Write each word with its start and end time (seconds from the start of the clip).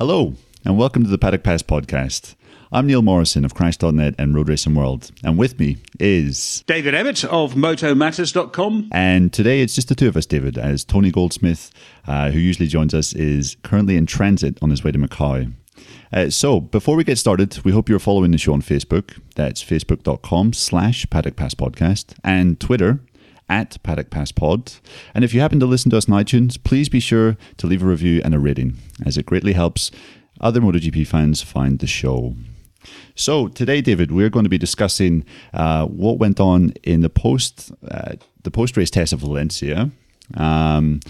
Hello, 0.00 0.32
and 0.64 0.78
welcome 0.78 1.04
to 1.04 1.10
the 1.10 1.18
Paddock 1.18 1.42
Pass 1.42 1.62
podcast. 1.62 2.34
I'm 2.72 2.86
Neil 2.86 3.02
Morrison 3.02 3.44
of 3.44 3.52
Crash.net 3.52 4.14
and 4.16 4.34
Road 4.34 4.48
Racing 4.48 4.74
World, 4.74 5.10
and 5.22 5.36
with 5.36 5.60
me 5.60 5.76
is 5.98 6.64
David 6.66 6.94
Emmett 6.94 7.22
of 7.24 7.52
MotoMatters.com. 7.52 8.88
And 8.92 9.30
today 9.30 9.60
it's 9.60 9.74
just 9.74 9.88
the 9.90 9.94
two 9.94 10.08
of 10.08 10.16
us, 10.16 10.24
David, 10.24 10.56
as 10.56 10.84
Tony 10.84 11.10
Goldsmith, 11.10 11.70
uh, 12.06 12.30
who 12.30 12.38
usually 12.38 12.66
joins 12.66 12.94
us, 12.94 13.12
is 13.12 13.58
currently 13.62 13.98
in 13.98 14.06
transit 14.06 14.56
on 14.62 14.70
his 14.70 14.82
way 14.82 14.90
to 14.90 14.98
Macau. 14.98 15.52
Uh, 16.10 16.30
so, 16.30 16.60
before 16.60 16.96
we 16.96 17.04
get 17.04 17.18
started, 17.18 17.62
we 17.62 17.72
hope 17.72 17.90
you're 17.90 17.98
following 17.98 18.30
the 18.30 18.38
show 18.38 18.54
on 18.54 18.62
Facebook. 18.62 19.20
That's 19.34 19.62
facebook.com 19.62 20.54
slash 20.54 21.06
Paddock 21.10 21.36
Pass 21.36 21.52
Podcast 21.52 22.14
and 22.24 22.58
Twitter 22.58 23.00
at 23.50 23.82
Paddock 23.82 24.08
Pass 24.08 24.32
Pod. 24.32 24.72
And 25.14 25.24
if 25.24 25.34
you 25.34 25.40
happen 25.40 25.60
to 25.60 25.66
listen 25.66 25.90
to 25.90 25.98
us 25.98 26.08
on 26.08 26.24
iTunes, 26.24 26.62
please 26.62 26.88
be 26.88 27.00
sure 27.00 27.36
to 27.58 27.66
leave 27.66 27.82
a 27.82 27.86
review 27.86 28.22
and 28.24 28.34
a 28.34 28.38
rating, 28.38 28.78
as 29.04 29.18
it 29.18 29.26
greatly 29.26 29.52
helps 29.52 29.90
other 30.40 30.60
MotoGP 30.60 31.06
fans 31.06 31.42
find 31.42 31.80
the 31.80 31.86
show. 31.86 32.34
So 33.14 33.48
today, 33.48 33.82
David, 33.82 34.10
we're 34.10 34.30
going 34.30 34.44
to 34.44 34.50
be 34.50 34.56
discussing 34.56 35.24
uh, 35.52 35.84
what 35.84 36.18
went 36.18 36.40
on 36.40 36.70
in 36.82 37.02
the 37.02 37.10
post 37.10 37.72
uh, 37.86 38.14
the 38.42 38.50
post 38.50 38.76
race 38.76 38.90
test 38.90 39.12
of 39.12 39.20
Valencia. 39.20 39.90
Um, 40.36 41.00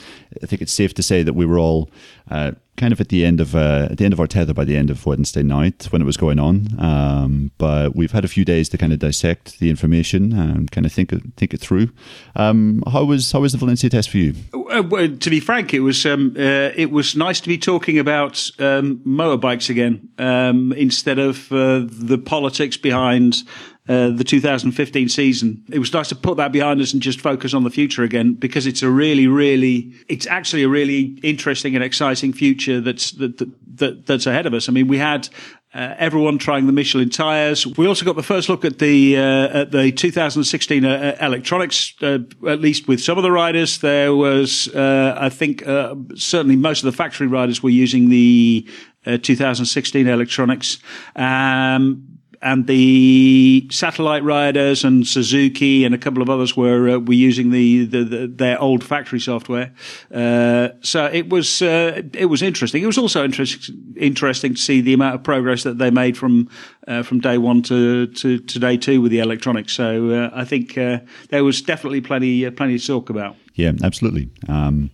I 0.42 0.46
think 0.46 0.62
it's 0.62 0.72
safe 0.72 0.94
to 0.94 1.02
say 1.02 1.22
that 1.22 1.34
we 1.34 1.46
were 1.46 1.58
all 1.58 1.90
uh, 2.30 2.52
kind 2.80 2.92
of 2.92 3.00
at 3.00 3.10
the 3.10 3.26
end 3.26 3.40
of 3.40 3.54
uh, 3.54 3.88
at 3.90 3.98
the 3.98 4.04
end 4.04 4.14
of 4.14 4.20
our 4.20 4.26
tether 4.26 4.54
by 4.54 4.64
the 4.64 4.76
end 4.76 4.90
of 4.90 5.04
Wednesday 5.04 5.42
night 5.42 5.88
when 5.90 6.00
it 6.00 6.06
was 6.06 6.16
going 6.16 6.38
on. 6.38 6.68
Um, 6.78 7.50
but 7.58 7.94
we've 7.94 8.12
had 8.12 8.24
a 8.24 8.28
few 8.28 8.44
days 8.44 8.68
to 8.70 8.78
kind 8.78 8.92
of 8.92 8.98
dissect 8.98 9.58
the 9.58 9.68
information 9.68 10.32
and 10.32 10.70
kind 10.70 10.86
of 10.86 10.92
think 10.92 11.12
it, 11.12 11.22
think 11.36 11.52
it 11.52 11.60
through. 11.60 11.90
Um, 12.36 12.82
how 12.90 13.04
was 13.04 13.32
how 13.32 13.40
was 13.40 13.52
the 13.52 13.58
Valencia 13.58 13.90
test 13.90 14.10
for 14.10 14.18
you? 14.18 14.34
Uh, 14.54 14.82
well, 14.82 15.08
to 15.08 15.30
be 15.30 15.40
frank, 15.40 15.74
it 15.74 15.80
was 15.80 16.06
um, 16.06 16.34
uh, 16.38 16.70
it 16.74 16.90
was 16.90 17.14
nice 17.14 17.40
to 17.40 17.48
be 17.48 17.58
talking 17.58 17.98
about 17.98 18.50
um, 18.58 18.98
motorbikes 19.06 19.68
again 19.68 20.08
um, 20.18 20.72
instead 20.72 21.18
of 21.18 21.52
uh, 21.52 21.82
the 21.86 22.18
politics 22.18 22.76
behind 22.78 23.42
uh, 23.90 24.08
the 24.10 24.22
2015 24.22 25.08
season. 25.08 25.64
It 25.72 25.80
was 25.80 25.92
nice 25.92 26.10
to 26.10 26.14
put 26.14 26.36
that 26.36 26.52
behind 26.52 26.80
us 26.80 26.92
and 26.92 27.02
just 27.02 27.20
focus 27.20 27.52
on 27.54 27.64
the 27.64 27.70
future 27.70 28.04
again 28.04 28.34
because 28.34 28.64
it's 28.64 28.84
a 28.84 28.88
really, 28.88 29.26
really, 29.26 29.92
it's 30.08 30.28
actually 30.28 30.62
a 30.62 30.68
really 30.68 31.18
interesting 31.24 31.74
and 31.74 31.82
exciting 31.82 32.32
future 32.32 32.80
that's 32.80 33.10
that, 33.12 33.38
that 33.78 34.06
that's 34.06 34.26
ahead 34.26 34.46
of 34.46 34.54
us. 34.54 34.68
I 34.68 34.72
mean, 34.72 34.86
we 34.86 34.98
had 34.98 35.28
uh, 35.74 35.96
everyone 35.98 36.38
trying 36.38 36.66
the 36.66 36.72
Michelin 36.72 37.10
tires. 37.10 37.66
We 37.66 37.88
also 37.88 38.04
got 38.04 38.14
the 38.14 38.22
first 38.22 38.48
look 38.48 38.64
at 38.64 38.78
the 38.78 39.16
uh, 39.16 39.60
at 39.60 39.72
the 39.72 39.90
2016 39.90 40.84
uh, 40.84 41.16
electronics. 41.20 41.94
Uh, 42.00 42.18
at 42.46 42.60
least 42.60 42.86
with 42.86 43.02
some 43.02 43.18
of 43.18 43.24
the 43.24 43.32
riders, 43.32 43.78
there 43.78 44.14
was 44.14 44.68
uh, 44.68 45.16
I 45.18 45.30
think 45.30 45.66
uh, 45.66 45.96
certainly 46.14 46.54
most 46.54 46.84
of 46.84 46.92
the 46.92 46.96
factory 46.96 47.26
riders 47.26 47.60
were 47.60 47.70
using 47.70 48.08
the 48.08 48.68
2016 49.04 50.06
electronics. 50.06 50.78
Um, 51.16 52.09
and 52.42 52.66
the 52.66 53.68
satellite 53.70 54.24
riders 54.24 54.84
and 54.84 55.06
Suzuki 55.06 55.84
and 55.84 55.94
a 55.94 55.98
couple 55.98 56.22
of 56.22 56.30
others 56.30 56.56
were 56.56 56.88
uh, 56.88 56.98
were 56.98 57.14
using 57.14 57.50
the, 57.50 57.84
the, 57.84 58.04
the, 58.04 58.26
their 58.26 58.60
old 58.60 58.82
factory 58.82 59.20
software. 59.20 59.72
Uh, 60.12 60.68
so 60.80 61.06
it 61.06 61.28
was 61.28 61.60
uh, 61.60 62.02
it 62.14 62.26
was 62.26 62.42
interesting. 62.42 62.82
It 62.82 62.86
was 62.86 62.98
also 62.98 63.24
interesting 63.24 63.94
interesting 63.96 64.54
to 64.54 64.60
see 64.60 64.80
the 64.80 64.94
amount 64.94 65.16
of 65.16 65.22
progress 65.22 65.62
that 65.64 65.78
they 65.78 65.90
made 65.90 66.16
from 66.16 66.48
uh, 66.88 67.02
from 67.02 67.20
day 67.20 67.36
one 67.38 67.62
to, 67.62 68.06
to, 68.06 68.38
to 68.38 68.58
day 68.58 68.76
two 68.76 69.00
with 69.00 69.10
the 69.10 69.18
electronics. 69.18 69.72
So 69.72 70.10
uh, 70.10 70.30
I 70.32 70.44
think 70.44 70.78
uh, 70.78 71.00
there 71.28 71.44
was 71.44 71.60
definitely 71.60 72.00
plenty 72.00 72.50
plenty 72.50 72.78
to 72.78 72.86
talk 72.86 73.10
about. 73.10 73.36
Yeah, 73.54 73.72
absolutely. 73.82 74.30
Um, 74.48 74.90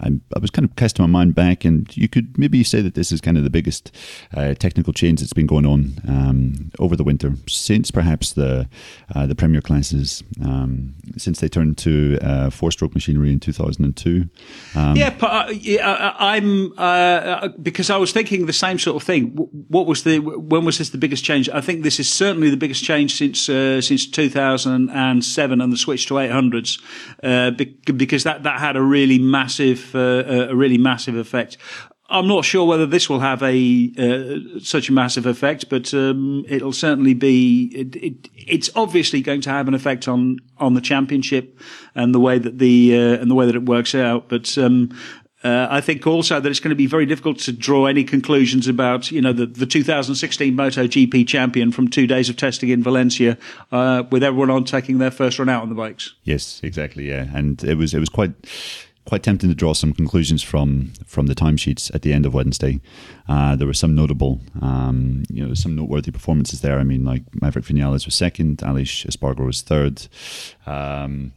I, 0.00 0.08
I, 0.34 0.38
was 0.38 0.50
kind 0.50 0.64
of 0.64 0.74
casting 0.76 1.02
my 1.02 1.08
mind 1.08 1.34
back, 1.34 1.64
and 1.64 1.94
you 1.96 2.08
could 2.08 2.38
maybe 2.38 2.64
say 2.64 2.80
that 2.80 2.94
this 2.94 3.12
is 3.12 3.20
kind 3.20 3.36
of 3.36 3.44
the 3.44 3.50
biggest 3.50 3.94
uh, 4.34 4.54
technical 4.54 4.92
change 4.92 5.20
that's 5.20 5.32
been 5.32 5.46
going 5.46 5.66
on 5.66 5.94
um, 6.08 6.70
over 6.78 6.96
the 6.96 7.04
winter 7.04 7.34
since 7.48 7.90
perhaps 7.90 8.32
the 8.32 8.68
uh, 9.14 9.26
the 9.26 9.34
Premier 9.34 9.60
classes, 9.60 10.22
um, 10.44 10.94
since 11.16 11.40
they 11.40 11.48
turned 11.48 11.76
to 11.78 12.18
uh, 12.22 12.50
four-stroke 12.50 12.94
machinery 12.94 13.32
in 13.32 13.40
2002. 13.40 14.28
Um, 14.74 14.96
yeah, 14.96 15.14
but, 15.18 15.26
uh, 15.26 15.50
yeah, 15.52 15.88
uh, 15.88 16.14
I'm 16.18 16.72
uh, 16.78 17.48
because 17.60 17.90
I 17.90 17.98
was 17.98 18.12
thinking 18.12 18.46
the 18.46 18.52
same 18.52 18.78
sort 18.78 18.96
of 18.96 19.06
thing. 19.06 19.28
What 19.68 19.86
was 19.86 20.04
the 20.04 20.20
when 20.20 20.64
was 20.64 20.78
this 20.78 20.90
the 20.90 20.98
biggest 20.98 21.24
change? 21.24 21.48
I 21.50 21.60
think 21.60 21.82
this 21.82 22.00
is 22.00 22.10
certainly 22.10 22.48
the 22.48 22.56
biggest 22.56 22.82
change 22.82 23.16
since 23.16 23.40
since 23.42 24.06
2007 24.06 25.60
and 25.60 25.72
the 25.72 25.76
switch 25.76 26.06
to 26.06 26.14
800s, 26.14 26.78
because 27.84 28.24
that 28.24 28.42
that 28.44 28.58
had 28.58 28.76
a 28.76 28.82
really 28.82 29.18
massive 29.18 29.81
uh, 29.94 30.48
a 30.50 30.54
really 30.54 30.78
massive 30.78 31.16
effect. 31.16 31.58
I'm 32.08 32.28
not 32.28 32.44
sure 32.44 32.66
whether 32.66 32.84
this 32.84 33.08
will 33.08 33.20
have 33.20 33.42
a 33.42 33.90
uh, 33.96 34.60
such 34.60 34.90
a 34.90 34.92
massive 34.92 35.24
effect, 35.24 35.70
but 35.70 35.94
um, 35.94 36.44
it'll 36.46 36.72
certainly 36.72 37.14
be. 37.14 37.72
It, 37.74 37.96
it, 37.96 38.28
it's 38.36 38.70
obviously 38.74 39.22
going 39.22 39.40
to 39.42 39.50
have 39.50 39.66
an 39.66 39.72
effect 39.72 40.08
on 40.08 40.38
on 40.58 40.74
the 40.74 40.82
championship 40.82 41.58
and 41.94 42.14
the 42.14 42.20
way 42.20 42.38
that 42.38 42.58
the 42.58 42.94
uh, 42.94 43.20
and 43.20 43.30
the 43.30 43.34
way 43.34 43.46
that 43.46 43.54
it 43.54 43.64
works 43.64 43.94
out. 43.94 44.28
But 44.28 44.58
um, 44.58 44.90
uh, 45.42 45.66
I 45.70 45.80
think 45.80 46.06
also 46.06 46.38
that 46.38 46.48
it's 46.48 46.60
going 46.60 46.70
to 46.70 46.76
be 46.76 46.86
very 46.86 47.06
difficult 47.06 47.38
to 47.40 47.52
draw 47.52 47.86
any 47.86 48.04
conclusions 48.04 48.68
about, 48.68 49.10
you 49.10 49.20
know, 49.20 49.32
the, 49.32 49.46
the 49.46 49.66
2016 49.66 50.54
MotoGP 50.54 51.26
champion 51.26 51.72
from 51.72 51.88
two 51.88 52.06
days 52.06 52.28
of 52.28 52.36
testing 52.36 52.68
in 52.68 52.82
Valencia, 52.82 53.36
uh, 53.72 54.04
with 54.10 54.22
everyone 54.22 54.50
on 54.50 54.64
taking 54.64 54.98
their 54.98 55.10
first 55.10 55.38
run 55.38 55.48
out 55.48 55.62
on 55.62 55.68
the 55.68 55.74
bikes. 55.74 56.14
Yes, 56.22 56.60
exactly. 56.62 57.08
Yeah, 57.08 57.26
and 57.34 57.62
it 57.64 57.76
was 57.76 57.94
it 57.94 57.98
was 57.98 58.08
quite 58.08 58.32
quite 59.04 59.22
tempting 59.22 59.48
to 59.48 59.54
draw 59.54 59.74
some 59.74 59.92
conclusions 59.92 60.42
from 60.42 60.92
from 61.06 61.26
the 61.26 61.34
timesheets 61.34 61.94
at 61.94 62.02
the 62.02 62.12
end 62.12 62.26
of 62.26 62.34
Wednesday. 62.34 62.80
Uh, 63.28 63.56
there 63.56 63.66
were 63.66 63.74
some 63.74 63.94
notable, 63.94 64.40
um, 64.60 65.22
you 65.28 65.46
know, 65.46 65.54
some 65.54 65.74
noteworthy 65.74 66.10
performances 66.10 66.60
there. 66.60 66.78
I 66.78 66.84
mean, 66.84 67.04
like 67.04 67.22
Maverick 67.40 67.64
Vinales 67.64 68.04
was 68.04 68.14
second, 68.14 68.58
Aleix 68.58 69.06
Espargaro 69.06 69.46
was 69.46 69.62
third. 69.62 70.06
Um, 70.66 71.32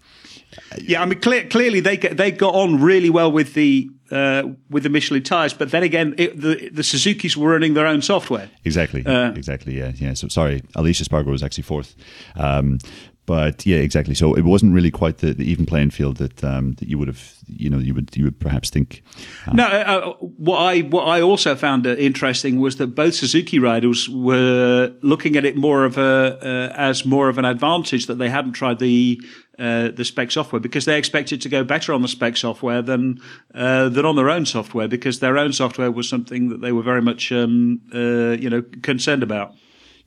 yeah, 0.77 1.01
I 1.01 1.05
mean, 1.05 1.19
clear, 1.19 1.47
clearly 1.47 1.79
they 1.79 1.97
they 1.97 2.31
got 2.31 2.55
on 2.55 2.81
really 2.81 3.09
well 3.09 3.31
with 3.31 3.53
the 3.53 3.89
uh, 4.11 4.43
with 4.69 4.83
the 4.83 4.89
Michelin 4.89 5.23
tires, 5.23 5.53
but 5.53 5.71
then 5.71 5.83
again, 5.83 6.15
it, 6.17 6.39
the 6.39 6.69
the 6.69 6.83
Suzuki's 6.83 7.35
were 7.35 7.51
running 7.51 7.73
their 7.73 7.87
own 7.87 8.01
software. 8.01 8.49
Exactly, 8.63 9.05
uh, 9.05 9.31
exactly. 9.31 9.77
Yeah, 9.77 9.91
yeah. 9.95 10.13
So 10.13 10.27
sorry, 10.27 10.61
Aleix 10.75 11.01
Espargaro 11.01 11.31
was 11.31 11.43
actually 11.43 11.63
fourth. 11.63 11.95
Um, 12.35 12.79
but 13.25 13.65
yeah, 13.65 13.77
exactly. 13.77 14.13
So 14.13 14.33
it 14.33 14.43
wasn't 14.43 14.73
really 14.73 14.91
quite 14.91 15.17
the, 15.17 15.33
the 15.33 15.49
even 15.49 15.65
playing 15.65 15.89
field 15.89 16.17
that 16.17 16.43
um, 16.43 16.73
that 16.73 16.87
you 16.87 16.97
would 16.97 17.07
have, 17.07 17.33
you 17.47 17.69
know, 17.69 17.79
you 17.79 17.93
would 17.93 18.15
you 18.15 18.25
would 18.25 18.39
perhaps 18.39 18.69
think. 18.69 19.03
Uh, 19.47 19.53
no, 19.53 19.65
uh, 19.65 20.13
what 20.19 20.57
I 20.57 20.81
what 20.81 21.07
I 21.07 21.21
also 21.21 21.55
found 21.55 21.85
interesting 21.85 22.59
was 22.59 22.77
that 22.77 22.87
both 22.87 23.15
Suzuki 23.15 23.59
riders 23.59 24.07
were 24.09 24.93
looking 25.01 25.35
at 25.35 25.45
it 25.45 25.57
more 25.57 25.85
of 25.85 25.97
a 25.97 26.39
uh, 26.41 26.75
as 26.75 27.05
more 27.05 27.29
of 27.29 27.37
an 27.37 27.45
advantage 27.45 28.05
that 28.05 28.15
they 28.15 28.29
hadn't 28.29 28.53
tried 28.53 28.79
the 28.79 29.19
uh, 29.57 29.89
the 29.89 30.03
spec 30.03 30.31
software 30.31 30.59
because 30.59 30.85
they 30.85 30.97
expected 30.97 31.41
to 31.41 31.49
go 31.49 31.63
better 31.63 31.93
on 31.93 32.01
the 32.01 32.07
spec 32.07 32.37
software 32.37 32.81
than 32.81 33.19
uh, 33.53 33.89
than 33.89 34.05
on 34.05 34.15
their 34.15 34.29
own 34.29 34.45
software 34.45 34.87
because 34.87 35.19
their 35.19 35.37
own 35.37 35.53
software 35.53 35.91
was 35.91 36.07
something 36.09 36.49
that 36.49 36.61
they 36.61 36.71
were 36.71 36.83
very 36.83 37.01
much 37.01 37.31
um, 37.31 37.81
uh, 37.93 38.31
you 38.39 38.49
know 38.49 38.61
concerned 38.81 39.23
about. 39.23 39.55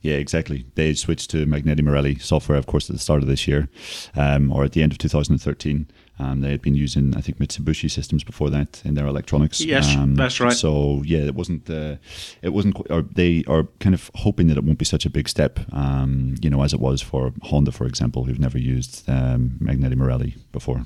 Yeah, 0.01 0.15
exactly. 0.15 0.65
They 0.75 0.93
switched 0.93 1.29
to 1.31 1.45
Magneti 1.45 1.81
Marelli 1.81 2.17
software, 2.19 2.57
of 2.57 2.67
course, 2.67 2.89
at 2.89 2.95
the 2.95 3.01
start 3.01 3.21
of 3.21 3.27
this 3.27 3.47
year, 3.47 3.67
um, 4.15 4.51
or 4.51 4.63
at 4.63 4.71
the 4.71 4.81
end 4.81 4.93
of 4.93 4.97
2013. 4.97 5.87
Um, 6.21 6.41
they 6.41 6.51
had 6.51 6.61
been 6.61 6.75
using, 6.75 7.15
I 7.15 7.21
think, 7.21 7.37
Mitsubishi 7.37 7.89
systems 7.89 8.23
before 8.23 8.49
that 8.49 8.81
in 8.83 8.95
their 8.95 9.07
electronics. 9.07 9.61
Yes, 9.61 9.95
um, 9.95 10.15
that's 10.15 10.39
right. 10.39 10.53
So 10.53 11.01
yeah, 11.05 11.19
it 11.19 11.35
wasn't. 11.35 11.69
Uh, 11.69 11.95
it 12.41 12.49
wasn't. 12.49 12.75
Or 12.89 13.01
they 13.01 13.43
are 13.47 13.63
kind 13.79 13.95
of 13.95 14.11
hoping 14.15 14.47
that 14.47 14.57
it 14.57 14.63
won't 14.63 14.79
be 14.79 14.85
such 14.85 15.05
a 15.05 15.09
big 15.09 15.29
step, 15.29 15.59
um, 15.71 16.35
you 16.41 16.49
know, 16.49 16.61
as 16.61 16.73
it 16.73 16.79
was 16.79 17.01
for 17.01 17.33
Honda, 17.43 17.71
for 17.71 17.85
example, 17.85 18.25
who've 18.25 18.39
never 18.39 18.57
used 18.57 19.09
um, 19.09 19.57
Magneti 19.61 19.95
Marelli 19.95 20.35
before. 20.51 20.85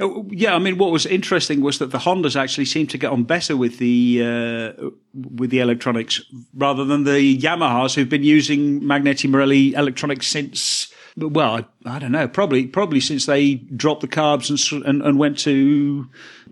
Uh, 0.00 0.22
yeah, 0.28 0.54
I 0.54 0.58
mean, 0.58 0.78
what 0.78 0.90
was 0.90 1.06
interesting 1.06 1.60
was 1.60 1.78
that 1.78 1.90
the 1.90 1.98
Hondas 1.98 2.36
actually 2.36 2.64
seemed 2.64 2.90
to 2.90 2.98
get 2.98 3.12
on 3.12 3.24
better 3.24 3.56
with 3.56 3.78
the 3.78 4.22
uh, 4.22 4.90
with 5.14 5.50
the 5.50 5.60
electronics 5.60 6.20
rather 6.54 6.84
than 6.84 7.04
the 7.04 7.38
Yamahas, 7.38 7.94
who've 7.94 8.08
been 8.08 8.24
using 8.24 8.80
Magneti 8.80 9.28
Marelli 9.28 9.74
electronics 9.74 10.26
since. 10.26 10.92
Well, 11.16 11.66
I, 11.84 11.96
I, 11.96 11.98
don't 11.98 12.12
know. 12.12 12.28
Probably, 12.28 12.66
probably 12.66 13.00
since 13.00 13.26
they 13.26 13.56
dropped 13.56 14.00
the 14.00 14.08
carbs 14.08 14.72
and 14.72 14.84
and, 14.86 15.02
and 15.02 15.18
went 15.18 15.38
to 15.40 16.08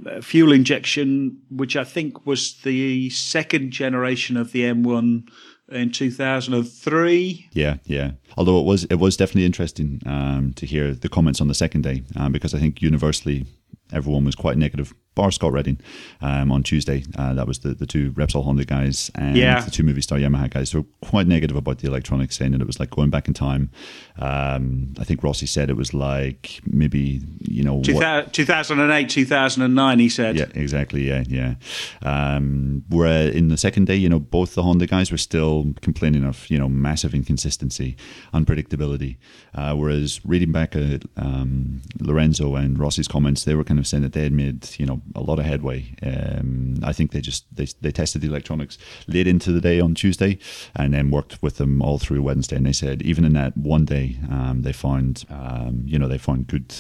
uh, 0.07 0.21
fuel 0.21 0.53
injection, 0.53 1.41
which 1.51 1.77
I 1.77 1.85
think 1.85 2.27
was 2.27 2.55
the 2.63 3.09
second 3.11 3.71
generation 3.71 4.37
of 4.37 4.53
the 4.53 4.63
M1 4.63 5.29
in 5.71 5.91
2003. 5.91 7.49
Yeah, 7.53 7.77
yeah. 7.85 8.13
Although 8.37 8.61
it 8.61 8.65
was 8.65 8.85
it 8.85 8.97
was 8.97 9.17
definitely 9.17 9.47
interesting 9.47 10.01
um, 10.07 10.53
to 10.55 10.67
hear 10.67 10.95
the 10.95 11.09
comments 11.09 11.41
on 11.41 11.49
the 11.49 11.55
second 11.55 11.83
day 11.83 12.03
um, 12.17 12.33
because 12.33 12.55
I 12.55 12.59
think 12.59 12.83
universally 12.83 13.47
everyone 13.93 14.25
was 14.25 14.35
quite 14.35 14.59
negative 14.59 14.95
bar 15.19 15.31
Scott 15.33 15.53
Redding 15.53 15.79
um, 16.21 16.53
on 16.53 16.63
Tuesday. 16.63 17.03
Uh, 17.19 17.33
that 17.35 17.47
was 17.47 17.59
the, 17.59 17.75
the 17.75 17.87
two 17.87 18.13
Repsol 18.13 18.45
Honda 18.45 18.65
guys 18.65 19.11
and 19.17 19.37
Yeah. 19.37 19.61
the 19.61 19.71
two 19.71 19.83
Movistar 19.83 20.19
Yamaha 20.25 20.49
guys. 20.49 20.71
They 20.71 20.79
were 20.79 20.87
quite 21.03 21.27
negative 21.27 21.57
about 21.57 21.79
the 21.81 21.89
electronics, 21.89 22.37
saying 22.39 22.53
that 22.53 22.61
it 22.61 22.67
was 22.67 22.79
like 22.79 22.91
going 22.91 23.11
back 23.11 23.27
in 23.29 23.35
time. 23.35 23.71
Um, 24.19 24.95
I 25.01 25.05
think 25.05 25.23
Rossi 25.23 25.47
said 25.47 25.71
it 25.71 25.77
was 25.77 25.93
like 25.93 26.61
maybe 26.67 27.21
you 27.41 27.63
know 27.65 27.75
what, 27.75 28.33
2008, 28.33 29.09
2009, 29.09 29.99
he 29.99 30.09
said. 30.09 30.37
yeah, 30.37 30.47
exactly. 30.55 31.03
Yeah, 31.09 31.25
yeah. 31.29 31.55
Um, 32.03 32.85
where 32.89 33.29
in 33.29 33.49
the 33.49 33.57
second 33.57 33.87
day, 33.87 33.97
you 33.97 34.09
know, 34.09 34.19
both 34.21 34.55
the 34.55 34.63
Honda 34.63 34.87
guys 34.87 35.11
were 35.11 35.19
still 35.19 35.75
complaining 35.83 36.25
of 36.25 36.49
you 36.51 36.59
know 36.59 36.69
massive 36.69 37.15
inconsistency, 37.15 37.97
unpredictability. 38.33 39.17
Uh, 39.55 39.75
whereas 39.75 40.21
reading 40.25 40.53
back 40.53 40.77
at 40.77 41.03
um, 41.17 41.83
Lorenzo 42.01 42.55
and 42.55 42.79
Rossi's 42.79 43.09
comments, 43.09 43.45
they 43.45 43.55
were 43.55 43.65
kind 43.65 43.81
of 43.81 43.87
saying 43.87 44.03
that 44.05 44.13
they 44.13 44.23
had 44.23 44.33
made 44.33 44.69
you 44.79 44.87
know 44.87 45.01
a 45.15 45.21
lot 45.21 45.39
of 45.39 45.45
headway. 45.45 45.95
Um, 46.03 46.77
I 46.83 46.93
think 46.93 47.13
they 47.13 47.21
just 47.21 47.45
they 47.55 47.67
they 47.81 47.91
tested 47.91 48.23
the 48.23 48.29
electronics 48.29 48.79
late 49.07 49.27
into 49.27 49.53
the 49.53 49.61
day 49.61 49.81
on 49.81 49.95
Tuesday, 49.95 50.39
and 50.75 50.95
then 50.95 51.11
worked 51.11 51.43
with 51.43 51.57
them 51.57 51.83
all 51.83 51.99
through 51.99 52.23
Wednesday. 52.23 52.57
And 52.57 52.67
they 52.67 52.73
said 52.73 53.03
even 53.03 53.25
in 53.25 53.35
that 53.35 53.57
one 53.57 53.85
day, 53.85 54.19
um, 54.31 54.63
they 54.63 54.73
found 54.73 55.25
um, 55.31 55.83
you 55.85 55.99
know 55.99 56.09
they 56.09 56.19
found 56.19 56.47
good 56.47 56.75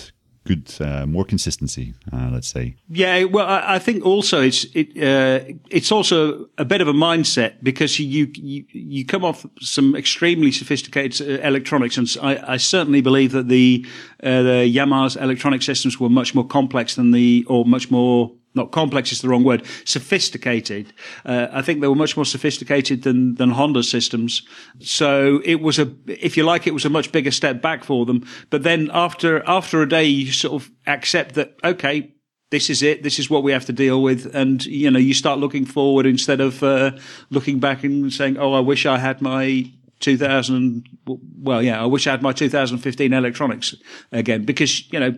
good 0.49 0.75
uh, 0.81 1.07
more 1.07 1.25
consistency. 1.25 1.95
Uh, 2.13 2.31
let's 2.33 2.49
say. 2.49 2.75
Yeah, 2.89 3.25
well, 3.25 3.47
I, 3.47 3.75
I 3.77 3.79
think 3.79 4.05
also 4.05 4.41
it's 4.41 4.65
it 4.75 4.89
uh, 4.97 5.55
it's 5.71 5.93
also 5.93 6.47
a 6.57 6.65
bit 6.65 6.81
of 6.81 6.89
a 6.89 6.93
mindset 6.93 7.53
because 7.63 7.99
you 8.01 8.31
you 8.35 8.65
you 8.73 9.05
come 9.05 9.25
off 9.25 9.47
some 9.61 9.95
extremely 9.95 10.51
sophisticated 10.51 11.21
uh, 11.21 11.47
electronics, 11.47 11.99
and 11.99 12.09
I, 12.23 12.55
I 12.55 12.57
certainly 12.57 13.03
believe 13.03 13.33
that 13.33 13.49
the 13.49 13.87
uh, 14.23 14.43
the 14.43 14.77
Yamaha's 14.77 15.17
electronic 15.17 15.63
systems 15.63 16.01
were 16.01 16.09
much 16.09 16.35
more 16.35 16.47
complex 16.47 16.95
than 16.95 17.11
the 17.13 17.45
or 17.49 17.65
much 17.65 17.91
more. 17.91 18.33
Not 18.59 18.73
complex 18.73 19.13
is 19.13 19.23
the 19.23 19.29
wrong 19.29 19.45
word. 19.45 19.65
Sophisticated. 19.85 20.93
Uh, 21.25 21.47
I 21.51 21.63
think 21.63 21.81
they 21.81 21.89
were 21.89 21.95
much 21.95 22.17
more 22.17 22.27
sophisticated 22.27 23.03
than 23.03 23.37
than 23.37 23.51
Honda 23.51 23.83
systems. 23.83 24.43
So 24.81 25.41
it 25.45 25.63
was 25.63 25.79
a, 25.79 25.91
if 26.07 26.37
you 26.37 26.45
like, 26.45 26.67
it 26.67 26.75
was 26.75 26.85
a 26.85 26.91
much 26.91 27.13
bigger 27.13 27.31
step 27.31 27.63
back 27.63 27.85
for 27.85 28.05
them. 28.05 28.27
But 28.51 28.63
then 28.65 28.91
after 28.93 29.43
after 29.49 29.81
a 29.81 29.89
day, 29.89 30.05
you 30.05 30.33
sort 30.33 30.63
of 30.63 30.71
accept 30.87 31.35
that 31.37 31.55
okay, 31.65 32.13
this 32.51 32.71
is 32.71 32.83
it. 32.83 33.03
This 33.03 33.19
is 33.19 33.29
what 33.29 33.43
we 33.43 33.53
have 33.53 33.67
to 33.67 33.73
deal 33.73 34.03
with, 34.03 34.35
and 34.35 34.65
you 34.65 34.91
know, 34.91 34.99
you 34.99 35.15
start 35.15 35.39
looking 35.39 35.65
forward 35.65 36.07
instead 36.07 36.41
of 36.41 36.63
uh, 36.63 36.93
looking 37.31 37.59
back 37.59 37.85
and 37.85 38.13
saying, 38.13 38.39
"Oh, 38.39 38.55
I 38.55 38.61
wish 38.61 38.87
I 38.87 38.99
had 38.99 39.21
my 39.21 39.71
2000." 40.01 40.87
Well, 41.41 41.63
yeah, 41.63 41.83
I 41.83 41.87
wish 41.87 42.07
I 42.07 42.13
had 42.13 42.23
my 42.23 42.33
2015 42.33 43.13
electronics 43.13 43.75
again 44.13 44.45
because 44.45 44.91
you 44.93 45.01
know. 45.01 45.15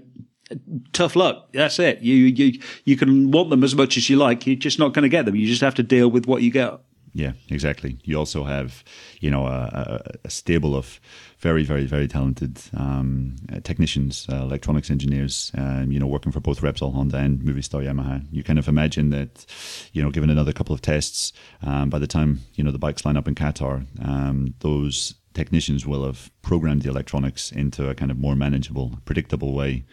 Tough 0.92 1.16
luck. 1.16 1.48
That's 1.52 1.78
it. 1.78 2.00
You 2.00 2.14
you 2.14 2.60
you 2.84 2.96
can 2.96 3.30
want 3.30 3.50
them 3.50 3.62
as 3.62 3.74
much 3.74 3.96
as 3.96 4.10
you 4.10 4.16
like. 4.16 4.46
You're 4.46 4.56
just 4.56 4.78
not 4.78 4.92
going 4.94 5.04
to 5.04 5.08
get 5.08 5.24
them. 5.24 5.36
You 5.36 5.46
just 5.46 5.60
have 5.60 5.74
to 5.76 5.82
deal 5.82 6.10
with 6.10 6.26
what 6.26 6.42
you 6.42 6.50
get. 6.50 6.80
Yeah, 7.12 7.32
exactly. 7.48 7.98
You 8.04 8.18
also 8.18 8.44
have, 8.44 8.84
you 9.20 9.30
know, 9.30 9.46
a, 9.46 10.00
a, 10.24 10.30
stable 10.30 10.76
of 10.76 11.00
very, 11.38 11.64
very, 11.64 11.84
very 11.84 12.06
talented 12.06 12.60
um, 12.76 13.34
technicians, 13.64 14.26
uh, 14.30 14.36
electronics 14.36 14.90
engineers, 14.90 15.50
um, 15.56 15.90
you 15.90 15.98
know, 15.98 16.06
working 16.06 16.30
for 16.30 16.40
both 16.40 16.60
Repsol 16.60 16.94
Honda 16.94 17.16
and 17.16 17.40
Movistar 17.40 17.84
Yamaha. 17.84 18.24
You 18.30 18.44
kind 18.44 18.58
of 18.60 18.68
imagine 18.68 19.10
that, 19.10 19.44
you 19.92 20.02
know, 20.02 20.10
given 20.10 20.30
another 20.30 20.52
couple 20.52 20.74
of 20.74 20.82
tests, 20.82 21.32
um, 21.62 21.90
by 21.90 21.98
the 21.98 22.06
time 22.06 22.40
you 22.54 22.62
know 22.62 22.70
the 22.70 22.78
bikes 22.78 23.04
line 23.04 23.16
up 23.16 23.26
in 23.26 23.34
Qatar, 23.34 23.86
um, 24.06 24.54
those 24.60 25.14
technicians 25.34 25.86
will 25.86 26.04
have 26.04 26.30
programmed 26.42 26.82
the 26.82 26.90
electronics 26.90 27.52
into 27.52 27.88
a 27.88 27.94
kind 27.94 28.10
of 28.10 28.18
more 28.18 28.34
manageable, 28.34 28.98
predictable 29.04 29.54
way 29.54 29.84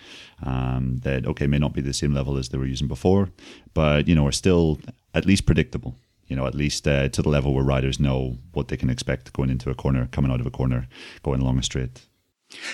um, 0.44 1.00
that 1.04 1.26
okay 1.26 1.48
may 1.48 1.60
not 1.60 1.74
be 1.74 1.82
the 1.82 1.94
same 1.94 2.14
level 2.14 2.38
as 2.38 2.50
they 2.50 2.58
were 2.58 2.66
using 2.66 2.88
before, 2.88 3.30
but 3.74 4.08
you 4.08 4.16
know 4.16 4.26
are 4.26 4.32
still 4.32 4.80
at 5.14 5.26
least 5.26 5.46
predictable 5.46 5.96
you 6.28 6.36
know, 6.36 6.46
at 6.46 6.56
least 6.56 6.88
uh, 6.88 7.08
to 7.10 7.22
the 7.22 7.30
level 7.30 7.54
where 7.54 7.64
riders 7.64 8.00
know 8.00 8.38
what 8.52 8.68
they 8.68 8.78
can 8.78 8.90
expect 8.90 9.34
going 9.34 9.50
into 9.50 9.70
a 9.70 9.76
corner, 9.76 10.08
coming 10.12 10.32
out 10.32 10.40
of 10.40 10.46
a 10.46 10.52
corner, 10.52 10.88
going 11.24 11.42
along 11.42 11.58
a 11.58 11.64
straight. 11.64 12.02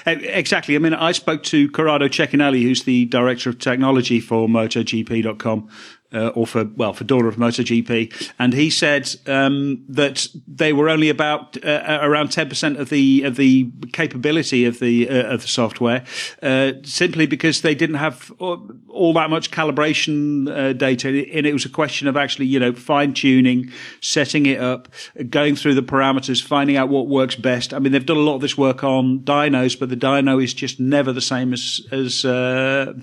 Exactly. 0.05 0.75
I 0.75 0.79
mean, 0.79 0.93
I 0.93 1.13
spoke 1.13 1.43
to 1.43 1.69
Corrado 1.69 2.07
Cecchinelli, 2.07 2.61
who's 2.61 2.83
the 2.83 3.05
director 3.05 3.49
of 3.49 3.57
technology 3.57 4.19
for 4.19 4.47
MotoGP.com, 4.47 5.69
uh, 6.13 6.27
or 6.29 6.47
for 6.47 6.65
well, 6.75 6.93
for 6.93 7.03
Daughter 7.03 7.27
of 7.27 7.35
MotoGP, 7.35 8.31
and 8.39 8.53
he 8.53 8.69
said 8.69 9.13
um, 9.27 9.83
that 9.89 10.27
they 10.47 10.73
were 10.73 10.89
only 10.89 11.09
about 11.09 11.63
uh, 11.63 11.99
around 12.01 12.31
ten 12.31 12.49
percent 12.49 12.77
of 12.77 12.89
the 12.89 13.23
of 13.23 13.35
the 13.35 13.71
capability 13.91 14.65
of 14.65 14.79
the 14.79 15.09
uh, 15.09 15.33
of 15.33 15.41
the 15.41 15.47
software, 15.47 16.03
uh, 16.41 16.73
simply 16.83 17.25
because 17.25 17.61
they 17.61 17.75
didn't 17.75 17.95
have 17.95 18.31
all, 18.39 19.13
that 19.13 19.29
much 19.29 19.51
calibration 19.51 20.49
uh, 20.49 20.73
data, 20.73 21.07
and 21.07 21.45
it 21.45 21.53
was 21.53 21.65
a 21.65 21.69
question 21.69 22.07
of 22.07 22.17
actually, 22.17 22.45
you 22.45 22.59
know, 22.59 22.73
fine 22.73 23.13
tuning, 23.13 23.71
setting 24.01 24.45
it 24.45 24.59
up, 24.59 24.87
going 25.29 25.55
through 25.55 25.73
the 25.73 25.83
parameters, 25.83 26.43
finding 26.43 26.77
out 26.77 26.89
what 26.89 27.07
works 27.07 27.35
best. 27.35 27.73
I 27.73 27.79
mean, 27.79 27.91
they've 27.91 28.05
done 28.05 28.17
a 28.17 28.21
lot 28.21 28.35
of 28.35 28.41
this 28.41 28.57
work 28.57 28.83
on 28.83 29.19
dynos, 29.19 29.79
but 29.79 29.89
the 29.89 29.97
dyno 29.97 30.43
is 30.43 30.53
just 30.53 30.79
never 30.79 31.11
the 31.11 31.21
same 31.21 31.53
as 31.53 31.81
as 31.91 32.25
uh, 32.25 32.93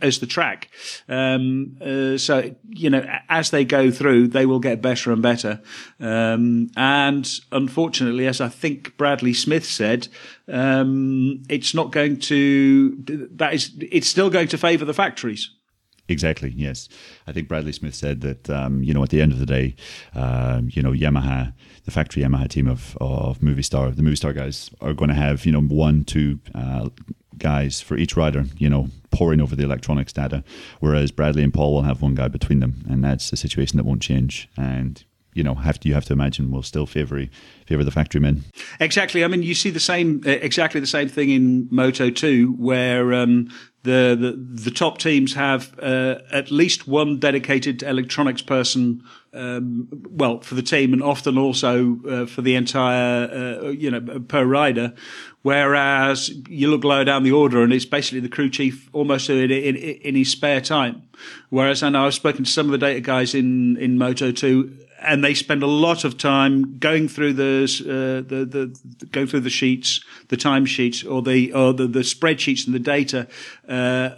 as 0.00 0.18
the 0.18 0.26
track. 0.26 0.68
Um, 1.08 1.76
uh, 1.80 2.18
so 2.32 2.54
you 2.70 2.88
know, 2.88 3.04
as 3.28 3.50
they 3.50 3.62
go 3.62 3.90
through, 3.90 4.28
they 4.28 4.46
will 4.46 4.58
get 4.58 4.80
better 4.80 5.12
and 5.12 5.20
better. 5.20 5.60
Um, 6.00 6.70
and 6.78 7.30
unfortunately, 7.50 8.26
as 8.26 8.40
I 8.40 8.48
think 8.48 8.96
Bradley 8.96 9.34
Smith 9.34 9.66
said, 9.66 10.08
um, 10.48 11.42
it's 11.50 11.74
not 11.74 11.92
going 11.92 12.20
to. 12.20 12.96
That 13.36 13.52
is, 13.52 13.72
it's 13.78 14.08
still 14.08 14.30
going 14.30 14.48
to 14.48 14.56
favour 14.56 14.86
the 14.86 14.94
factories. 14.94 15.50
Exactly. 16.08 16.54
Yes, 16.56 16.88
I 17.26 17.32
think 17.32 17.48
Bradley 17.48 17.72
Smith 17.72 17.94
said 17.94 18.22
that. 18.22 18.48
Um, 18.48 18.82
you 18.82 18.94
know, 18.94 19.02
at 19.02 19.10
the 19.10 19.20
end 19.20 19.32
of 19.32 19.38
the 19.38 19.44
day, 19.44 19.76
um, 20.14 20.70
you 20.72 20.80
know, 20.80 20.92
Yamaha, 20.92 21.52
the 21.84 21.90
factory 21.90 22.22
Yamaha 22.22 22.48
team 22.48 22.66
of 22.66 22.96
of 22.98 23.40
Movistar, 23.40 23.94
the 23.94 24.02
Movistar 24.02 24.34
guys 24.34 24.70
are 24.80 24.94
going 24.94 25.10
to 25.10 25.14
have 25.14 25.44
you 25.44 25.52
know 25.52 25.60
one, 25.60 26.04
two 26.04 26.40
uh, 26.54 26.88
guys 27.42 27.80
for 27.80 27.96
each 27.96 28.16
rider. 28.16 28.46
You 28.56 28.70
know, 28.70 28.88
poring 29.10 29.40
over 29.40 29.54
the 29.54 29.64
electronics 29.64 30.12
data, 30.12 30.42
whereas 30.80 31.10
Bradley 31.10 31.42
and 31.42 31.52
Paul 31.52 31.74
will 31.74 31.82
have 31.82 32.00
one 32.00 32.14
guy 32.14 32.28
between 32.28 32.60
them, 32.60 32.86
and 32.88 33.04
that's 33.04 33.32
a 33.32 33.36
situation 33.36 33.76
that 33.76 33.84
won't 33.84 34.00
change. 34.00 34.48
And 34.56 35.04
you 35.34 35.42
know, 35.42 35.54
have 35.54 35.80
to 35.80 35.88
you 35.88 35.94
have 35.94 36.04
to 36.06 36.12
imagine 36.12 36.50
will 36.50 36.62
still 36.62 36.86
favour 36.86 37.26
favour 37.66 37.84
the 37.84 37.90
factory 37.90 38.20
men. 38.20 38.44
Exactly. 38.80 39.24
I 39.24 39.28
mean, 39.28 39.42
you 39.42 39.54
see 39.54 39.70
the 39.70 39.80
same, 39.80 40.22
uh, 40.26 40.30
exactly 40.30 40.80
the 40.80 40.86
same 40.86 41.08
thing 41.08 41.30
in 41.30 41.68
Moto 41.70 42.10
2, 42.10 42.52
where 42.58 43.14
um, 43.14 43.48
the, 43.84 44.16
the 44.18 44.62
the 44.64 44.70
top 44.70 44.98
teams 44.98 45.34
have 45.34 45.76
uh, 45.80 46.18
at 46.30 46.52
least 46.52 46.86
one 46.86 47.18
dedicated 47.18 47.82
electronics 47.82 48.42
person. 48.42 49.02
Um, 49.34 49.88
well, 50.10 50.40
for 50.40 50.54
the 50.54 50.62
team, 50.62 50.92
and 50.92 51.02
often 51.02 51.38
also 51.38 51.98
uh, 52.06 52.26
for 52.26 52.42
the 52.42 52.54
entire, 52.54 53.28
uh, 53.30 53.68
you 53.70 53.90
know, 53.90 54.20
per 54.20 54.44
rider. 54.44 54.92
Whereas 55.40 56.30
you 56.48 56.70
look 56.70 56.84
lower 56.84 57.04
down 57.04 57.22
the 57.22 57.32
order, 57.32 57.62
and 57.62 57.72
it's 57.72 57.86
basically 57.86 58.20
the 58.20 58.28
crew 58.28 58.50
chief 58.50 58.90
almost 58.92 59.30
in, 59.30 59.50
in, 59.50 59.76
in 59.76 60.14
his 60.14 60.30
spare 60.30 60.60
time. 60.60 61.02
Whereas 61.48 61.82
I 61.82 61.88
know 61.88 62.06
I've 62.06 62.14
spoken 62.14 62.44
to 62.44 62.50
some 62.50 62.66
of 62.66 62.72
the 62.72 62.78
data 62.78 63.00
guys 63.00 63.34
in 63.34 63.76
in 63.78 63.98
Moto 63.98 64.32
2 64.32 64.81
and 65.04 65.22
they 65.24 65.34
spend 65.34 65.62
a 65.62 65.66
lot 65.66 66.04
of 66.04 66.18
time 66.18 66.78
going 66.78 67.08
through 67.08 67.34
the, 67.34 67.64
uh, 67.82 68.28
the, 68.28 68.44
the, 68.44 68.80
the 68.98 69.26
through 69.26 69.40
the 69.40 69.50
sheets, 69.50 70.00
the 70.28 70.36
time 70.36 70.64
sheets, 70.64 71.04
or 71.04 71.22
the 71.22 71.52
or 71.52 71.72
the, 71.72 71.86
the 71.86 72.00
spreadsheets 72.00 72.66
and 72.66 72.74
the 72.74 72.78
data, 72.78 73.26
uh, 73.68 74.10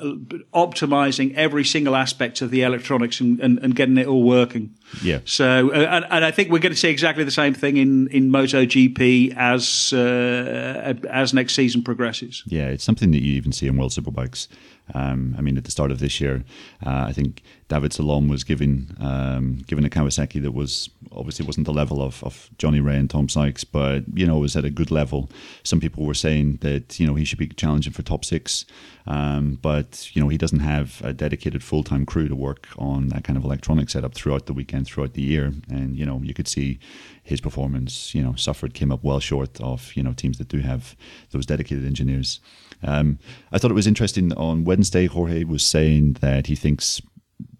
optimizing 0.54 1.34
every 1.34 1.64
single 1.64 1.96
aspect 1.96 2.40
of 2.42 2.50
the 2.50 2.62
electronics 2.62 3.20
and, 3.20 3.40
and, 3.40 3.58
and 3.58 3.74
getting 3.74 3.98
it 3.98 4.06
all 4.06 4.22
working. 4.22 4.74
Yeah. 5.02 5.20
So, 5.24 5.70
uh, 5.72 5.76
and, 5.76 6.06
and 6.10 6.24
I 6.24 6.30
think 6.30 6.50
we're 6.50 6.58
going 6.58 6.72
to 6.72 6.78
see 6.78 6.90
exactly 6.90 7.24
the 7.24 7.30
same 7.30 7.54
thing 7.54 7.76
in 7.76 8.08
in 8.08 8.30
MotoGP 8.30 9.34
as 9.36 9.92
uh, 9.92 10.94
as 11.10 11.34
next 11.34 11.54
season 11.54 11.82
progresses. 11.82 12.42
Yeah, 12.46 12.66
it's 12.66 12.84
something 12.84 13.10
that 13.10 13.22
you 13.22 13.32
even 13.34 13.52
see 13.52 13.66
in 13.66 13.76
World 13.76 13.92
Superbikes. 13.92 14.48
Um, 14.92 15.34
I 15.38 15.40
mean, 15.40 15.56
at 15.56 15.64
the 15.64 15.70
start 15.70 15.90
of 15.90 15.98
this 15.98 16.20
year, 16.20 16.44
uh, 16.84 17.04
I 17.08 17.12
think 17.12 17.42
David 17.68 17.92
Salom 17.92 18.28
was 18.28 18.44
given 18.44 18.94
um, 19.00 19.64
given 19.66 19.84
a 19.86 19.88
Kawasaki 19.88 20.42
that 20.42 20.52
was 20.52 20.90
obviously 21.12 21.46
wasn't 21.46 21.66
the 21.66 21.72
level 21.72 22.02
of, 22.02 22.22
of 22.22 22.50
Johnny 22.58 22.80
Rea 22.80 22.96
and 22.96 23.08
Tom 23.08 23.28
Sykes, 23.28 23.64
but 23.64 24.04
you 24.12 24.26
know 24.26 24.38
was 24.38 24.56
at 24.56 24.64
a 24.64 24.70
good 24.70 24.90
level. 24.90 25.30
Some 25.62 25.80
people 25.80 26.04
were 26.04 26.14
saying 26.14 26.58
that 26.60 27.00
you 27.00 27.06
know 27.06 27.14
he 27.14 27.24
should 27.24 27.38
be 27.38 27.48
challenging 27.48 27.94
for 27.94 28.02
top 28.02 28.24
six, 28.24 28.66
um, 29.06 29.58
but 29.60 30.14
you 30.14 30.22
know 30.22 30.28
he 30.28 30.38
doesn't 30.38 30.60
have 30.60 31.00
a 31.04 31.12
dedicated 31.12 31.62
full 31.62 31.82
time 31.82 32.06
crew 32.06 32.28
to 32.28 32.36
work 32.36 32.68
on 32.78 33.08
that 33.08 33.24
kind 33.24 33.36
of 33.36 33.44
electronic 33.44 33.90
setup 33.90 34.14
throughout 34.14 34.46
the 34.46 34.52
weekend, 34.52 34.86
throughout 34.86 35.14
the 35.14 35.22
year, 35.22 35.52
and 35.68 35.96
you 35.96 36.06
know 36.06 36.20
you 36.22 36.34
could 36.34 36.48
see 36.48 36.78
his 37.22 37.40
performance, 37.40 38.14
you 38.14 38.22
know, 38.22 38.34
suffered, 38.34 38.74
came 38.74 38.92
up 38.92 39.02
well 39.02 39.20
short 39.20 39.60
of 39.60 39.94
you 39.94 40.02
know 40.02 40.12
teams 40.12 40.38
that 40.38 40.48
do 40.48 40.58
have 40.58 40.96
those 41.30 41.46
dedicated 41.46 41.84
engineers. 41.84 42.40
Um, 42.82 43.18
I 43.52 43.58
thought 43.58 43.70
it 43.70 43.74
was 43.74 43.86
interesting 43.86 44.32
on 44.34 44.64
Wednesday. 44.64 45.06
Jorge 45.06 45.44
was 45.44 45.62
saying 45.62 46.14
that 46.20 46.46
he 46.46 46.54
thinks 46.54 47.00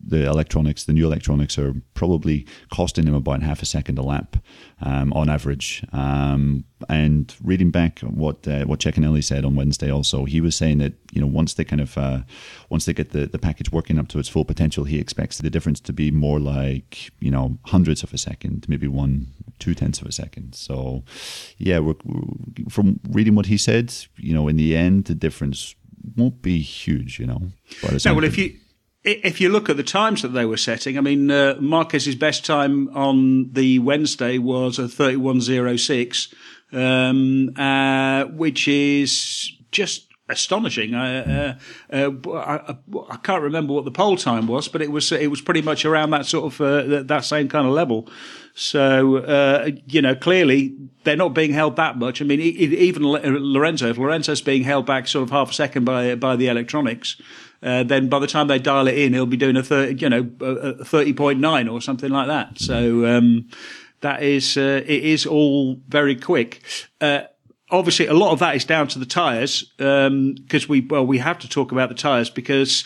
the 0.07 0.27
electronics, 0.27 0.85
the 0.85 0.93
new 0.93 1.07
electronics, 1.07 1.59
are 1.59 1.75
probably 1.95 2.47
costing 2.73 3.07
him 3.07 3.15
about 3.15 3.43
half 3.43 3.63
a 3.63 3.67
second 3.67 3.99
a 3.99 4.03
lap 4.03 4.37
um, 4.81 5.13
on 5.13 5.29
average. 5.29 5.85
Um, 5.93 6.65
and 6.89 7.35
reading 7.43 7.71
back 7.71 8.01
what 8.01 8.47
uh, 8.47 8.65
what 8.65 8.81
Cecchinelli 8.81 9.25
said 9.25 9.45
on 9.45 9.57
Wednesday, 9.57 9.91
also 9.91 10.25
he 10.25 10.41
was 10.41 10.55
saying 10.55 10.79
that 10.79 10.95
you 11.13 11.21
know 11.21 11.27
once 11.27 11.55
they 11.55 11.65
kind 11.65 11.81
of 11.81 11.97
uh, 11.97 12.21
once 12.69 12.85
they 12.85 12.93
get 12.93 13.11
the, 13.11 13.27
the 13.27 13.39
package 13.39 13.73
working 13.73 13.99
up 13.99 14.09
to 14.09 14.19
its 14.19 14.29
full 14.29 14.45
potential, 14.45 14.85
he 14.85 14.99
expects 14.99 15.39
the 15.39 15.51
difference 15.51 15.81
to 15.81 15.93
be 15.93 16.11
more 16.11 16.39
like 16.39 17.11
you 17.21 17.31
know 17.31 17.59
hundreds 17.67 18.03
of 18.03 18.13
a 18.13 18.19
second, 18.19 18.67
maybe 18.69 18.89
one 18.89 19.29
two 19.59 19.75
tenths 19.75 20.01
of 20.01 20.07
a 20.07 20.13
second. 20.13 20.55
So 20.55 21.05
yeah, 21.59 21.79
we're, 21.79 21.95
we're, 22.05 22.69
from 22.69 23.01
reading 23.11 23.35
what 23.35 23.47
he 23.47 23.57
said, 23.57 23.95
you 24.17 24.35
know, 24.35 24.49
in 24.49 24.57
the 24.57 24.77
end, 24.77 25.07
the 25.07 25.15
difference 25.15 25.75
won't 26.17 26.43
be 26.43 26.59
huge, 26.59 27.19
you 27.19 27.27
know. 27.27 27.41
No, 28.05 28.15
well, 28.15 28.25
if 28.25 28.37
you 28.37 28.59
if 29.05 29.41
you 29.41 29.51
look 29.51 29.69
at 29.69 29.77
the 29.77 29.83
times 29.83 30.23
that 30.23 30.29
they 30.29 30.47
were 30.47 30.57
setting, 30.57 30.97
I 30.97 31.03
mean, 31.03 31.31
uh, 31.31 31.57
Marquez's 31.61 32.17
best 32.17 32.45
time 32.45 32.89
on 32.97 33.53
the 33.53 33.79
Wednesday 33.79 34.39
was 34.39 34.79
a 34.79 34.85
31.06, 34.85 36.35
um, 36.73 37.53
uh, 37.57 38.25
which 38.35 38.67
is 38.67 39.53
just 39.71 40.09
astonishing. 40.29 40.95
Uh, 40.95 41.59
uh, 41.93 42.11
I, 42.33 42.77
I, 43.11 43.17
can't 43.19 43.43
remember 43.43 43.75
what 43.75 43.85
the 43.85 43.91
pole 43.91 44.17
time 44.17 44.47
was, 44.47 44.69
but 44.69 44.81
it 44.81 44.91
was 44.91 45.13
it 45.13 45.31
was 45.31 45.43
pretty 45.43 45.61
much 45.61 45.85
around 45.85 46.11
that 46.11 46.25
sort 46.25 46.55
of 46.55 46.61
uh, 46.61 47.03
that 47.03 47.25
same 47.25 47.49
kind 47.49 47.67
of 47.67 47.75
level. 47.75 48.09
So 48.55 49.19
uh, 49.19 49.71
you 49.87 50.01
know, 50.01 50.15
clearly 50.15 50.75
they're 51.05 51.17
not 51.17 51.35
being 51.35 51.53
held 51.53 51.77
that 51.77 51.99
much. 51.99 52.23
I 52.23 52.25
mean, 52.25 52.41
even 52.41 53.03
Lorenzo, 53.05 53.91
if 53.91 53.99
Lorenzo's 53.99 54.41
being 54.41 54.63
held 54.63 54.87
back 54.87 55.09
sort 55.09 55.25
of 55.25 55.31
half 55.31 55.51
a 55.51 55.55
second 55.55 55.85
by 55.85 56.15
by 56.15 56.37
the 56.37 56.49
electronics. 56.49 57.21
Uh, 57.65 57.83
then 57.83 58.09
by 58.09 58.19
the 58.19 58.27
time 58.27 58.47
they 58.47 58.59
dial 58.59 58.87
it 58.87 58.99
in, 58.99 59.15
he'll 59.15 59.25
be 59.25 59.39
doing 59.39 59.57
a 59.57 59.63
30, 59.63 60.01
you 60.01 60.09
know, 60.11 60.21
a 60.21 60.85
30.9 60.85 61.73
or 61.73 61.81
something 61.81 62.11
like 62.11 62.27
that. 62.27 62.59
So, 62.59 63.07
um, 63.07 63.49
that 64.03 64.23
is, 64.23 64.59
uh, 64.59 64.83
it 64.87 65.03
is 65.03 65.25
all 65.25 65.81
very 65.89 66.15
quick. 66.15 66.63
Uh, 67.01 67.23
obviously 67.71 68.07
a 68.07 68.13
lot 68.13 68.33
of 68.33 68.39
that 68.41 68.55
is 68.55 68.67
down 68.67 68.87
to 68.89 68.99
the 68.99 69.07
tyres, 69.07 69.63
because 69.79 70.65
um, 70.65 70.69
we, 70.69 70.83
well, 70.83 71.07
we 71.07 71.19
have 71.19 71.39
to 71.39 71.49
talk 71.49 71.73
about 71.73 71.89
the 71.89 71.95
tyres 71.95 72.29
because 72.29 72.85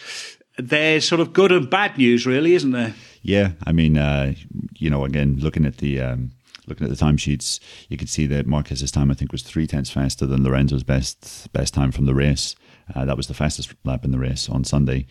there's 0.59 1.07
sort 1.07 1.21
of 1.21 1.33
good 1.33 1.51
and 1.51 1.69
bad 1.69 1.99
news 1.99 2.25
really, 2.25 2.55
isn't 2.55 2.71
there? 2.71 2.95
Yeah. 3.23 3.51
I 3.67 3.73
mean, 3.73 3.99
uh, 3.99 4.35
you 4.77 4.91
know, 4.91 5.05
again, 5.05 5.39
looking 5.41 5.67
at 5.67 5.79
the, 5.79 6.01
um, 6.01 6.31
looking 6.69 6.89
at 6.89 6.97
the 6.97 7.05
timesheets, 7.05 7.59
you 7.89 7.97
can 7.97 8.07
see 8.07 8.27
that 8.27 8.47
Marquez's 8.47 8.93
time 8.93 9.11
I 9.11 9.15
think 9.15 9.33
was 9.33 9.43
three 9.43 9.67
tenths 9.67 9.91
faster 9.91 10.27
than 10.27 10.45
Lorenzo's 10.45 10.85
best 10.85 11.53
best 11.53 11.75
time 11.75 11.91
from 11.91 12.07
the 12.07 12.15
race. 12.15 12.55
Uh, 12.95 13.05
that 13.05 13.17
was 13.17 13.27
the 13.27 13.35
fastest 13.35 13.75
lap 13.85 14.05
in 14.05 14.11
the 14.11 14.19
race 14.19 14.49
on 14.49 14.65
Sunday. 14.65 15.07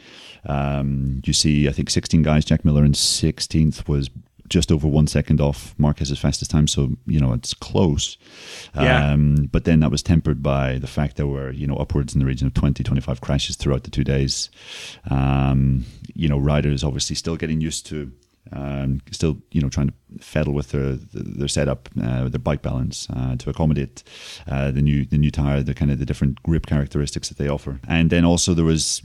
Um, 0.45 1.21
you 1.25 1.33
see, 1.33 1.67
I 1.67 1.71
think 1.71 1.89
16 1.89 2.21
guys. 2.23 2.45
Jack 2.45 2.65
Miller 2.65 2.83
in 2.83 2.93
16th 2.93 3.87
was 3.87 4.09
just 4.49 4.71
over 4.71 4.87
one 4.87 5.07
second 5.07 5.41
off 5.41 5.75
Marquez's 5.77 6.19
fastest 6.19 6.51
time. 6.51 6.67
So, 6.67 6.91
you 7.05 7.19
know, 7.19 7.33
it's 7.33 7.53
close. 7.53 8.17
Yeah. 8.75 9.11
Um, 9.11 9.49
but 9.51 9.65
then 9.65 9.81
that 9.81 9.91
was 9.91 10.01
tempered 10.01 10.41
by 10.41 10.77
the 10.77 10.87
fact 10.87 11.17
there 11.17 11.27
were, 11.27 11.51
you 11.51 11.67
know, 11.67 11.75
upwards 11.75 12.13
in 12.13 12.19
the 12.19 12.25
region 12.25 12.47
of 12.47 12.53
20, 12.53 12.83
25 12.83 13.21
crashes 13.21 13.55
throughout 13.55 13.83
the 13.83 13.91
two 13.91 14.03
days. 14.03 14.49
Um, 15.09 15.85
you 16.13 16.29
know, 16.29 16.37
riders 16.37 16.83
obviously 16.83 17.15
still 17.15 17.35
getting 17.35 17.61
used 17.61 17.85
to 17.87 18.11
um, 18.51 19.01
still 19.11 19.37
you 19.51 19.61
know 19.61 19.69
trying 19.69 19.87
to 19.87 19.93
fiddle 20.23 20.53
with 20.53 20.71
their 20.71 20.93
their 21.13 21.47
setup, 21.47 21.89
uh, 22.01 22.29
their 22.29 22.39
bike 22.39 22.61
balance 22.61 23.07
uh, 23.15 23.35
to 23.37 23.49
accommodate 23.49 24.03
uh, 24.47 24.71
the 24.71 24.81
new 24.81 25.05
the 25.05 25.17
new 25.17 25.31
tire, 25.31 25.61
the 25.63 25.73
kind 25.73 25.91
of 25.91 25.99
the 25.99 26.05
different 26.05 26.41
grip 26.43 26.65
characteristics 26.65 27.29
that 27.29 27.37
they 27.37 27.47
offer. 27.47 27.79
And 27.87 28.09
then 28.09 28.25
also 28.25 28.53
there 28.53 28.65
was 28.65 29.01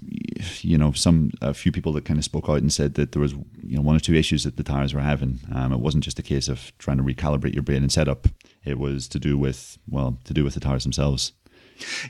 you 0.61 0.79
know 0.79 0.93
some 0.93 1.33
a 1.41 1.55
few 1.55 1.73
people 1.73 1.93
that 1.95 2.05
kind 2.05 2.19
of 2.19 2.25
spoke 2.25 2.49
out 2.49 2.59
and 2.59 2.73
said 2.73 2.95
that 2.95 3.13
there 3.13 3.23
was 3.23 3.33
you 3.63 3.77
know 3.77 3.83
one 3.83 3.97
or 3.97 4.01
two 4.01 4.15
issues 4.15 4.45
that 4.45 4.57
the 4.57 4.63
tires 4.63 4.95
were 4.95 5.01
having. 5.01 5.41
Um, 5.55 5.73
it 5.73 5.81
wasn't 5.81 6.05
just 6.05 6.19
a 6.19 6.23
case 6.23 6.49
of 6.49 6.73
trying 6.79 6.99
to 6.99 7.03
recalibrate 7.03 7.55
your 7.55 7.63
brain 7.63 7.83
and 7.83 7.93
setup. 7.93 8.29
It 8.65 8.79
was 8.79 9.09
to 9.09 9.19
do 9.19 9.37
with 9.37 9.79
well 9.89 10.19
to 10.25 10.35
do 10.35 10.45
with 10.45 10.55
the 10.55 10.61
tires 10.61 10.85
themselves. 10.85 11.33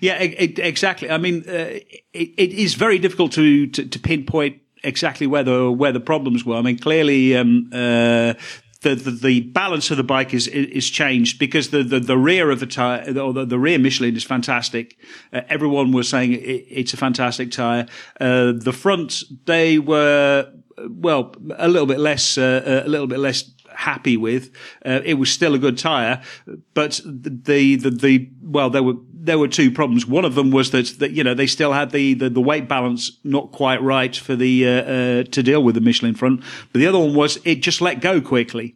Yeah, 0.01 0.15
exactly. 0.17 1.11
I 1.11 1.19
mean, 1.19 1.45
uh, 1.49 1.79
it, 2.13 2.35
it 2.37 2.53
is 2.53 2.75
very 2.75 2.99
difficult 2.99 3.33
to, 3.33 3.67
to, 3.69 3.87
to 3.87 3.99
pinpoint 3.99 4.61
exactly 4.83 5.27
where 5.27 5.43
the 5.43 5.71
where 5.71 5.93
the 5.93 6.01
problems 6.01 6.45
were. 6.45 6.57
I 6.57 6.63
mean, 6.63 6.79
clearly. 6.79 7.37
Um, 7.37 7.71
uh, 7.73 8.35
the, 8.83 8.97
the, 8.97 9.11
the, 9.13 9.41
balance 9.43 9.93
of 9.93 9.97
the 9.97 10.03
bike 10.03 10.35
is 10.35 10.49
is 10.49 10.91
changed 10.91 11.39
because 11.39 11.71
the, 11.71 11.85
the, 11.85 12.01
the 12.01 12.19
rear 12.19 12.51
of 12.51 12.59
the 12.59 12.67
tire 12.67 13.17
or 13.17 13.33
the, 13.33 13.45
the 13.45 13.59
rear 13.59 13.79
Michelin 13.79 14.17
is 14.17 14.25
fantastic. 14.25 14.99
Uh, 15.33 15.43
everyone 15.49 15.93
was 15.93 16.09
saying 16.09 16.33
it, 16.33 16.67
it's 16.69 16.93
a 16.93 16.97
fantastic 16.97 17.53
tire. 17.53 17.87
Uh, 18.21 18.53
the 18.57 18.73
front 18.73 19.23
they 19.47 19.79
were 19.79 20.53
well 20.89 21.33
a 21.57 21.69
little 21.69 21.87
bit 21.87 22.01
less 22.01 22.37
uh, 22.37 22.83
a 22.85 22.89
little 22.89 23.07
bit 23.07 23.21
less 23.21 23.53
happy 23.77 24.17
with. 24.17 24.51
Uh, 24.85 25.01
it 25.05 25.15
was 25.15 25.31
still 25.31 25.55
a 25.55 25.59
good 25.59 25.79
tire, 25.79 26.23
but 26.75 27.01
the, 27.05 27.77
the, 27.77 27.91
the, 27.91 28.31
well, 28.43 28.71
there 28.71 28.83
were, 28.83 28.95
there 29.13 29.39
were 29.39 29.49
two 29.49 29.71
problems. 29.71 30.07
One 30.07 30.25
of 30.25 30.35
them 30.35 30.51
was 30.51 30.71
that, 30.71 30.87
that 30.99 31.13
you 31.13 31.23
know, 31.23 31.35
they 31.35 31.47
still 31.47 31.73
had 31.73 31.91
the, 31.91 32.15
the, 32.15 32.31
the 32.31 32.41
weight 32.41 32.69
balance 32.69 33.19
not 33.25 33.53
quite 33.53 33.83
right 33.83 34.15
for 34.15 34.37
the, 34.37 34.67
uh, 34.67 34.71
uh, 34.71 35.23
to 35.25 35.43
deal 35.43 35.63
with 35.63 35.75
the 35.75 35.81
Michelin 35.81 36.15
front. 36.15 36.43
But 36.73 36.81
the 36.81 36.87
other 36.87 36.99
one 36.99 37.15
was 37.15 37.39
it 37.45 37.57
just 37.57 37.81
let 37.81 38.01
go 38.01 38.21
quickly 38.21 38.75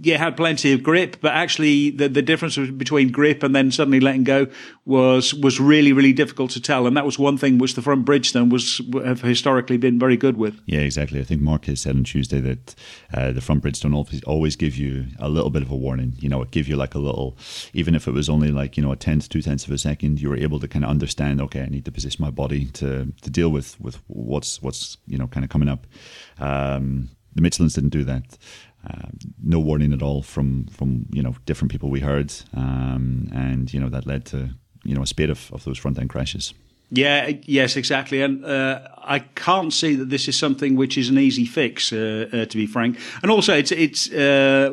yeah, 0.00 0.16
had 0.16 0.36
plenty 0.36 0.72
of 0.72 0.82
grip, 0.82 1.16
but 1.20 1.32
actually 1.32 1.90
the, 1.90 2.08
the 2.08 2.22
difference 2.22 2.56
between 2.56 3.10
grip 3.10 3.42
and 3.42 3.54
then 3.54 3.72
suddenly 3.72 3.98
letting 3.98 4.22
go 4.22 4.46
was, 4.84 5.34
was 5.34 5.58
really, 5.58 5.92
really 5.92 6.12
difficult 6.12 6.52
to 6.52 6.60
tell. 6.60 6.86
And 6.86 6.96
that 6.96 7.04
was 7.04 7.18
one 7.18 7.36
thing 7.36 7.58
which 7.58 7.74
the 7.74 7.82
front 7.82 8.04
Bridgestone 8.04 8.50
was, 8.50 8.80
have 9.04 9.22
historically 9.22 9.76
been 9.76 9.98
very 9.98 10.16
good 10.16 10.36
with. 10.36 10.60
Yeah, 10.66 10.80
exactly. 10.80 11.18
I 11.20 11.24
think 11.24 11.40
Marquez 11.40 11.80
said 11.80 11.96
on 11.96 12.04
Tuesday 12.04 12.40
that 12.40 12.74
uh, 13.12 13.32
the 13.32 13.40
front 13.40 13.64
Bridgestone 13.64 13.94
always, 13.94 14.22
always 14.22 14.56
give 14.56 14.76
you 14.76 15.06
a 15.18 15.28
little 15.28 15.50
bit 15.50 15.62
of 15.62 15.70
a 15.70 15.76
warning. 15.76 16.14
You 16.20 16.28
know, 16.28 16.42
it 16.42 16.52
give 16.52 16.68
you 16.68 16.76
like 16.76 16.94
a 16.94 17.00
little, 17.00 17.36
even 17.72 17.94
if 17.96 18.06
it 18.06 18.12
was 18.12 18.28
only 18.28 18.52
like, 18.52 18.76
you 18.76 18.82
know, 18.82 18.92
a 18.92 18.96
tenth, 18.96 19.28
two 19.28 19.42
tenths 19.42 19.66
of 19.66 19.72
a 19.72 19.78
second, 19.78 20.20
you 20.20 20.28
were 20.28 20.36
able 20.36 20.60
to 20.60 20.68
kind 20.68 20.84
of 20.84 20.90
understand, 20.90 21.40
okay, 21.40 21.62
I 21.62 21.66
need 21.66 21.84
to 21.86 21.92
position 21.92 22.24
my 22.24 22.30
body 22.30 22.66
to, 22.66 23.12
to 23.22 23.30
deal 23.30 23.48
with, 23.48 23.80
with 23.80 23.98
what's, 24.06 24.62
what's, 24.62 24.96
you 25.08 25.18
know, 25.18 25.26
kind 25.26 25.44
of 25.44 25.50
coming 25.50 25.68
up. 25.68 25.86
Um, 26.38 27.10
the 27.34 27.42
Michelins 27.42 27.74
didn't 27.74 27.90
do 27.90 28.04
that. 28.04 28.38
Uh, 28.86 29.08
no 29.42 29.58
warning 29.58 29.92
at 29.92 30.02
all 30.02 30.22
from 30.22 30.66
from 30.66 31.06
you 31.10 31.22
know 31.22 31.34
different 31.46 31.70
people 31.70 31.90
we 31.90 32.00
heard, 32.00 32.32
um, 32.54 33.28
and 33.34 33.72
you 33.74 33.80
know 33.80 33.88
that 33.88 34.06
led 34.06 34.24
to 34.24 34.50
you 34.84 34.94
know 34.94 35.02
a 35.02 35.06
spate 35.06 35.30
of, 35.30 35.50
of 35.52 35.64
those 35.64 35.78
front 35.78 35.98
end 35.98 36.08
crashes. 36.08 36.54
Yeah, 36.90 37.32
yes, 37.42 37.76
exactly, 37.76 38.22
and 38.22 38.44
uh, 38.44 38.80
I 38.98 39.18
can't 39.18 39.72
see 39.72 39.94
that 39.96 40.08
this 40.08 40.28
is 40.28 40.38
something 40.38 40.76
which 40.76 40.96
is 40.96 41.08
an 41.10 41.18
easy 41.18 41.44
fix, 41.44 41.92
uh, 41.92 42.28
uh 42.32 42.44
to 42.46 42.56
be 42.56 42.66
frank. 42.66 42.98
And 43.22 43.30
also, 43.30 43.52
it's 43.52 43.72
it's 43.72 44.10
uh, 44.12 44.72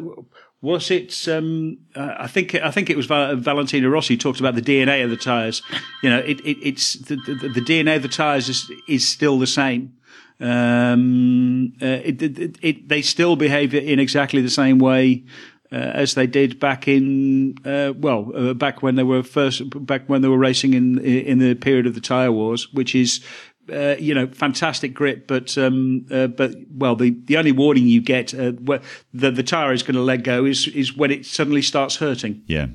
was 0.62 0.90
it? 0.92 1.28
Um, 1.28 1.78
I 1.96 2.28
think 2.28 2.56
I 2.56 2.72
think 2.72 2.90
it 2.90 2.98
was 2.98 3.06
Valentino 3.06 3.90
Rossi 3.90 4.18
talked 4.18 4.40
about 4.40 4.56
the 4.56 4.62
DNA 4.62 5.04
of 5.04 5.10
the 5.10 5.18
tires. 5.18 5.62
You 6.02 6.10
know, 6.10 6.20
it, 6.20 6.40
it, 6.42 6.58
it's 6.62 6.94
the, 6.94 7.18
the, 7.18 7.50
the 7.50 7.62
DNA 7.62 7.98
of 7.98 8.02
the 8.02 8.08
tires 8.08 8.50
is 8.50 8.72
is 8.88 9.08
still 9.08 9.38
the 9.38 9.48
same. 9.48 9.98
Um, 10.40 11.74
uh, 11.82 11.86
it, 12.04 12.22
it, 12.22 12.58
it, 12.62 12.90
they 12.90 13.02
still 13.02 13.36
behave 13.36 13.74
in 13.74 14.00
exactly 14.00 14.42
the 14.42 14.50
same 14.50 14.80
way 14.80 15.24
uh, 15.72 15.76
as 15.76 16.14
they 16.14 16.28
did 16.28 16.60
back 16.60 16.88
in 16.88 17.56
uh, 17.66 17.94
well 17.98 18.32
uh, 18.36 18.54
back 18.54 18.84
when 18.84 18.96
they 18.96 19.04
were 19.04 19.24
first 19.24 19.64
back 19.86 20.08
when 20.08 20.22
they 20.22 20.28
were 20.28 20.38
racing 20.38 20.74
in 20.74 21.00
in 21.00 21.40
the 21.40 21.56
period 21.56 21.88
of 21.88 21.96
the 21.96 22.02
tire 22.02 22.32
wars, 22.32 22.72
which 22.74 22.96
is 22.96 23.24
uh, 23.72 23.96
you 23.98 24.14
know, 24.14 24.28
fantastic 24.28 24.94
grip, 24.94 25.28
but 25.28 25.58
um, 25.58 26.06
uh, 26.12 26.28
but 26.28 26.56
well, 26.76 26.96
the, 26.96 27.16
the 27.26 27.38
only 27.38 27.52
warning 27.52 27.88
you 27.88 28.02
get 28.02 28.34
uh, 28.34 28.52
the 29.14 29.44
tire 29.44 29.74
is 29.74 29.84
going 29.84 29.96
to 29.96 30.02
let 30.02 30.24
go 30.24 30.46
is 30.46 30.68
is 30.68 30.96
when 30.96 31.12
it 31.12 31.26
suddenly 31.26 31.62
starts 31.62 31.96
hurting. 31.96 32.44
Yeah, 32.48 32.68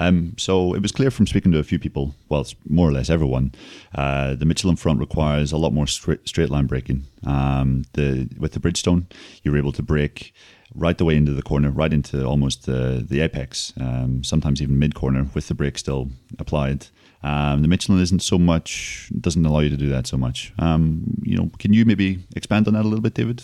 um, 0.00 0.34
so 0.38 0.74
it 0.74 0.80
was 0.80 0.92
clear 0.92 1.10
from 1.10 1.26
speaking 1.26 1.52
to 1.52 1.58
a 1.58 1.62
few 1.62 1.78
people, 1.78 2.14
well, 2.30 2.46
more 2.68 2.88
or 2.88 2.92
less 2.92 3.10
everyone, 3.10 3.52
uh, 3.94 4.34
the 4.34 4.46
Michelin 4.46 4.76
front 4.76 4.98
requires 4.98 5.52
a 5.52 5.58
lot 5.58 5.74
more 5.74 5.86
straight, 5.86 6.26
straight 6.26 6.48
line 6.48 6.66
braking. 6.66 7.06
Um, 7.26 7.84
the 7.92 8.28
with 8.38 8.52
the 8.52 8.60
Bridgestone, 8.60 9.04
you're 9.42 9.58
able 9.58 9.72
to 9.72 9.82
brake 9.82 10.32
right 10.74 10.96
the 10.96 11.04
way 11.04 11.16
into 11.16 11.32
the 11.32 11.42
corner, 11.42 11.70
right 11.70 11.92
into 11.92 12.24
almost 12.24 12.64
the 12.64 13.04
the 13.06 13.20
apex, 13.20 13.74
um, 13.78 14.24
sometimes 14.24 14.62
even 14.62 14.78
mid 14.78 14.94
corner 14.94 15.26
with 15.34 15.48
the 15.48 15.54
brake 15.54 15.76
still 15.76 16.10
applied. 16.38 16.86
Um, 17.22 17.60
the 17.60 17.68
Michelin 17.68 18.00
isn't 18.00 18.22
so 18.22 18.38
much 18.38 19.10
doesn't 19.20 19.44
allow 19.44 19.60
you 19.60 19.68
to 19.68 19.76
do 19.76 19.90
that 19.90 20.06
so 20.06 20.16
much. 20.16 20.54
Um, 20.58 21.20
you 21.22 21.36
know, 21.36 21.50
can 21.58 21.72
you 21.74 21.84
maybe 21.84 22.18
expand 22.34 22.66
on 22.66 22.74
that 22.74 22.82
a 22.82 22.88
little 22.88 23.02
bit, 23.02 23.14
David? 23.14 23.42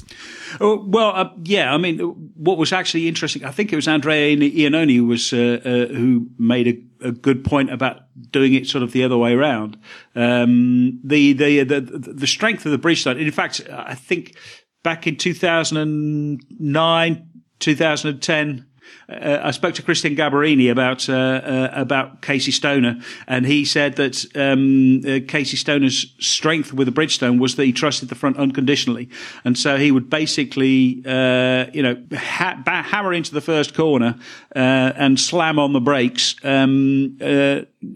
Oh, 0.60 0.82
well, 0.86 1.12
uh, 1.14 1.30
yeah. 1.42 1.74
I 1.74 1.76
mean, 1.76 1.98
what 2.36 2.56
was 2.56 2.72
actually 2.72 3.06
interesting, 3.06 3.44
I 3.44 3.50
think 3.50 3.72
it 3.72 3.76
was 3.76 3.86
Andrea 3.86 4.34
Iannone 4.36 4.94
who 4.94 5.04
was 5.04 5.32
uh, 5.32 5.60
uh, 5.62 5.94
who 5.94 6.28
made 6.38 6.68
a, 7.02 7.08
a, 7.08 7.12
good 7.12 7.44
point 7.44 7.70
about 7.70 8.02
doing 8.30 8.54
it 8.54 8.66
sort 8.66 8.82
of 8.82 8.92
the 8.92 9.04
other 9.04 9.18
way 9.18 9.34
around. 9.34 9.78
Um, 10.14 10.98
the, 11.04 11.34
the 11.34 11.64
the 11.64 11.80
the 11.80 12.26
strength 12.26 12.64
of 12.64 12.72
the 12.72 12.78
Bridgestone. 12.78 13.20
In 13.20 13.30
fact, 13.30 13.60
I 13.70 13.94
think 13.94 14.36
back 14.82 15.06
in 15.06 15.16
two 15.16 15.34
thousand 15.34 15.76
and 15.76 16.42
nine, 16.58 17.28
two 17.58 17.76
thousand 17.76 18.10
and 18.10 18.22
ten 18.22 18.66
uh, 19.08 19.40
I 19.42 19.50
spoke 19.52 19.74
to 19.74 19.82
Cristian 19.82 20.16
Gabarrini 20.16 20.70
about 20.70 21.08
uh, 21.08 21.12
uh, 21.14 21.70
about 21.72 22.22
Casey 22.22 22.50
Stoner, 22.50 23.00
and 23.26 23.46
he 23.46 23.64
said 23.64 23.96
that 23.96 24.24
um, 24.34 25.00
uh, 25.06 25.20
Casey 25.28 25.56
Stoner's 25.56 26.14
strength 26.18 26.72
with 26.72 26.86
the 26.86 26.92
Bridgestone 26.92 27.38
was 27.38 27.56
that 27.56 27.64
he 27.64 27.72
trusted 27.72 28.08
the 28.08 28.14
front 28.14 28.36
unconditionally, 28.36 29.08
and 29.44 29.56
so 29.56 29.76
he 29.76 29.92
would 29.92 30.10
basically, 30.10 31.02
uh, 31.06 31.66
you 31.72 31.82
know, 31.82 32.02
ha- 32.14 32.60
hammer 32.66 33.12
into 33.12 33.32
the 33.32 33.40
first 33.40 33.74
corner 33.74 34.16
uh, 34.54 34.92
and 34.96 35.20
slam 35.20 35.58
on 35.58 35.72
the 35.72 35.80
brakes, 35.80 36.34
um, 36.42 37.16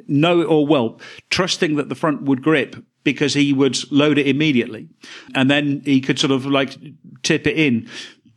know 0.07 0.43
or 0.45 0.67
well, 0.67 1.01
trusting 1.31 1.77
that 1.77 1.89
the 1.89 1.95
front 1.95 2.23
would 2.23 2.43
grip 2.43 2.77
because 3.03 3.35
he 3.35 3.53
would 3.53 3.79
load 3.91 4.19
it 4.19 4.27
immediately, 4.27 4.89
and 5.35 5.51
then 5.51 5.83
he 5.85 6.01
could 6.01 6.19
sort 6.19 6.31
of 6.31 6.47
like 6.47 6.77
tip 7.23 7.47
it 7.47 7.59
in. 7.59 7.89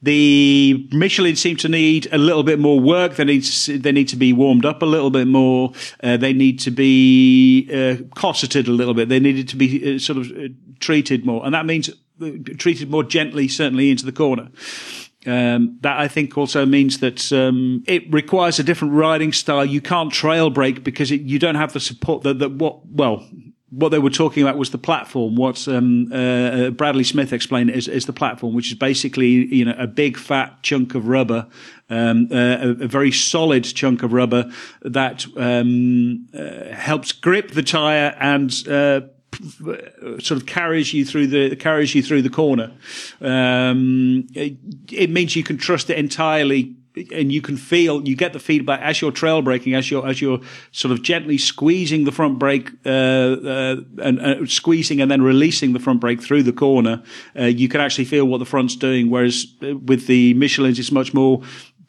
The 0.03 0.85
Michelin 0.91 1.37
seem 1.37 1.55
to 1.57 1.69
need 1.69 2.09
a 2.11 2.17
little 2.17 2.43
bit 2.43 2.59
more 2.59 2.77
work. 2.77 3.15
They 3.15 3.23
need 3.23 3.43
to, 3.43 3.79
they 3.79 3.93
need 3.93 4.09
to 4.09 4.17
be 4.17 4.33
warmed 4.33 4.65
up 4.65 4.81
a 4.81 4.85
little 4.85 5.09
bit 5.09 5.27
more. 5.27 5.71
Uh, 6.03 6.17
they 6.17 6.33
need 6.33 6.59
to 6.59 6.71
be 6.71 7.69
uh, 7.73 8.03
cosseted 8.13 8.67
a 8.67 8.71
little 8.71 8.93
bit. 8.93 9.07
They 9.07 9.21
needed 9.21 9.47
to 9.49 9.55
be 9.55 9.95
uh, 9.95 9.99
sort 9.99 10.17
of 10.17 10.31
uh, 10.31 10.49
treated 10.79 11.25
more, 11.25 11.45
and 11.45 11.55
that 11.55 11.65
means 11.65 11.89
uh, 11.89 12.31
treated 12.57 12.91
more 12.91 13.05
gently, 13.05 13.47
certainly 13.47 13.89
into 13.89 14.05
the 14.05 14.11
corner. 14.11 14.49
Um, 15.25 15.77
that 15.81 15.97
I 15.97 16.09
think 16.09 16.37
also 16.37 16.65
means 16.65 16.99
that 16.99 17.31
um, 17.31 17.85
it 17.87 18.11
requires 18.11 18.59
a 18.59 18.63
different 18.63 18.95
riding 18.95 19.31
style. 19.31 19.63
You 19.63 19.79
can't 19.79 20.11
trail 20.11 20.49
brake 20.49 20.83
because 20.83 21.11
it, 21.11 21.21
you 21.21 21.39
don't 21.39 21.55
have 21.55 21.71
the 21.71 21.79
support 21.79 22.23
that, 22.23 22.39
that 22.39 22.51
what 22.51 22.85
well 22.87 23.25
what 23.75 23.89
they 23.89 23.97
were 23.97 24.11
talking 24.11 24.43
about 24.43 24.57
was 24.57 24.69
the 24.69 24.77
platform. 24.77 25.35
What 25.35 25.67
um, 25.67 26.11
uh, 26.11 26.15
uh, 26.15 26.69
Bradley 26.69 27.03
Smith 27.03 27.33
explained 27.33 27.71
is, 27.71 27.87
is, 27.87 28.05
the 28.05 28.13
platform, 28.13 28.53
which 28.53 28.71
is 28.71 28.77
basically 28.77 29.29
you 29.53 29.65
know 29.65 29.75
a 29.77 29.87
big 29.87 30.17
fat 30.17 30.61
chunk 30.61 30.93
of 30.93 31.07
rubber, 31.07 31.47
um, 31.89 32.27
uh, 32.31 32.35
a, 32.35 32.69
a, 32.69 32.87
very 32.87 33.11
solid 33.11 33.63
chunk 33.63 34.03
of 34.03 34.13
rubber 34.13 34.51
that 34.83 35.25
um, 35.37 36.27
uh, 36.37 36.73
helps 36.73 37.11
grip 37.11 37.51
the 37.51 37.63
tire 37.63 38.15
and 38.19 38.51
uh, 38.67 39.01
sort 40.19 40.31
of 40.31 40.45
carries 40.45 40.93
you 40.93 41.03
through 41.03 41.27
the 41.27 41.55
carries 41.55 41.95
you 41.95 42.03
through 42.03 42.21
the 42.21 42.29
corner. 42.29 42.71
Um, 43.21 44.27
it, 44.35 44.57
it 44.91 45.09
means 45.09 45.35
you 45.35 45.43
can 45.43 45.57
trust 45.57 45.89
it 45.89 45.97
entirely 45.97 46.75
and 47.11 47.31
you 47.31 47.41
can 47.41 47.57
feel 47.57 48.07
you 48.07 48.15
get 48.15 48.33
the 48.33 48.39
feedback 48.39 48.79
as 48.81 49.01
you're 49.01 49.11
trail 49.11 49.41
braking 49.41 49.73
as 49.73 49.89
you're 49.89 50.07
as 50.07 50.21
you're 50.21 50.39
sort 50.71 50.91
of 50.91 51.01
gently 51.01 51.37
squeezing 51.37 52.03
the 52.03 52.11
front 52.11 52.37
brake 52.39 52.69
uh, 52.85 52.89
uh, 52.89 53.75
and 54.01 54.19
uh, 54.19 54.45
squeezing 54.45 55.01
and 55.01 55.09
then 55.09 55.21
releasing 55.21 55.73
the 55.73 55.79
front 55.79 55.99
brake 55.99 56.21
through 56.21 56.43
the 56.43 56.53
corner 56.53 57.01
uh, 57.39 57.45
you 57.45 57.67
can 57.67 57.81
actually 57.81 58.05
feel 58.05 58.25
what 58.25 58.37
the 58.37 58.45
front's 58.45 58.75
doing 58.75 59.09
whereas 59.09 59.47
uh, 59.63 59.75
with 59.77 60.07
the 60.07 60.33
Michelin's 60.35 60.79
it's 60.79 60.91
much 60.91 61.13
more 61.13 61.41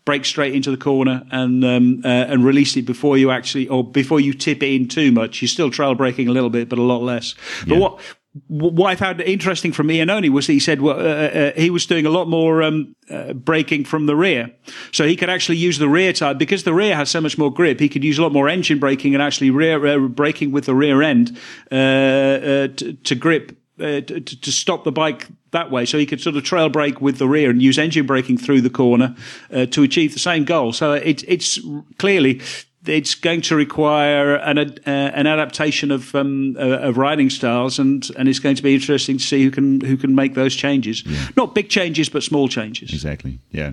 brake 0.05 0.25
straight 0.25 0.55
into 0.55 0.71
the 0.71 0.77
corner 0.77 1.27
and 1.31 1.65
um, 1.65 2.03
uh, 2.05 2.09
and 2.09 2.45
release 2.45 2.77
it 2.77 2.83
before 2.83 3.17
you 3.17 3.31
actually 3.31 3.69
or 3.69 3.83
before 3.83 4.21
you 4.21 4.33
tip 4.33 4.63
it 4.63 4.75
in 4.75 4.89
too 4.89 5.11
much 5.13 5.41
you're 5.41 5.49
still 5.49 5.71
trail 5.71 5.95
braking 5.95 6.29
a 6.29 6.33
little 6.33 6.51
bit 6.51 6.69
but 6.69 6.79
a 6.79 6.83
lot 6.83 7.03
less 7.03 7.35
yeah. 7.67 7.75
but 7.75 7.79
what 7.79 8.01
what 8.49 8.91
I 8.91 8.97
found 8.97 9.21
interesting 9.21 9.71
from 9.71 9.87
Iannone 9.89 10.31
was 10.31 10.49
that 10.49 10.55
he 10.55 10.61
said 10.61 10.81
well, 10.83 10.99
uh, 10.99 11.03
uh, 11.03 11.53
he 11.57 11.71
was 11.71 11.87
doing 11.87 12.05
a 12.05 12.11
lot 12.11 12.29
more 12.29 12.63
um, 12.63 12.97
uh, 13.09 13.33
braking 13.33 13.85
from 13.85 14.07
the 14.07 14.17
rear, 14.17 14.51
so 14.91 15.07
he 15.07 15.15
could 15.15 15.31
actually 15.31 15.59
use 15.59 15.79
the 15.79 15.89
rear 15.89 16.13
tire 16.13 16.35
because 16.35 16.65
the 16.65 16.75
rear 16.75 16.97
has 16.97 17.11
so 17.11 17.21
much 17.21 17.39
more 17.39 17.53
grip. 17.53 17.79
He 17.79 17.89
could 17.89 18.03
use 18.03 18.19
a 18.19 18.23
lot 18.23 18.33
more 18.33 18.49
engine 18.49 18.81
braking 18.81 19.15
and 19.15 19.23
actually 19.23 19.51
rear 19.51 19.87
uh, 19.87 19.99
braking 20.09 20.51
with 20.51 20.67
the 20.67 20.75
rear 20.75 21.01
end 21.01 21.39
uh, 21.71 21.75
uh, 21.75 22.69
to, 22.69 22.93
to, 23.05 23.15
grip. 23.15 23.57
To, 23.79 24.01
to, 24.03 24.53
stop 24.53 24.85
the 24.85 24.93
bike 24.93 25.27
that 25.51 25.71
way, 25.71 25.85
so 25.85 25.99
he 25.99 26.07
could 26.07 26.21
sort 26.21 26.37
of 26.37 26.45
trail 26.45 26.69
brake 26.69 27.01
with 27.01 27.19
the 27.19 27.27
rear 27.27 27.51
and 27.51 27.61
use 27.61 27.77
engine 27.77 28.07
braking 28.07 28.39
through 28.39 28.61
the 28.61 28.71
corner 28.71 29.17
to 29.51 29.83
achieve 29.83 30.13
the 30.13 30.21
same 30.21 30.45
goal. 30.45 30.73
So 30.73 30.93
it, 30.93 31.25
it's 31.27 31.59
clearly 31.99 32.41
it's 32.87 33.15
going 33.15 33.41
to 33.43 33.57
require 33.57 34.37
an 34.37 34.59
uh, 34.59 34.91
an 34.91 35.27
adaptation 35.27 35.91
of 35.91 36.15
um, 36.15 36.57
uh, 36.59 36.79
of 36.79 36.97
riding 36.97 37.31
styles, 37.31 37.79
and 37.79 38.09
and 38.17 38.29
it's 38.29 38.39
going 38.39 38.57
to 38.57 38.63
be 38.63 38.75
interesting 38.75 39.19
to 39.19 39.25
see 39.25 39.43
who 39.43 39.51
can 39.51 39.81
who 39.81 39.97
can 39.97 40.15
make 40.15 40.35
those 40.35 40.55
changes. 40.55 41.05
Yeah. 41.07 41.29
Not 41.37 41.55
big 41.55 41.69
changes, 41.69 42.09
but 42.09 42.23
small 42.23 42.49
changes. 42.49 42.93
Exactly. 42.93 43.41
Yeah. 43.51 43.73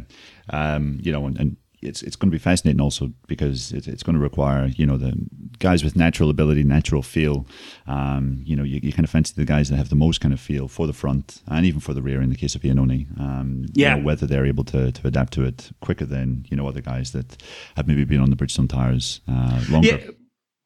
Um, 0.50 1.00
you 1.02 1.12
know, 1.12 1.26
and, 1.26 1.40
and 1.40 1.58
it's 1.82 2.02
it's 2.04 2.16
going 2.16 2.30
to 2.30 2.36
be 2.36 2.40
fascinating 2.40 2.82
also 2.82 3.12
because 3.28 3.72
it, 3.72 3.88
it's 3.88 4.04
going 4.04 4.16
to 4.16 4.22
require 4.22 4.68
you 4.68 4.86
know 4.86 4.98
the 4.98 5.14
guys 5.60 5.84
with 5.84 5.96
natural 5.96 6.30
ability, 6.30 6.64
natural 6.64 7.02
feel. 7.02 7.46
Um, 7.88 8.42
you 8.44 8.56
know, 8.56 8.64
you, 8.64 8.80
you, 8.82 8.92
kind 8.92 9.04
of 9.04 9.10
fancy 9.10 9.34
the 9.36 9.46
guys 9.46 9.70
that 9.70 9.78
have 9.78 9.90
the 9.90 9.96
most 9.96 10.22
kind 10.22 10.34
of 10.34 10.40
feel 10.40 10.68
for 10.68 10.88
the 10.88 10.94
front 10.94 11.42
and 11.48 11.66
even 11.66 11.80
for 11.80 11.94
the 11.94 12.02
rear 12.02 12.22
in 12.22 12.30
the 12.30 12.36
case 12.36 12.56
of 12.56 12.62
Iannone. 12.62 13.20
Um, 13.20 13.66
yeah, 13.74 13.96
you 13.96 14.02
know, 14.02 14.06
whether 14.06 14.26
they're 14.26 14.46
able 14.46 14.64
to, 14.66 14.92
to 14.92 15.08
adapt 15.08 15.34
to 15.34 15.44
it 15.44 15.72
quicker 15.82 16.06
than 16.06 16.46
you 16.50 16.58
know 16.58 16.68
other 16.68 16.82
guys 16.82 17.12
that 17.12 17.42
have 17.76 17.88
maybe 17.88 18.04
been 18.04 18.22
on 18.22 18.30
the 18.30 18.36
Bridgestone 18.36 18.70
tires 18.70 19.22
uh, 19.28 19.64
longer. 19.70 19.88
Yeah. 19.88 20.12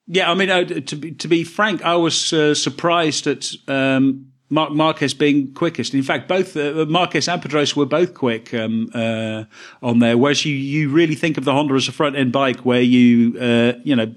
Yeah, 0.07 0.29
I 0.29 0.35
mean, 0.35 0.51
uh, 0.51 0.63
to 0.65 0.95
be 0.95 1.13
to 1.13 1.27
be 1.27 1.43
frank, 1.43 1.81
I 1.83 1.95
was 1.95 2.31
uh, 2.31 2.53
surprised 2.53 3.25
at 3.25 3.49
um, 3.67 4.33
Marc 4.49 4.71
Marquez 4.71 5.13
being 5.13 5.53
quickest. 5.53 5.93
In 5.93 6.03
fact, 6.03 6.27
both 6.27 6.55
uh, 6.55 6.85
Marquez 6.87 7.27
and 7.27 7.41
Pedrosa 7.41 7.75
were 7.79 7.85
both 7.85 8.13
quick 8.13 8.53
um, 8.53 8.91
uh, 8.93 9.45
on 9.81 9.99
there. 9.99 10.17
Whereas 10.17 10.45
you, 10.45 10.53
you 10.53 10.89
really 10.89 11.15
think 11.15 11.37
of 11.37 11.45
the 11.45 11.51
Honda 11.51 11.73
as 11.73 11.87
a 11.87 11.91
front 11.91 12.15
end 12.15 12.31
bike, 12.31 12.59
where 12.59 12.81
you 12.81 13.37
uh, 13.39 13.73
you 13.83 13.95
know 13.95 14.13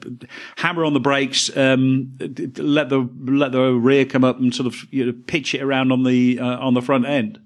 hammer 0.56 0.84
on 0.84 0.92
the 0.92 1.00
brakes, 1.00 1.54
um, 1.56 2.12
let 2.58 2.90
the 2.90 3.08
let 3.24 3.52
the 3.52 3.72
rear 3.72 4.04
come 4.04 4.22
up 4.22 4.38
and 4.38 4.54
sort 4.54 4.66
of 4.66 4.92
you 4.92 5.06
know, 5.06 5.14
pitch 5.26 5.54
it 5.54 5.62
around 5.62 5.92
on 5.92 6.04
the 6.04 6.38
uh, 6.38 6.58
on 6.58 6.74
the 6.74 6.82
front 6.82 7.06
end. 7.06 7.40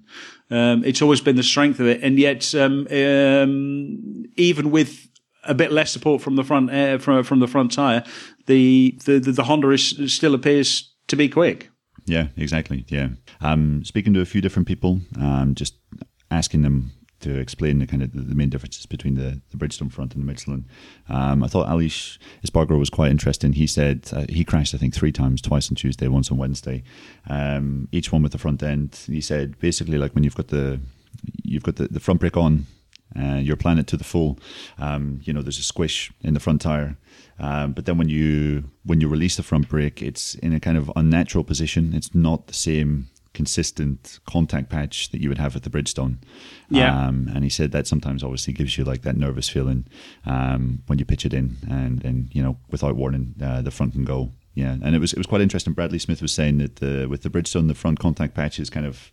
Um, 0.51 0.83
it's 0.83 1.01
always 1.01 1.21
been 1.21 1.37
the 1.37 1.43
strength 1.43 1.79
of 1.79 1.87
it, 1.87 2.03
and 2.03 2.19
yet 2.19 2.53
um, 2.53 2.87
um, 2.91 4.25
even 4.35 4.71
with 4.71 5.07
a 5.45 5.53
bit 5.53 5.71
less 5.71 5.91
support 5.91 6.21
from 6.21 6.35
the 6.35 6.43
front 6.43 6.69
air 6.71 6.99
from 6.99 7.23
from 7.23 7.39
the 7.39 7.47
front 7.47 7.71
tire, 7.71 8.03
the 8.47 8.97
the 9.05 9.19
the, 9.19 9.31
the 9.31 9.43
Honda 9.43 9.69
is, 9.69 10.13
still 10.13 10.35
appears 10.35 10.93
to 11.07 11.15
be 11.15 11.29
quick. 11.29 11.69
Yeah, 12.05 12.27
exactly. 12.35 12.85
Yeah. 12.89 13.09
Um, 13.41 13.83
speaking 13.83 14.13
to 14.13 14.21
a 14.21 14.25
few 14.25 14.41
different 14.41 14.67
people, 14.67 14.99
um, 15.19 15.55
just 15.55 15.75
asking 16.29 16.61
them 16.61 16.91
to 17.23 17.39
explain 17.39 17.79
the 17.79 17.87
kind 17.87 18.03
of 18.03 18.11
the 18.11 18.35
main 18.35 18.49
differences 18.49 18.85
between 18.85 19.15
the, 19.15 19.41
the 19.49 19.57
Bridgestone 19.57 19.91
front 19.91 20.13
and 20.13 20.21
the 20.21 20.25
Michelin. 20.25 20.65
Um, 21.07 21.41
I 21.41 21.47
thought 21.47 21.67
Aleix 21.67 22.17
Espargaro 22.45 22.77
was 22.77 22.89
quite 22.89 23.11
interesting. 23.11 23.53
He 23.53 23.65
said 23.65 24.09
uh, 24.11 24.25
he 24.27 24.43
crashed, 24.43 24.75
I 24.75 24.77
think, 24.77 24.93
three 24.93 25.11
times, 25.11 25.41
twice 25.41 25.69
on 25.69 25.75
Tuesday, 25.75 26.09
once 26.09 26.29
on 26.31 26.37
Wednesday, 26.37 26.83
um, 27.29 27.87
each 27.91 28.11
one 28.11 28.23
with 28.23 28.33
the 28.33 28.37
front 28.37 28.61
end. 28.61 28.99
He 29.07 29.21
said 29.21 29.57
basically 29.59 29.97
like 29.97 30.13
when 30.13 30.23
you've 30.23 30.35
got 30.35 30.49
the 30.49 30.81
you've 31.43 31.63
got 31.63 31.77
the, 31.77 31.87
the 31.87 32.01
front 32.01 32.19
brake 32.19 32.35
on, 32.35 32.65
uh, 33.19 33.35
you're 33.35 33.55
applying 33.55 33.79
it 33.79 33.87
to 33.87 33.97
the 33.97 34.03
full. 34.03 34.39
Um, 34.77 35.21
you 35.23 35.33
know, 35.33 35.41
there's 35.41 35.59
a 35.59 35.63
squish 35.63 36.11
in 36.21 36.33
the 36.33 36.39
front 36.39 36.61
tire, 36.61 36.97
um, 37.39 37.73
but 37.73 37.85
then 37.85 37.97
when 37.97 38.09
you 38.09 38.69
when 38.83 39.01
you 39.01 39.09
release 39.09 39.35
the 39.35 39.43
front 39.43 39.69
brake, 39.69 40.01
it's 40.01 40.35
in 40.35 40.53
a 40.53 40.59
kind 40.59 40.77
of 40.77 40.91
unnatural 40.95 41.43
position. 41.43 41.93
It's 41.93 42.13
not 42.13 42.47
the 42.47 42.53
same 42.53 43.09
consistent 43.33 44.19
contact 44.25 44.69
patch 44.69 45.09
that 45.09 45.19
you 45.19 45.27
would 45.27 45.39
have 45.39 45.55
at 45.55 45.63
the 45.63 45.69
Bridgestone. 45.69 46.17
Yeah. 46.69 47.07
Um, 47.07 47.31
and 47.33 47.43
he 47.43 47.49
said 47.49 47.71
that 47.71 47.87
sometimes 47.87 48.23
obviously 48.23 48.53
gives 48.53 48.77
you 48.77 48.83
like 48.83 49.01
that 49.01 49.17
nervous 49.17 49.49
feeling 49.49 49.85
um, 50.25 50.83
when 50.85 50.99
you 50.99 51.05
pitch 51.05 51.25
it 51.25 51.33
in 51.33 51.57
and, 51.67 52.05
and 52.05 52.29
you 52.31 52.43
know, 52.43 52.57
without 52.69 52.95
warning, 52.95 53.33
uh, 53.41 53.61
the 53.61 53.71
front 53.71 53.93
can 53.93 54.05
go. 54.05 54.31
Yeah. 54.53 54.77
And 54.83 54.95
it 54.95 54.99
was, 54.99 55.13
it 55.13 55.17
was 55.17 55.25
quite 55.25 55.41
interesting. 55.41 55.73
Bradley 55.73 55.97
Smith 55.97 56.21
was 56.21 56.31
saying 56.31 56.59
that 56.59 56.75
the, 56.75 57.07
with 57.07 57.23
the 57.23 57.29
Bridgestone, 57.29 57.67
the 57.67 57.73
front 57.73 57.97
contact 57.97 58.35
patch 58.35 58.59
is 58.59 58.69
kind 58.69 58.85
of, 58.85 59.11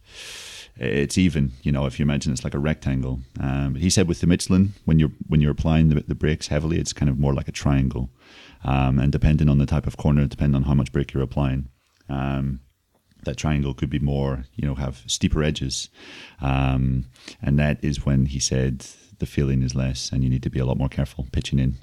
it's 0.81 1.19
even. 1.19 1.53
You 1.62 1.73
know, 1.73 1.87
if 1.87 1.99
you 1.99 2.05
imagine 2.05 2.33
it's 2.33 2.45
like 2.45 2.55
a 2.55 2.59
rectangle. 2.59 3.21
Um, 3.38 3.75
he 3.75 3.90
said 3.90 4.09
with 4.09 4.21
the 4.21 4.27
Michelin, 4.27 4.73
when 4.85 4.99
you're 4.99 5.12
when 5.29 5.40
you're 5.40 5.51
applying 5.51 5.88
the, 5.88 6.01
the 6.01 6.14
brakes 6.14 6.49
heavily, 6.49 6.79
it's 6.79 6.93
kind 6.93 7.11
of 7.11 7.19
more 7.19 7.35
like 7.35 7.49
a 7.49 7.53
triangle. 7.53 8.11
Um, 8.64 8.99
and 8.99 9.12
depending 9.12 9.49
on 9.49 9.59
the 9.59 9.66
type 9.66 9.87
of 9.87 9.97
corner, 9.97 10.27
depending 10.27 10.57
on 10.57 10.64
how 10.64 10.75
much 10.75 10.93
brake 10.93 11.12
you're 11.12 11.23
applying, 11.23 11.69
um, 12.09 12.61
that 13.25 13.37
triangle 13.37 13.75
could 13.75 13.90
be 13.90 13.99
more, 13.99 14.45
you 14.55 14.66
know, 14.66 14.75
have 14.75 15.03
steeper 15.07 15.43
edges. 15.43 15.88
Um, 16.40 17.07
and 17.43 17.59
that 17.59 17.83
is 17.83 18.05
when 18.05 18.27
he 18.27 18.38
said 18.38 18.87
the 19.19 19.27
feeling 19.27 19.62
is 19.62 19.75
less, 19.75 20.11
and 20.12 20.23
you 20.25 20.31
need 20.31 20.43
to 20.43 20.51
be 20.51 20.59
a 20.59 20.66
lot 20.66 20.79
more 20.79 20.88
careful 20.88 21.27
pitching 21.33 21.59
in. 21.59 21.77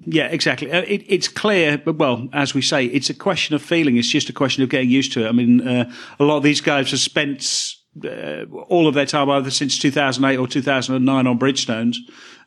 Yeah, 0.00 0.26
exactly. 0.26 0.72
Uh, 0.72 0.82
it, 0.82 1.04
it's 1.06 1.28
clear, 1.28 1.78
but 1.78 1.96
well, 1.96 2.28
as 2.32 2.52
we 2.52 2.62
say, 2.62 2.86
it's 2.86 3.10
a 3.10 3.14
question 3.14 3.54
of 3.54 3.62
feeling. 3.62 3.96
It's 3.96 4.08
just 4.08 4.28
a 4.28 4.32
question 4.32 4.62
of 4.64 4.68
getting 4.68 4.90
used 4.90 5.12
to 5.12 5.24
it. 5.24 5.28
I 5.28 5.32
mean, 5.32 5.66
uh, 5.66 5.90
a 6.18 6.24
lot 6.24 6.36
of 6.36 6.42
these 6.42 6.60
guys 6.60 6.90
have 6.90 7.00
spent 7.00 7.42
uh, 8.02 8.44
all 8.68 8.88
of 8.88 8.94
their 8.94 9.06
time 9.06 9.30
either 9.30 9.50
since 9.50 9.78
2008 9.78 10.36
or 10.36 10.46
2009 10.46 11.26
on 11.26 11.38
Bridgestones. 11.38 11.96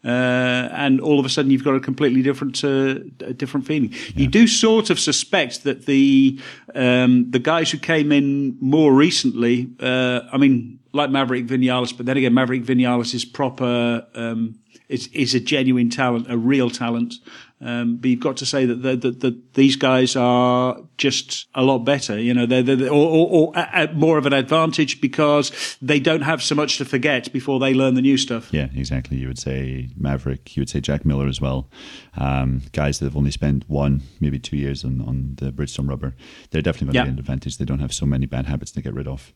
Uh, 0.03 0.69
and 0.73 1.01
all 1.01 1.19
of 1.19 1.25
a 1.25 1.29
sudden 1.29 1.49
you've 1.49 1.63
got 1.63 1.75
a 1.75 1.79
completely 1.79 2.21
different 2.21 2.63
uh, 2.63 2.93
different 3.35 3.65
feeling. 3.65 3.91
Yeah. 3.91 3.97
You 4.15 4.27
do 4.27 4.47
sort 4.47 4.89
of 4.89 4.99
suspect 4.99 5.63
that 5.63 5.85
the 5.85 6.39
um, 6.75 7.31
the 7.31 7.39
guys 7.39 7.71
who 7.71 7.79
came 7.79 8.11
in 8.11 8.57
more 8.61 8.93
recently, 8.93 9.69
uh, 9.79 10.21
I 10.31 10.37
mean, 10.37 10.79
like 10.93 11.09
Maverick 11.09 11.47
Vinales, 11.47 11.95
but 11.95 12.05
then 12.05 12.15
again, 12.15 12.33
Maverick 12.33 12.63
Vinales 12.63 13.13
is 13.13 13.25
proper. 13.25 14.05
Um, 14.13 14.59
is, 14.89 15.07
is 15.07 15.35
a 15.35 15.39
genuine 15.41 15.89
talent, 15.89 16.31
a 16.31 16.37
real 16.37 16.69
talent. 16.69 17.15
Um, 17.59 17.97
but 17.97 18.09
you've 18.09 18.19
got 18.19 18.37
to 18.37 18.45
say 18.45 18.65
that, 18.67 18.83
the, 18.83 18.95
the, 18.95 19.11
the, 19.11 19.41
these 19.55 19.75
guys 19.75 20.15
are 20.15 20.77
just 20.97 21.47
a 21.55 21.63
lot 21.63 21.79
better. 21.79 22.19
You 22.19 22.33
know, 22.33 22.45
they're, 22.45 22.61
they're 22.61 22.91
or, 22.91 23.09
or, 23.09 23.27
or 23.29 23.57
at 23.57 23.95
more 23.95 24.19
of 24.19 24.27
an 24.27 24.33
advantage 24.33 25.01
because 25.01 25.77
they 25.81 25.99
don't 25.99 26.21
have 26.21 26.43
so 26.43 26.53
much 26.53 26.77
to 26.77 26.85
forget 26.85 27.33
before 27.33 27.59
they 27.59 27.73
learn 27.73 27.95
the 27.95 28.01
new 28.01 28.17
stuff. 28.17 28.53
Yeah, 28.53 28.67
exactly. 28.75 29.17
You 29.17 29.27
would 29.27 29.39
say 29.39 29.89
Maverick. 29.97 30.55
You 30.55 30.61
would 30.61 30.69
say 30.69 30.81
Jack 30.81 31.03
Miller 31.03 31.27
as 31.27 31.41
well. 31.41 31.69
Um, 32.15 32.61
guys 32.73 32.99
that 32.99 33.05
have 33.05 33.17
only 33.17 33.31
spent 33.31 33.67
one, 33.67 34.03
maybe 34.19 34.37
two 34.37 34.57
years 34.57 34.85
on, 34.85 35.01
on 35.01 35.35
the 35.37 35.51
Bridgestone 35.51 35.89
rubber. 35.89 36.15
They're 36.51 36.61
definitely 36.61 36.93
going 36.93 37.05
to 37.07 37.11
be 37.11 37.13
an 37.15 37.19
advantage. 37.19 37.57
They 37.57 37.65
don't 37.65 37.79
have 37.79 37.93
so 37.93 38.05
many 38.05 38.27
bad 38.27 38.45
habits 38.45 38.71
to 38.71 38.81
get 38.81 38.93
rid 38.93 39.07
of. 39.07 39.33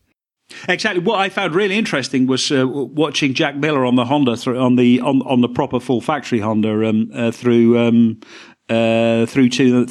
Exactly. 0.68 1.02
What 1.02 1.18
I 1.18 1.28
found 1.28 1.54
really 1.54 1.76
interesting 1.76 2.26
was 2.26 2.50
uh, 2.50 2.66
watching 2.66 3.34
Jack 3.34 3.56
Miller 3.56 3.84
on 3.84 3.96
the 3.96 4.04
Honda 4.04 4.36
through, 4.36 4.58
on 4.58 4.76
the 4.76 5.00
on, 5.00 5.22
on 5.22 5.40
the 5.40 5.48
proper 5.48 5.80
full 5.80 6.00
factory 6.00 6.40
Honda 6.40 6.88
um, 6.88 7.10
uh, 7.14 7.30
through 7.30 7.78
um, 7.78 8.20
uh, 8.68 9.26
through 9.26 9.48
to 9.50 9.86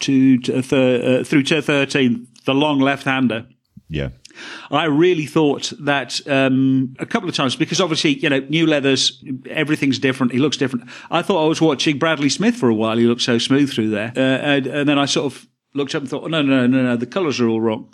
to, 0.00 0.38
thir- 0.62 1.20
uh, 1.20 1.24
through 1.24 1.44
to 1.44 1.62
thirteen, 1.62 2.26
the 2.44 2.54
long 2.54 2.80
left 2.80 3.04
hander. 3.04 3.46
Yeah. 3.88 4.08
I 4.70 4.86
really 4.86 5.26
thought 5.26 5.72
that 5.80 6.26
um, 6.26 6.94
a 6.98 7.04
couple 7.04 7.28
of 7.28 7.34
times 7.34 7.54
because 7.54 7.80
obviously 7.80 8.18
you 8.18 8.30
know 8.30 8.40
new 8.48 8.66
leathers, 8.66 9.22
everything's 9.50 9.98
different. 9.98 10.32
He 10.32 10.38
looks 10.38 10.56
different. 10.56 10.88
I 11.10 11.22
thought 11.22 11.44
I 11.44 11.48
was 11.48 11.60
watching 11.60 11.98
Bradley 11.98 12.30
Smith 12.30 12.56
for 12.56 12.68
a 12.68 12.74
while. 12.74 12.96
He 12.96 13.04
looked 13.04 13.22
so 13.22 13.38
smooth 13.38 13.72
through 13.72 13.90
there, 13.90 14.12
uh, 14.16 14.20
and, 14.20 14.66
and 14.66 14.88
then 14.88 14.98
I 14.98 15.04
sort 15.04 15.32
of 15.32 15.46
looked 15.74 15.94
up 15.94 16.02
and 16.02 16.10
thought, 16.10 16.24
oh, 16.24 16.28
no, 16.28 16.42
no, 16.42 16.66
no, 16.66 16.82
no, 16.82 16.96
the 16.96 17.06
colours 17.06 17.40
are 17.40 17.48
all 17.48 17.60
wrong. 17.60 17.88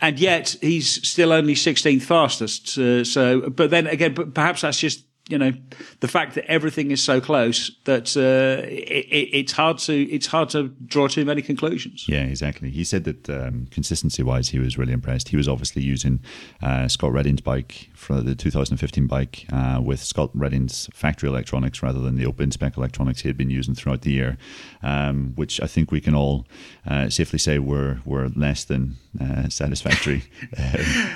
And 0.00 0.18
yet 0.18 0.56
he's 0.60 1.06
still 1.08 1.32
only 1.32 1.54
16th 1.54 2.02
fastest. 2.02 2.76
Uh, 2.78 3.04
so, 3.04 3.50
but 3.50 3.70
then 3.70 3.86
again, 3.86 4.14
but 4.14 4.34
perhaps 4.34 4.62
that's 4.62 4.78
just 4.78 5.04
you 5.28 5.38
know 5.38 5.52
the 6.00 6.08
fact 6.08 6.34
that 6.34 6.44
everything 6.50 6.90
is 6.90 7.02
so 7.02 7.20
close 7.20 7.70
that 7.84 8.16
uh, 8.16 8.66
it, 8.66 9.06
it, 9.06 9.28
it's 9.32 9.52
hard 9.52 9.78
to 9.78 9.94
it's 10.10 10.26
hard 10.26 10.48
to 10.50 10.68
draw 10.84 11.06
too 11.06 11.24
many 11.24 11.42
conclusions. 11.42 12.06
Yeah, 12.08 12.24
exactly. 12.24 12.70
He 12.70 12.82
said 12.82 13.04
that 13.04 13.30
um, 13.30 13.66
consistency 13.70 14.22
wise, 14.22 14.48
he 14.48 14.58
was 14.58 14.76
really 14.76 14.92
impressed. 14.92 15.28
He 15.28 15.36
was 15.36 15.46
obviously 15.46 15.82
using 15.82 16.20
uh, 16.60 16.88
Scott 16.88 17.12
Redding's 17.12 17.40
bike 17.40 17.88
for 17.94 18.20
the 18.20 18.34
2015 18.34 19.06
bike 19.06 19.46
uh, 19.52 19.80
with 19.82 20.02
Scott 20.02 20.30
Redding's 20.34 20.88
factory 20.92 21.28
electronics 21.28 21.82
rather 21.82 22.00
than 22.00 22.16
the 22.16 22.26
open 22.26 22.50
spec 22.50 22.76
electronics 22.76 23.20
he 23.20 23.28
had 23.28 23.36
been 23.36 23.50
using 23.50 23.74
throughout 23.74 24.02
the 24.02 24.10
year, 24.10 24.36
um, 24.82 25.32
which 25.36 25.60
I 25.60 25.66
think 25.66 25.92
we 25.92 26.00
can 26.00 26.16
all 26.16 26.46
uh, 26.86 27.08
safely 27.08 27.38
say 27.38 27.58
were 27.58 28.00
were 28.04 28.28
less 28.34 28.64
than 28.64 28.96
uh, 29.20 29.48
satisfactory. 29.48 30.24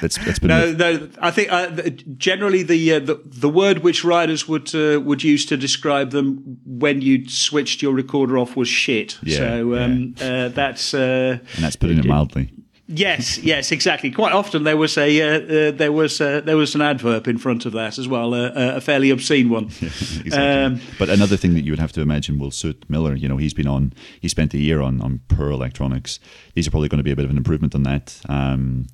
that's, 0.01 0.17
that's 0.19 0.39
been 0.39 0.49
no, 0.49 0.73
no. 0.73 1.09
I 1.21 1.31
think 1.33 1.51
uh, 1.51 1.91
generally 2.17 2.63
the, 2.63 2.99
the 3.01 3.21
the 3.25 3.49
word 3.49 3.81
which 3.81 4.05
riders 4.05 4.47
would 4.47 4.73
uh, 4.75 5.01
would 5.01 5.25
use 5.25 5.45
to 5.47 5.57
describe 5.57 6.11
them 6.11 6.59
when 6.65 7.01
you 7.03 7.29
switched 7.29 7.83
your 7.83 7.95
recorder 7.95 8.39
off 8.39 8.57
was 8.57 8.69
shit. 8.69 9.19
Yeah, 9.23 9.37
so 9.37 9.77
um, 9.77 10.15
yeah. 10.19 10.27
Uh, 10.27 10.49
that's 10.51 10.95
uh, 10.95 11.39
and 11.57 11.65
that's 11.65 11.77
putting 11.77 11.99
it 11.99 12.07
mildly. 12.07 12.51
Yes, 12.89 13.39
yes, 13.39 13.73
exactly. 13.73 14.13
Quite 14.13 14.33
often 14.33 14.63
there 14.63 14.77
was 14.77 14.97
a 14.97 15.21
uh, 15.21 15.41
uh, 15.41 15.71
there 15.73 15.91
was 15.91 16.21
uh, 16.21 16.41
there 16.41 16.57
was 16.57 16.77
an 16.77 16.83
adverb 16.83 17.27
in 17.27 17.37
front 17.37 17.67
of 17.67 17.73
that 17.73 17.99
as 17.99 18.07
well, 18.07 18.33
a 18.33 18.81
fairly 18.81 19.11
obscene 19.11 19.49
one. 19.49 19.65
exactly. 19.81 20.31
Um, 20.33 20.81
but 20.97 21.09
another 21.09 21.37
thing 21.37 21.55
that 21.55 21.65
you 21.65 21.73
would 21.73 21.81
have 21.81 21.91
to 21.93 22.01
imagine 22.01 22.39
will 22.39 22.53
suit 22.53 22.85
Miller. 22.89 23.17
You 23.17 23.29
know, 23.29 23.39
he's 23.39 23.55
been 23.55 23.67
on, 23.67 23.93
he 24.21 24.29
spent 24.29 24.55
a 24.55 24.59
year 24.59 24.81
on 24.81 25.01
on 25.01 25.21
Pure 25.29 25.51
Electronics. 25.51 26.21
These 26.55 26.69
are 26.69 26.71
probably 26.71 26.89
going 26.89 26.99
to 26.99 27.05
be 27.05 27.11
a 27.11 27.17
bit 27.17 27.25
of 27.25 27.31
an 27.33 27.37
improvement 27.37 27.75
on 27.75 27.83
that. 27.83 28.21
Um, 28.29 28.87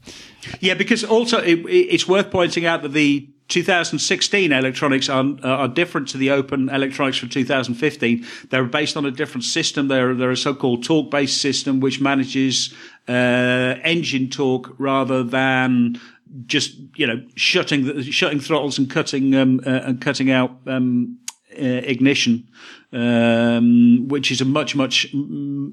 yeah, 0.60 0.72
because 0.72 1.04
also 1.04 1.38
it, 1.38 1.60
it's 1.68 2.08
worth 2.08 2.30
pointing 2.30 2.64
out 2.64 2.80
that 2.82 2.92
the 2.92 3.28
2016 3.52 4.50
electronics 4.50 5.10
are, 5.10 5.24
are 5.44 5.68
different 5.68 6.08
to 6.08 6.16
the 6.16 6.30
open 6.30 6.70
electronics 6.70 7.18
from 7.18 7.28
2015. 7.28 8.24
They're 8.48 8.64
based 8.64 8.96
on 8.96 9.04
a 9.04 9.10
different 9.10 9.44
system. 9.44 9.88
They're, 9.88 10.14
they're 10.14 10.30
a 10.30 10.36
so-called 10.36 10.84
torque-based 10.84 11.38
system 11.38 11.80
which 11.80 12.00
manages 12.00 12.72
uh, 13.08 13.76
engine 13.82 14.28
torque 14.28 14.74
rather 14.78 15.22
than 15.22 16.00
just 16.46 16.76
you 16.96 17.06
know 17.06 17.22
shutting 17.34 18.02
shutting 18.02 18.40
throttles 18.40 18.78
and 18.78 18.90
cutting 18.90 19.34
um, 19.34 19.60
uh, 19.66 19.80
and 19.84 20.00
cutting 20.00 20.30
out 20.30 20.52
um, 20.66 21.18
uh, 21.58 21.64
ignition 21.84 22.48
um, 22.92 24.06
which 24.08 24.30
is 24.30 24.40
a 24.40 24.44
much 24.44 24.76
much 24.76 25.14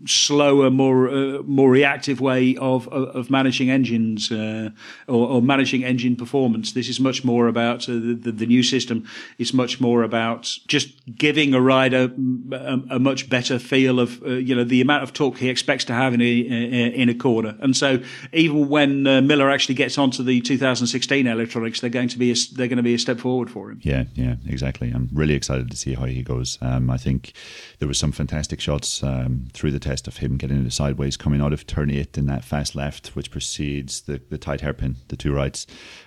slower, 0.05 0.69
more 0.69 1.09
uh, 1.09 1.41
more 1.43 1.69
reactive 1.69 2.21
way 2.21 2.55
of 2.57 2.87
of, 2.89 3.29
managing 3.29 3.69
engines 3.69 4.31
uh, 4.31 4.69
or, 5.07 5.27
or, 5.27 5.41
managing 5.41 5.83
engine 5.83 6.15
performance. 6.15 6.71
This 6.71 6.87
is 6.87 6.99
much 6.99 7.23
more 7.23 7.47
about 7.47 7.87
uh, 7.89 7.93
the, 7.93 8.31
the, 8.31 8.45
new 8.45 8.63
system. 8.63 9.05
It's 9.37 9.53
much 9.53 9.79
more 9.79 10.03
about 10.03 10.57
just 10.67 10.93
giving 11.15 11.53
a 11.53 11.61
rider 11.61 12.11
a, 12.51 12.79
a 12.91 12.99
much 12.99 13.29
better 13.29 13.59
feel 13.59 13.99
of 13.99 14.23
uh, 14.23 14.29
you 14.29 14.55
know 14.55 14.63
the 14.63 14.81
amount 14.81 15.03
of 15.03 15.13
torque 15.13 15.37
he 15.37 15.49
expects 15.49 15.83
to 15.85 15.93
have 15.93 16.13
in 16.13 16.21
a 16.21 16.29
in 16.31 17.09
a 17.09 17.13
corner. 17.13 17.57
And 17.59 17.75
so 17.75 18.01
even 18.31 18.69
when 18.69 19.05
uh, 19.05 19.21
Miller 19.21 19.49
actually 19.49 19.75
gets 19.75 19.97
onto 19.97 20.23
the 20.23 20.39
2016 20.41 21.27
electronics, 21.27 21.81
they're 21.81 21.89
going 21.89 22.07
to 22.09 22.17
be 22.17 22.31
a, 22.31 22.35
they're 22.53 22.67
going 22.67 22.77
to 22.77 22.83
be 22.83 22.93
a 22.93 22.99
step 22.99 23.19
forward 23.19 23.49
for 23.49 23.71
him. 23.71 23.79
Yeah, 23.83 24.05
yeah, 24.15 24.35
exactly. 24.47 24.91
I'm 24.91 25.09
really 25.13 25.33
excited 25.33 25.69
to 25.69 25.77
see 25.77 25.93
how 25.93 26.05
he 26.05 26.23
goes. 26.23 26.57
Um, 26.61 26.89
I 26.89 26.97
think 26.97 27.08
think 27.09 27.33
there 27.79 27.87
was 27.87 27.97
some 27.97 28.11
fantastic 28.11 28.59
shots 28.59 29.01
um, 29.03 29.47
through 29.53 29.71
the 29.71 29.79
test 29.79 30.07
of 30.07 30.17
him 30.17 30.37
getting 30.37 30.57
into 30.57 30.69
sideways, 30.69 31.17
coming 31.17 31.41
out 31.41 31.53
of 31.53 31.65
turn 31.65 31.89
eight 31.89 32.17
in 32.17 32.27
that 32.27 32.43
fast 32.43 32.75
left, 32.75 33.15
which 33.15 33.31
precedes 33.31 34.01
the, 34.01 34.21
the 34.29 34.37
tight 34.37 34.61
hairpin, 34.61 34.95
the 35.07 35.15
two 35.15 35.33
rights. 35.33 35.65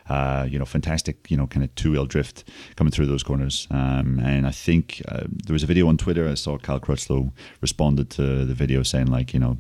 Uh, 0.09 0.47
you 0.49 0.59
know, 0.59 0.65
fantastic, 0.65 1.29
you 1.31 1.37
know, 1.37 1.47
kind 1.47 1.65
of 1.65 1.75
two 1.75 1.93
wheel 1.93 2.07
drift 2.07 2.45
coming 2.77 2.93
through 2.93 3.07
those 3.07 3.25
corners. 3.25 3.67
Um, 3.71 4.21
and 4.21 4.47
I 4.47 4.53
think 4.53 5.03
uh, 5.09 5.25
there 5.45 5.55
was 5.55 5.65
a 5.65 5.67
video 5.67 5.89
on 5.89 5.97
Twitter. 5.97 6.29
I 6.29 6.35
saw 6.35 6.57
Cal 6.59 6.79
Crutchlow 6.79 7.33
responded 7.61 8.09
to 8.11 8.45
the 8.45 8.55
video 8.55 8.83
saying, 8.85 9.09
like, 9.09 9.35
you 9.35 9.41
know, 9.41 9.59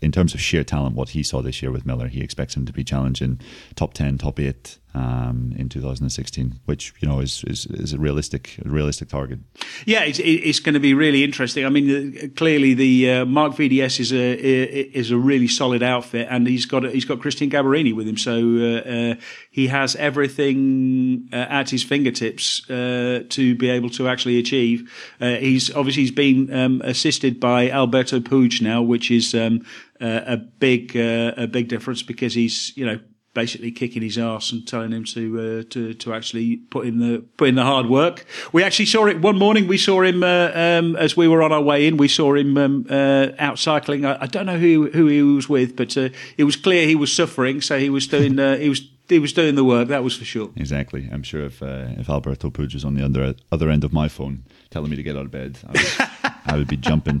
in 0.00 0.12
terms 0.12 0.34
of 0.34 0.40
sheer 0.40 0.62
talent, 0.62 0.94
what 0.94 1.10
he 1.10 1.22
saw 1.22 1.42
this 1.42 1.62
year 1.62 1.72
with 1.72 1.86
Miller, 1.86 2.08
he 2.08 2.20
expects 2.20 2.54
him 2.56 2.66
to 2.66 2.72
be 2.72 2.84
challenging 2.84 3.40
top 3.74 3.94
10, 3.94 4.18
top 4.18 4.38
8 4.38 4.78
um, 4.94 5.52
in 5.56 5.68
2016, 5.68 6.60
which 6.66 6.94
you 7.00 7.08
know 7.08 7.20
is, 7.20 7.44
is, 7.46 7.66
is 7.66 7.92
a 7.92 7.98
realistic 7.98 8.58
a 8.64 8.68
realistic 8.68 9.08
target. 9.08 9.40
Yeah, 9.86 10.04
it's, 10.04 10.20
it's 10.22 10.60
going 10.60 10.74
to 10.74 10.80
be 10.80 10.94
really 10.94 11.24
interesting. 11.24 11.66
I 11.66 11.68
mean, 11.68 12.16
uh, 12.16 12.26
clearly 12.36 12.74
the 12.74 13.10
uh, 13.10 13.24
Marc 13.24 13.54
VDS 13.54 14.00
is 14.00 14.12
a 14.12 14.98
is 14.98 15.10
a 15.10 15.16
really 15.16 15.48
solid 15.48 15.82
outfit, 15.82 16.28
and 16.30 16.46
he's 16.46 16.66
got 16.66 16.84
he's 16.84 17.04
got 17.04 17.18
Cristian 17.18 17.50
Gabarrini 17.50 17.94
with 17.94 18.06
him, 18.06 18.16
so 18.16 18.32
uh, 18.32 18.88
uh, 18.88 19.14
he 19.50 19.66
has 19.66 19.96
everything 19.96 21.28
uh, 21.32 21.36
at 21.36 21.70
his 21.70 21.82
fingertips 21.82 22.68
uh, 22.70 23.24
to 23.30 23.54
be 23.56 23.68
able 23.68 23.90
to 23.90 24.08
actually 24.08 24.38
achieve. 24.38 24.90
he's 25.18 25.74
obviously 25.74 26.02
he's 26.02 26.12
been 26.12 26.52
um, 26.54 26.80
assisted 26.84 27.40
by 27.40 27.68
Alberto 27.70 28.20
Puig 28.20 28.60
now, 28.60 28.80
which 28.80 29.10
is 29.10 29.34
um, 29.34 29.64
a 30.00 30.36
big 30.36 30.94
a 30.94 31.48
big 31.50 31.68
difference 31.68 32.02
because 32.02 32.34
he's 32.34 32.76
you 32.76 32.86
know 32.86 33.00
basically 33.34 33.72
kicking 33.72 34.02
his 34.02 34.16
ass 34.16 34.52
and 34.52 34.66
telling 34.66 34.92
him 34.92 35.04
to 35.04 35.40
uh, 35.40 35.70
to 35.70 35.92
to 35.94 36.14
actually 36.14 36.56
put 36.56 36.86
in 36.86 37.00
the 37.00 37.18
put 37.36 37.48
in 37.48 37.56
the 37.56 37.64
hard 37.64 37.86
work. 37.86 38.24
We 38.52 38.62
actually 38.62 38.86
saw 38.86 39.06
it 39.06 39.20
one 39.20 39.38
morning. 39.38 39.66
We 39.66 39.76
saw 39.76 40.02
him 40.02 40.22
uh, 40.22 40.50
um, 40.54 40.96
as 40.96 41.16
we 41.16 41.28
were 41.28 41.42
on 41.42 41.52
our 41.52 41.60
way 41.60 41.86
in. 41.86 41.96
We 41.96 42.08
saw 42.08 42.34
him 42.34 42.56
um, 42.56 42.86
uh, 42.88 43.28
out 43.38 43.58
cycling. 43.58 44.04
I, 44.06 44.22
I, 44.22 44.26
don't 44.26 44.46
know 44.46 44.58
who 44.58 44.90
who 44.90 45.06
he 45.08 45.22
was 45.22 45.48
with, 45.48 45.76
but 45.76 45.96
uh, 45.96 46.08
it 46.38 46.44
was 46.44 46.56
clear 46.56 46.86
he 46.86 46.94
was 46.94 47.12
suffering. 47.12 47.60
So 47.60 47.78
he 47.78 47.90
was 47.90 48.06
doing 48.06 48.38
uh, 48.38 48.56
he 48.56 48.68
was. 48.68 48.88
He 49.06 49.18
was 49.18 49.34
doing 49.34 49.54
the 49.54 49.64
work, 49.64 49.88
that 49.88 50.02
was 50.02 50.16
for 50.16 50.24
sure. 50.24 50.50
Exactly. 50.56 51.10
I'm 51.12 51.22
sure 51.22 51.44
if 51.44 51.62
uh, 51.62 51.88
if 51.98 52.08
Alberto 52.08 52.48
Puig 52.48 52.72
was 52.72 52.86
on 52.86 52.94
the 52.94 53.04
other 53.04 53.34
other 53.52 53.68
end 53.68 53.84
of 53.84 53.92
my 53.92 54.08
phone 54.08 54.44
telling 54.70 54.88
me 54.88 54.96
to 54.96 55.02
get 55.02 55.14
out 55.14 55.26
of 55.26 55.30
bed, 55.30 55.58
I 55.62 55.72
would, 55.72 56.32
I 56.46 56.56
would 56.56 56.68
be 56.68 56.78
jumping 56.78 57.20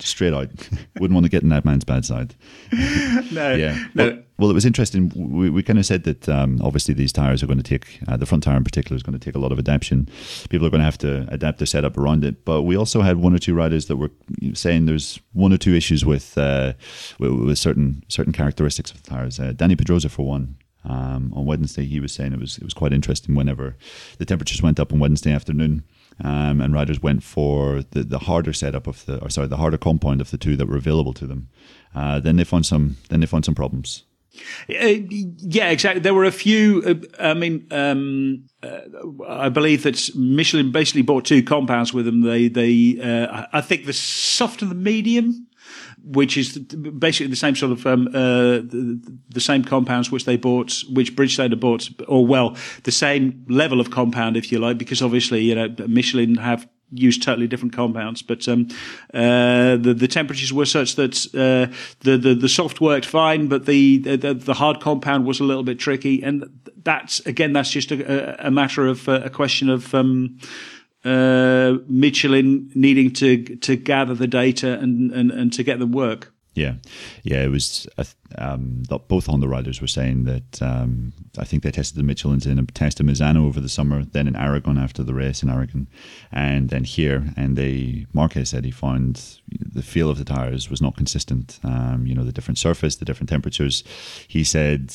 straight 0.00 0.32
out. 0.32 0.48
Wouldn't 0.98 1.14
want 1.14 1.24
to 1.24 1.30
get 1.30 1.42
in 1.42 1.48
that 1.50 1.64
man's 1.64 1.84
bad 1.84 2.04
side. 2.04 2.34
no, 2.72 3.54
yeah. 3.54 3.86
No. 3.94 4.06
Well, 4.06 4.18
well, 4.38 4.50
it 4.50 4.54
was 4.54 4.64
interesting. 4.64 5.10
We, 5.16 5.50
we 5.50 5.64
kind 5.64 5.80
of 5.80 5.86
said 5.86 6.04
that 6.04 6.28
um, 6.28 6.60
obviously 6.62 6.94
these 6.94 7.12
tires 7.12 7.42
are 7.42 7.46
going 7.46 7.60
to 7.60 7.64
take 7.64 7.98
uh, 8.06 8.16
the 8.16 8.24
front 8.24 8.44
tire 8.44 8.56
in 8.56 8.62
particular 8.62 8.96
is 8.96 9.02
going 9.02 9.18
to 9.18 9.24
take 9.24 9.34
a 9.34 9.38
lot 9.40 9.50
of 9.50 9.58
adaptation. 9.58 10.08
People 10.48 10.64
are 10.66 10.70
going 10.70 10.80
to 10.80 10.84
have 10.84 10.98
to 10.98 11.26
adapt 11.28 11.58
their 11.58 11.66
setup 11.66 11.98
around 11.98 12.24
it. 12.24 12.44
But 12.44 12.62
we 12.62 12.76
also 12.76 13.02
had 13.02 13.16
one 13.16 13.34
or 13.34 13.38
two 13.38 13.54
riders 13.54 13.86
that 13.86 13.96
were 13.96 14.12
saying 14.54 14.86
there's 14.86 15.18
one 15.32 15.52
or 15.52 15.58
two 15.58 15.74
issues 15.74 16.04
with 16.04 16.38
uh, 16.38 16.74
with, 17.18 17.32
with, 17.32 17.58
certain 17.58 18.04
certain 18.06 18.32
characteristics 18.32 18.92
of 18.92 19.02
the 19.02 19.10
tires. 19.10 19.40
Uh, 19.40 19.52
Dani 19.52 19.76
Pedrosa, 19.76 20.08
for 20.08 20.24
one, 20.24 20.56
um, 20.84 21.32
on 21.34 21.44
Wednesday, 21.44 21.84
he 21.84 21.98
was 21.98 22.12
saying 22.12 22.32
it 22.32 22.38
was 22.38 22.58
it 22.58 22.64
was 22.64 22.74
quite 22.74 22.92
interesting. 22.92 23.34
Whenever 23.34 23.76
the 24.18 24.24
temperatures 24.24 24.62
went 24.62 24.78
up 24.78 24.92
on 24.92 25.00
Wednesday 25.00 25.32
afternoon, 25.32 25.82
um, 26.22 26.60
and 26.60 26.72
riders 26.72 27.02
went 27.02 27.24
for 27.24 27.82
the, 27.90 28.04
the 28.04 28.20
harder 28.20 28.52
setup 28.52 28.86
of 28.86 29.04
the 29.06 29.18
or 29.20 29.30
sorry 29.30 29.48
the 29.48 29.56
harder 29.56 29.78
compound 29.78 30.20
of 30.20 30.30
the 30.30 30.38
two 30.38 30.56
that 30.56 30.68
were 30.68 30.76
available 30.76 31.12
to 31.14 31.26
them. 31.26 31.48
Uh, 31.92 32.20
then 32.20 32.36
they 32.36 32.44
found 32.44 32.66
some 32.66 32.98
then 33.08 33.18
they 33.18 33.26
found 33.26 33.44
some 33.44 33.56
problems. 33.56 34.04
Uh, 34.68 35.06
yeah, 35.38 35.70
exactly. 35.70 36.00
There 36.00 36.14
were 36.14 36.24
a 36.24 36.32
few. 36.32 36.82
Uh, 36.84 37.22
I 37.22 37.34
mean, 37.34 37.66
um, 37.70 38.46
uh, 38.62 38.80
I 39.26 39.48
believe 39.48 39.82
that 39.84 40.10
Michelin 40.14 40.72
basically 40.72 41.02
bought 41.02 41.24
two 41.24 41.42
compounds 41.42 41.92
with 41.92 42.06
them. 42.06 42.22
They, 42.22 42.48
they, 42.48 42.98
uh, 43.00 43.46
I 43.52 43.60
think 43.60 43.86
the 43.86 43.92
soft 43.92 44.62
and 44.62 44.70
the 44.70 44.76
medium 44.76 45.46
which 46.02 46.36
is 46.36 46.56
basically 46.58 47.26
the 47.26 47.36
same 47.36 47.54
sort 47.54 47.72
of 47.72 47.86
um, 47.86 48.08
uh, 48.08 48.62
the, 48.62 49.18
the, 49.28 49.40
same 49.40 49.62
compounds 49.62 50.10
which 50.10 50.24
they 50.24 50.36
bought, 50.36 50.82
which 50.90 51.14
Bridgestone 51.14 51.58
bought, 51.60 51.88
or 52.08 52.24
well, 52.24 52.56
the 52.84 52.92
same 52.92 53.44
level 53.48 53.80
of 53.80 53.90
compound, 53.90 54.36
if 54.36 54.50
you 54.50 54.58
like, 54.58 54.78
because 54.78 55.02
obviously 55.02 55.42
you 55.42 55.54
know 55.54 55.74
Michelin 55.86 56.36
have 56.36 56.66
used 56.92 57.22
totally 57.22 57.46
different 57.46 57.74
compounds, 57.74 58.22
but 58.22 58.46
um, 58.48 58.68
uh, 59.14 59.76
the 59.76 59.94
the 59.96 60.08
temperatures 60.08 60.52
were 60.52 60.66
such 60.66 60.96
that 60.96 61.16
uh, 61.34 61.72
the, 62.00 62.16
the 62.16 62.34
the 62.34 62.48
soft 62.48 62.80
worked 62.80 63.06
fine, 63.06 63.48
but 63.48 63.66
the, 63.66 63.98
the, 63.98 64.34
the 64.34 64.54
hard 64.54 64.80
compound 64.80 65.26
was 65.26 65.40
a 65.40 65.44
little 65.44 65.62
bit 65.62 65.78
tricky, 65.78 66.22
and 66.22 66.44
that's 66.82 67.20
again 67.26 67.52
that's 67.52 67.70
just 67.70 67.90
a, 67.90 68.46
a 68.46 68.50
matter 68.50 68.86
of 68.86 69.08
uh, 69.08 69.20
a 69.24 69.30
question 69.30 69.68
of. 69.68 69.94
Um, 69.94 70.38
uh, 71.04 71.78
Michelin 71.86 72.72
needing 72.74 73.12
to 73.12 73.56
to 73.58 73.76
gather 73.76 74.14
the 74.14 74.26
data 74.26 74.78
and, 74.80 75.12
and, 75.12 75.30
and 75.30 75.52
to 75.52 75.62
get 75.62 75.78
them 75.78 75.92
work. 75.92 76.34
Yeah, 76.58 76.74
yeah, 77.22 77.44
it 77.44 77.50
was. 77.50 77.86
Um, 78.36 78.82
both 79.06 79.26
Honda 79.26 79.46
riders 79.46 79.80
were 79.80 79.86
saying 79.86 80.24
that 80.24 80.60
um, 80.60 81.12
I 81.38 81.44
think 81.44 81.62
they 81.62 81.70
tested 81.70 81.96
the 81.96 82.12
Michelins 82.12 82.46
in 82.46 82.58
a 82.58 82.64
test 82.66 82.98
in 82.98 83.06
Misano 83.06 83.46
over 83.46 83.60
the 83.60 83.68
summer, 83.68 84.04
then 84.04 84.26
in 84.26 84.34
Aragon 84.34 84.76
after 84.76 85.04
the 85.04 85.14
race 85.14 85.40
in 85.40 85.50
Aragon, 85.50 85.86
and 86.32 86.68
then 86.68 86.82
here. 86.82 87.32
And 87.36 87.56
they 87.56 88.06
Marquez 88.12 88.48
said 88.48 88.64
he 88.64 88.72
found 88.72 89.38
the 89.48 89.82
feel 89.82 90.10
of 90.10 90.18
the 90.18 90.24
tires 90.24 90.68
was 90.68 90.82
not 90.82 90.96
consistent. 90.96 91.60
Um, 91.62 92.06
you 92.08 92.14
know, 92.14 92.24
the 92.24 92.32
different 92.32 92.58
surface, 92.58 92.96
the 92.96 93.04
different 93.04 93.30
temperatures. 93.30 93.84
He 94.26 94.42
said 94.42 94.92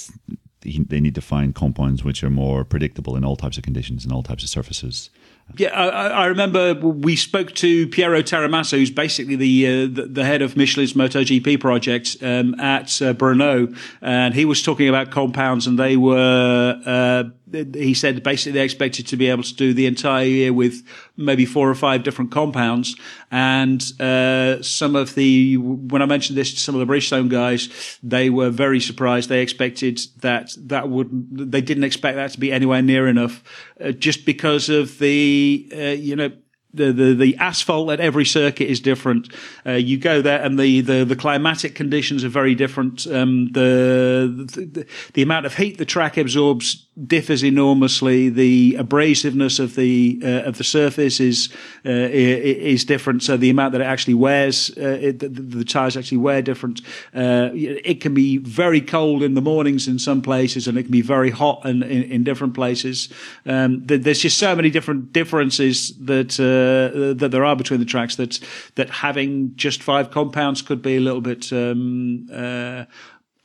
he, 0.62 0.84
they 0.84 0.99
need 0.99 1.15
to 1.15 1.21
find 1.21 1.56
compounds 1.56 2.04
which 2.04 2.26
are 2.26 2.30
more 2.30 2.65
predictable 2.65 3.15
in 3.15 3.23
all 3.23 3.38
types 3.38 3.58
of 3.58 3.63
conditions 3.63 4.04
and 4.04 4.12
all 4.12 4.23
types 4.23 4.43
of 4.43 4.49
surfaces. 4.49 5.10
Yeah, 5.56 5.69
I, 5.69 6.08
I, 6.08 6.25
remember 6.27 6.73
we 6.73 7.15
spoke 7.15 7.53
to 7.56 7.88
Piero 7.89 8.23
Taramasso, 8.23 8.77
who's 8.77 8.89
basically 8.89 9.36
the, 9.36 9.67
uh, 9.67 9.71
the, 9.93 10.08
the 10.10 10.25
head 10.25 10.41
of 10.41 10.58
Michelin's 10.58 10.93
MotoGP 10.93 11.60
project 11.60 12.17
um, 12.21 12.60
at 12.60 13.01
uh, 13.01 13.13
Brno, 13.13 13.77
and 14.01 14.34
he 14.34 14.45
was 14.45 14.63
talking 14.63 14.89
about 14.89 15.12
compounds, 15.12 15.67
and 15.67 15.77
they 15.77 15.95
were. 15.95 16.82
Uh, 16.86 17.23
he 17.53 17.93
said 17.93 18.23
basically 18.23 18.53
they 18.53 18.65
expected 18.65 19.06
to 19.08 19.17
be 19.17 19.29
able 19.29 19.43
to 19.43 19.53
do 19.53 19.73
the 19.73 19.86
entire 19.86 20.25
year 20.25 20.51
with 20.51 20.84
maybe 21.15 21.45
four 21.45 21.69
or 21.69 21.75
five 21.75 22.03
different 22.03 22.32
compounds. 22.32 22.95
And 23.29 23.84
uh, 23.99 24.62
some 24.63 24.95
of 24.95 25.13
the, 25.13 25.58
when 25.58 26.01
I 26.01 26.06
mentioned 26.06 26.38
this 26.38 26.53
to 26.53 26.60
some 26.60 26.73
of 26.73 26.86
the 26.86 26.91
Bridgestone 26.91 27.29
guys, 27.29 27.99
they 28.01 28.29
were 28.32 28.49
very 28.49 28.79
surprised. 28.79 29.29
They 29.29 29.41
expected 29.41 29.99
that 30.21 30.51
that 30.58 30.89
would, 30.89 31.51
they 31.51 31.62
didn't 31.62 31.84
expect 31.84 32.15
that 32.15 32.32
to 32.32 32.39
be 32.39 32.51
anywhere 32.51 32.82
near 32.82 33.08
enough, 33.08 33.43
uh, 33.84 33.91
just 33.91 34.25
because 34.25 34.69
of 34.69 34.97
the, 34.97 35.33
uh, 35.74 35.96
you 36.08 36.15
know, 36.15 36.32
the, 36.74 36.92
the, 36.92 37.14
the 37.14 37.38
asphalt 37.38 37.92
at 37.92 38.00
every 38.00 38.26
circuit 38.26 38.70
is 38.70 38.80
different. 38.80 39.32
Uh, 39.66 39.74
you 39.74 39.98
go 39.98 40.22
there 40.22 40.42
and 40.42 40.58
the, 40.58 40.82
the, 40.82 41.06
the 41.06 41.16
climatic 41.16 41.76
conditions 41.76 42.24
are 42.24 42.30
very 42.30 42.56
different. 42.56 43.06
Um, 43.08 43.52
the, 43.52 44.48
the, 44.72 44.86
the 45.14 45.22
amount 45.22 45.46
of 45.46 45.56
heat 45.56 45.78
the 45.78 45.86
track 45.86 46.18
absorbs 46.18 46.86
differs 47.08 47.44
enormously. 47.44 48.30
The 48.30 48.76
abrasiveness 48.80 49.60
of 49.60 49.76
the 49.76 50.20
uh, 50.24 50.48
of 50.48 50.58
the 50.58 50.64
surface 50.64 51.20
is 51.20 51.50
uh, 51.86 51.90
is 51.90 52.86
different. 52.86 53.24
So 53.24 53.38
the 53.38 53.50
amount 53.50 53.72
that 53.74 53.82
it 53.82 53.86
actually 53.86 54.14
wears, 54.14 54.70
uh, 54.78 55.00
it, 55.02 55.20
the, 55.20 55.30
the, 55.30 55.64
tires 55.66 55.98
actually 55.98 56.20
wear 56.20 56.42
different. 56.42 56.82
Uh, 57.14 57.50
it 57.54 58.02
can 58.02 58.14
be 58.14 58.38
very 58.38 58.82
cold 58.82 59.24
in 59.24 59.34
the 59.34 59.42
mornings 59.42 59.88
in 59.88 59.98
some 59.98 60.22
places, 60.22 60.68
and 60.68 60.78
it 60.78 60.84
can 60.84 60.92
be 60.92 61.02
very 61.02 61.32
hot 61.32 61.66
in, 61.66 61.82
in, 61.84 62.04
in 62.04 62.24
different 62.24 62.54
places. 62.54 63.10
Um, 63.46 63.86
there's 63.86 64.20
just 64.20 64.38
so 64.38 64.56
many 64.56 64.70
different 64.70 65.14
differences 65.14 65.94
that 66.00 66.40
uh, 66.63 67.13
that 67.13 67.30
there 67.32 67.45
are 67.45 67.56
between 67.56 67.80
the 67.80 67.86
tracks 67.86 68.15
that 68.15 68.39
that 68.76 68.89
having 68.89 69.56
just 69.56 69.84
five 69.84 70.12
compounds 70.12 70.62
could 70.62 70.82
be 70.82 70.95
a 70.95 70.99
little 70.99 71.21
bit 71.21 71.52
um, 71.54 72.28
uh, 72.32 72.86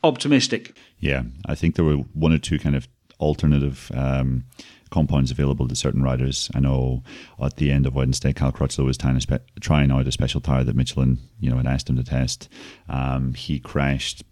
optimistic. 0.02 0.76
Yeah, 0.98 1.22
I 1.46 1.54
think 1.54 1.76
there 1.76 1.84
were 1.84 1.96
one 2.14 2.32
or 2.32 2.38
two 2.38 2.58
kind 2.58 2.76
of 2.76 2.88
alternative 3.20 3.90
um, 3.94 4.44
compounds 4.90 5.30
available 5.30 5.68
to 5.68 5.76
certain 5.76 6.02
riders. 6.02 6.50
I 6.54 6.60
know 6.60 7.02
at 7.42 7.56
the 7.56 7.70
end 7.70 7.86
of 7.86 7.94
Wednesday, 7.94 8.32
Cal 8.32 8.52
Crutchlow 8.52 8.84
was 8.84 8.96
trying, 8.96 9.20
spe- 9.20 9.46
trying 9.60 9.90
out 9.90 10.06
a 10.06 10.12
special 10.12 10.40
tire 10.40 10.64
that 10.64 10.76
Michelin, 10.76 11.18
you 11.40 11.50
know, 11.50 11.56
had 11.56 11.66
asked 11.66 11.90
him 11.90 11.96
to 11.96 12.04
test. 12.04 12.48
Um, 12.88 13.34
he 13.34 13.58
crashed 13.58 14.24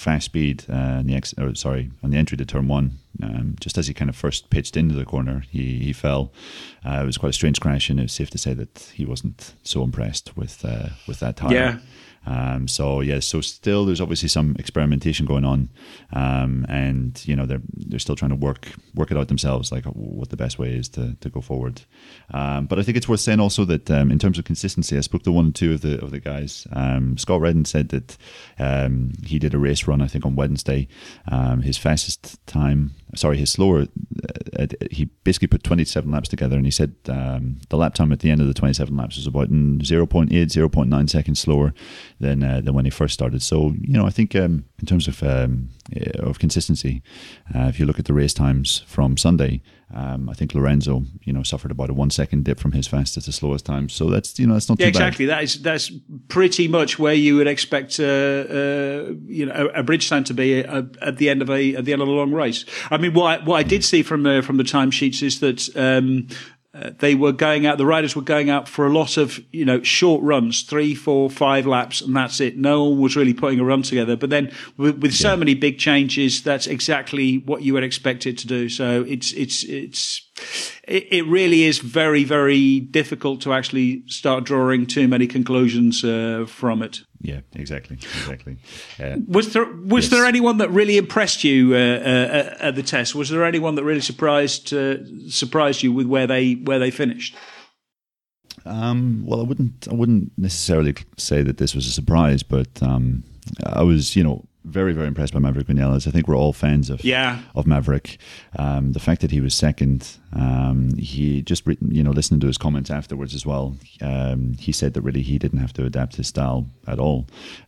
fast 0.00 0.24
speed 0.24 0.64
uh, 0.68 1.02
the 1.02 1.14
ex- 1.14 1.34
or, 1.38 1.54
sorry 1.54 1.90
on 2.02 2.10
the 2.10 2.16
entry 2.16 2.36
to 2.36 2.44
turn 2.44 2.68
one. 2.68 2.98
Um, 3.22 3.56
just 3.60 3.76
as 3.76 3.86
he 3.86 3.94
kind 3.94 4.08
of 4.08 4.16
first 4.16 4.48
pitched 4.50 4.76
into 4.76 4.94
the 4.94 5.04
corner, 5.04 5.44
he 5.50 5.78
he 5.78 5.92
fell. 5.92 6.32
Uh, 6.84 7.00
it 7.02 7.06
was 7.06 7.18
quite 7.18 7.30
a 7.30 7.32
strange 7.34 7.60
crash, 7.60 7.90
and 7.90 8.00
it's 8.00 8.14
safe 8.14 8.30
to 8.30 8.38
say 8.38 8.54
that 8.54 8.92
he 8.94 9.04
wasn't 9.04 9.54
so 9.62 9.82
impressed 9.82 10.36
with 10.36 10.64
uh, 10.64 10.90
with 11.06 11.20
that 11.20 11.36
tire. 11.36 11.52
Yeah. 11.54 11.78
Um, 12.26 12.68
so 12.68 13.00
yeah, 13.00 13.20
so 13.20 13.40
still 13.40 13.86
there's 13.86 14.00
obviously 14.00 14.28
some 14.28 14.54
experimentation 14.58 15.26
going 15.26 15.44
on, 15.44 15.70
um, 16.12 16.66
and 16.68 17.20
you 17.26 17.34
know 17.34 17.46
they're 17.46 17.62
they're 17.74 17.98
still 17.98 18.16
trying 18.16 18.30
to 18.30 18.36
work 18.36 18.68
work 18.94 19.10
it 19.10 19.16
out 19.16 19.28
themselves, 19.28 19.72
like 19.72 19.84
what 19.84 20.28
the 20.28 20.36
best 20.36 20.58
way 20.58 20.72
is 20.72 20.88
to, 20.90 21.16
to 21.20 21.30
go 21.30 21.40
forward. 21.40 21.82
Um, 22.32 22.66
but 22.66 22.78
I 22.78 22.82
think 22.82 22.96
it's 22.96 23.08
worth 23.08 23.20
saying 23.20 23.40
also 23.40 23.64
that 23.64 23.90
um, 23.90 24.10
in 24.10 24.18
terms 24.18 24.38
of 24.38 24.44
consistency, 24.44 24.96
I 24.98 25.00
spoke 25.00 25.22
to 25.22 25.32
one 25.32 25.48
or 25.48 25.52
two 25.52 25.72
of 25.72 25.80
the 25.80 26.02
of 26.02 26.10
the 26.10 26.20
guys. 26.20 26.66
Um, 26.72 27.16
Scott 27.16 27.40
Redding 27.40 27.64
said 27.64 27.88
that 27.88 28.16
um, 28.58 29.12
he 29.24 29.38
did 29.38 29.54
a 29.54 29.58
race 29.58 29.86
run, 29.86 30.02
I 30.02 30.06
think 30.06 30.26
on 30.26 30.36
Wednesday. 30.36 30.88
his 31.62 31.78
fastest 31.78 32.44
time, 32.46 32.94
sorry, 33.14 33.38
his 33.38 33.50
slower. 33.50 33.86
Uh, 34.58 34.66
he 34.90 35.06
basically 35.24 35.48
put 35.48 35.62
27 35.62 36.10
laps 36.10 36.28
together, 36.28 36.56
and 36.56 36.64
he 36.64 36.70
said 36.70 36.94
the 37.04 37.76
lap 37.76 37.94
time 37.94 38.12
at 38.12 38.20
the 38.20 38.30
end 38.30 38.40
of 38.40 38.46
the 38.46 38.54
27 38.54 38.96
laps 38.96 39.16
was 39.16 39.26
about 39.26 39.50
0.8, 39.50 40.30
0.9 40.30 41.10
seconds 41.10 41.40
slower 41.40 41.72
than 42.18 42.42
uh, 42.42 42.60
than 42.60 42.74
when 42.74 42.84
he 42.84 42.90
first 42.90 43.14
started. 43.14 43.42
So 43.42 43.74
you 43.80 43.94
know, 43.94 44.06
I 44.06 44.10
think 44.10 44.34
um, 44.36 44.64
in 44.78 44.86
terms 44.86 45.08
of 45.08 45.22
um, 45.22 45.70
eh, 45.94 46.10
of 46.18 46.38
consistency, 46.38 47.02
uh, 47.54 47.66
if 47.68 47.78
you 47.78 47.86
look 47.86 47.98
at 47.98 48.04
the 48.04 48.14
race 48.14 48.34
times 48.34 48.82
from 48.86 49.16
Sunday, 49.16 49.62
um, 49.92 50.28
I 50.28 50.34
think 50.34 50.54
Lorenzo, 50.54 51.04
you 51.22 51.32
know, 51.32 51.42
suffered 51.42 51.72
about 51.72 51.90
a 51.90 51.94
one 51.94 52.10
second 52.10 52.44
dip 52.44 52.60
from 52.60 52.72
his 52.72 52.86
fastest 52.86 53.26
to 53.26 53.32
slowest 53.32 53.66
time. 53.66 53.88
So 53.88 54.08
that's 54.08 54.38
you 54.38 54.46
know 54.46 54.54
that's 54.54 54.68
not 54.68 54.78
yeah, 54.78 54.86
too 54.86 54.90
exactly. 54.90 55.26
Bad. 55.26 55.38
That 55.38 55.42
is 55.44 55.62
that's 55.62 55.90
pretty 56.28 56.68
much 56.68 56.98
where 56.98 57.14
you 57.14 57.36
would 57.36 57.48
expect 57.48 57.98
uh, 57.98 58.04
uh, 58.04 59.12
you 59.26 59.46
know 59.46 59.70
a, 59.74 59.80
a 59.80 59.82
Bridgestone 59.82 60.24
to 60.26 60.34
be 60.34 60.64
uh, 60.64 60.82
at 61.02 61.16
the 61.16 61.28
end 61.28 61.42
of 61.42 61.50
a 61.50 61.74
at 61.74 61.84
the 61.84 61.92
end 61.92 62.02
of 62.02 62.08
a 62.08 62.12
long 62.12 62.32
race. 62.32 62.64
I 62.90 62.98
mean, 62.98 63.14
what 63.14 63.40
I, 63.40 63.44
what 63.44 63.56
I 63.56 63.62
did 63.64 63.84
see 63.84 64.02
from 64.02 64.22
the 64.22 64.42
from 64.42 64.58
the 64.58 64.64
timesheets 64.64 65.22
is 65.24 65.40
that 65.40 65.68
um, 65.76 66.28
uh, 66.72 66.90
they 67.00 67.16
were 67.16 67.32
going 67.32 67.66
out, 67.66 67.78
the 67.78 67.86
riders 67.86 68.14
were 68.14 68.22
going 68.22 68.48
out 68.48 68.68
for 68.68 68.86
a 68.86 68.92
lot 68.92 69.16
of, 69.16 69.40
you 69.50 69.64
know, 69.64 69.82
short 69.82 70.22
runs, 70.22 70.62
three, 70.62 70.94
four, 70.94 71.28
five 71.28 71.66
laps, 71.66 72.00
and 72.00 72.14
that's 72.14 72.40
it. 72.40 72.56
No 72.56 72.84
one 72.84 73.00
was 73.00 73.16
really 73.16 73.34
putting 73.34 73.58
a 73.58 73.64
run 73.64 73.82
together. 73.82 74.16
But 74.16 74.30
then 74.30 74.52
with, 74.76 74.98
with 74.98 75.12
so 75.12 75.36
many 75.36 75.54
big 75.54 75.78
changes, 75.78 76.42
that's 76.42 76.68
exactly 76.68 77.38
what 77.38 77.62
you 77.62 77.74
would 77.74 77.82
expect 77.82 78.24
it 78.24 78.38
to 78.38 78.46
do. 78.46 78.68
So 78.68 79.02
it's, 79.02 79.32
it's, 79.32 79.64
it's, 79.64 80.29
it, 80.84 81.26
really 81.26 81.64
is 81.64 81.78
very, 81.78 82.24
very 82.24 82.80
difficult 82.80 83.40
to 83.42 83.52
actually 83.52 84.02
start 84.06 84.44
drawing 84.44 84.86
too 84.86 85.08
many 85.08 85.26
conclusions 85.26 86.04
uh, 86.04 86.46
from 86.48 86.82
it. 86.82 87.02
Yeah, 87.20 87.40
exactly, 87.54 87.96
exactly. 87.96 88.56
Uh, 88.98 89.16
was 89.26 89.52
there 89.52 89.66
was 89.66 90.04
yes. 90.04 90.10
there 90.10 90.24
anyone 90.24 90.58
that 90.58 90.70
really 90.70 90.96
impressed 90.96 91.44
you 91.44 91.74
uh, 91.74 91.76
uh, 91.76 92.56
at 92.60 92.74
the 92.76 92.82
test? 92.82 93.14
Was 93.14 93.28
there 93.28 93.44
anyone 93.44 93.74
that 93.74 93.84
really 93.84 94.00
surprised 94.00 94.72
uh, 94.72 94.96
surprised 95.28 95.82
you 95.82 95.92
with 95.92 96.06
where 96.06 96.26
they 96.26 96.54
where 96.54 96.78
they 96.78 96.90
finished? 96.90 97.36
Um, 98.64 99.22
well, 99.26 99.40
I 99.40 99.44
wouldn't 99.44 99.86
I 99.90 99.94
wouldn't 99.94 100.32
necessarily 100.38 100.94
say 101.18 101.42
that 101.42 101.58
this 101.58 101.74
was 101.74 101.86
a 101.86 101.90
surprise, 101.90 102.42
but 102.42 102.82
um, 102.82 103.24
I 103.66 103.82
was 103.82 104.16
you 104.16 104.24
know 104.24 104.46
very, 104.64 104.92
very 104.92 105.08
impressed 105.08 105.32
by 105.32 105.38
Maverick 105.38 105.66
Vinales. 105.66 106.06
I 106.06 106.10
think 106.10 106.28
we're 106.28 106.36
all 106.36 106.52
fans 106.52 106.90
of 106.90 107.02
yeah. 107.04 107.40
of 107.54 107.66
Maverick. 107.66 108.18
Um, 108.58 108.92
the 108.92 109.00
fact 109.00 109.22
that 109.22 109.30
he 109.30 109.40
was 109.40 109.54
second, 109.54 110.18
um, 110.32 110.96
he 110.96 111.42
just 111.42 111.66
written, 111.66 111.94
you 111.94 112.02
know 112.02 112.10
listening 112.10 112.40
to 112.40 112.46
his 112.46 112.58
comments 112.58 112.90
afterwards 112.90 113.34
as 113.34 113.46
well. 113.46 113.76
Um, 114.02 114.54
he 114.58 114.72
said 114.72 114.94
that 114.94 115.02
really 115.02 115.22
he 115.22 115.38
didn't 115.38 115.60
have 115.60 115.72
to 115.74 115.84
adapt 115.84 116.16
his 116.16 116.28
style 116.28 116.66
at 116.86 116.98
all 116.98 117.26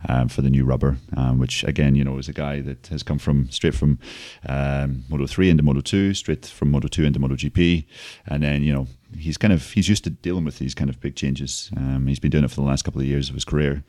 um, 0.09 0.29
for 0.29 0.43
the 0.43 0.51
new 0.51 0.65
rubber, 0.65 0.99
um, 1.17 1.39
which 1.39 1.65
again 1.65 1.95
you 1.95 2.05
know 2.05 2.19
is 2.19 2.29
a 2.29 2.33
guy 2.33 2.61
that 2.61 2.89
has 2.89 3.03
come 3.03 3.19
from 3.19 3.51
straight 3.51 3.75
from 3.75 3.99
um, 4.47 5.05
Moto 5.09 5.27
three 5.27 5.49
into 5.49 5.63
Moto 5.63 5.81
two, 5.81 6.13
straight 6.15 6.47
from 6.47 6.71
Moto 6.71 6.89
two 6.89 7.05
into 7.05 7.19
Moto 7.19 7.35
GP, 7.35 7.87
and 8.27 8.43
then 8.43 8.63
you 8.63 8.73
know 8.73 8.87
he's 9.17 9.37
kind 9.37 9.53
of 9.53 9.73
he's 9.73 9.89
used 9.89 10.05
to 10.05 10.11
dealing 10.11 10.45
with 10.45 10.59
these 10.59 10.75
kind 10.75 10.91
of 10.91 11.01
big 11.01 11.17
changes. 11.17 11.71
Um, 11.77 12.07
he's 12.07 12.19
been 12.19 12.31
doing 12.31 12.45
it 12.45 12.51
for 12.51 12.57
the 12.57 12.67
last 12.67 12.83
couple 12.83 13.01
of 13.01 13.07
years 13.07 13.29
of 13.29 13.35
his 13.35 13.45
career. 13.45 13.85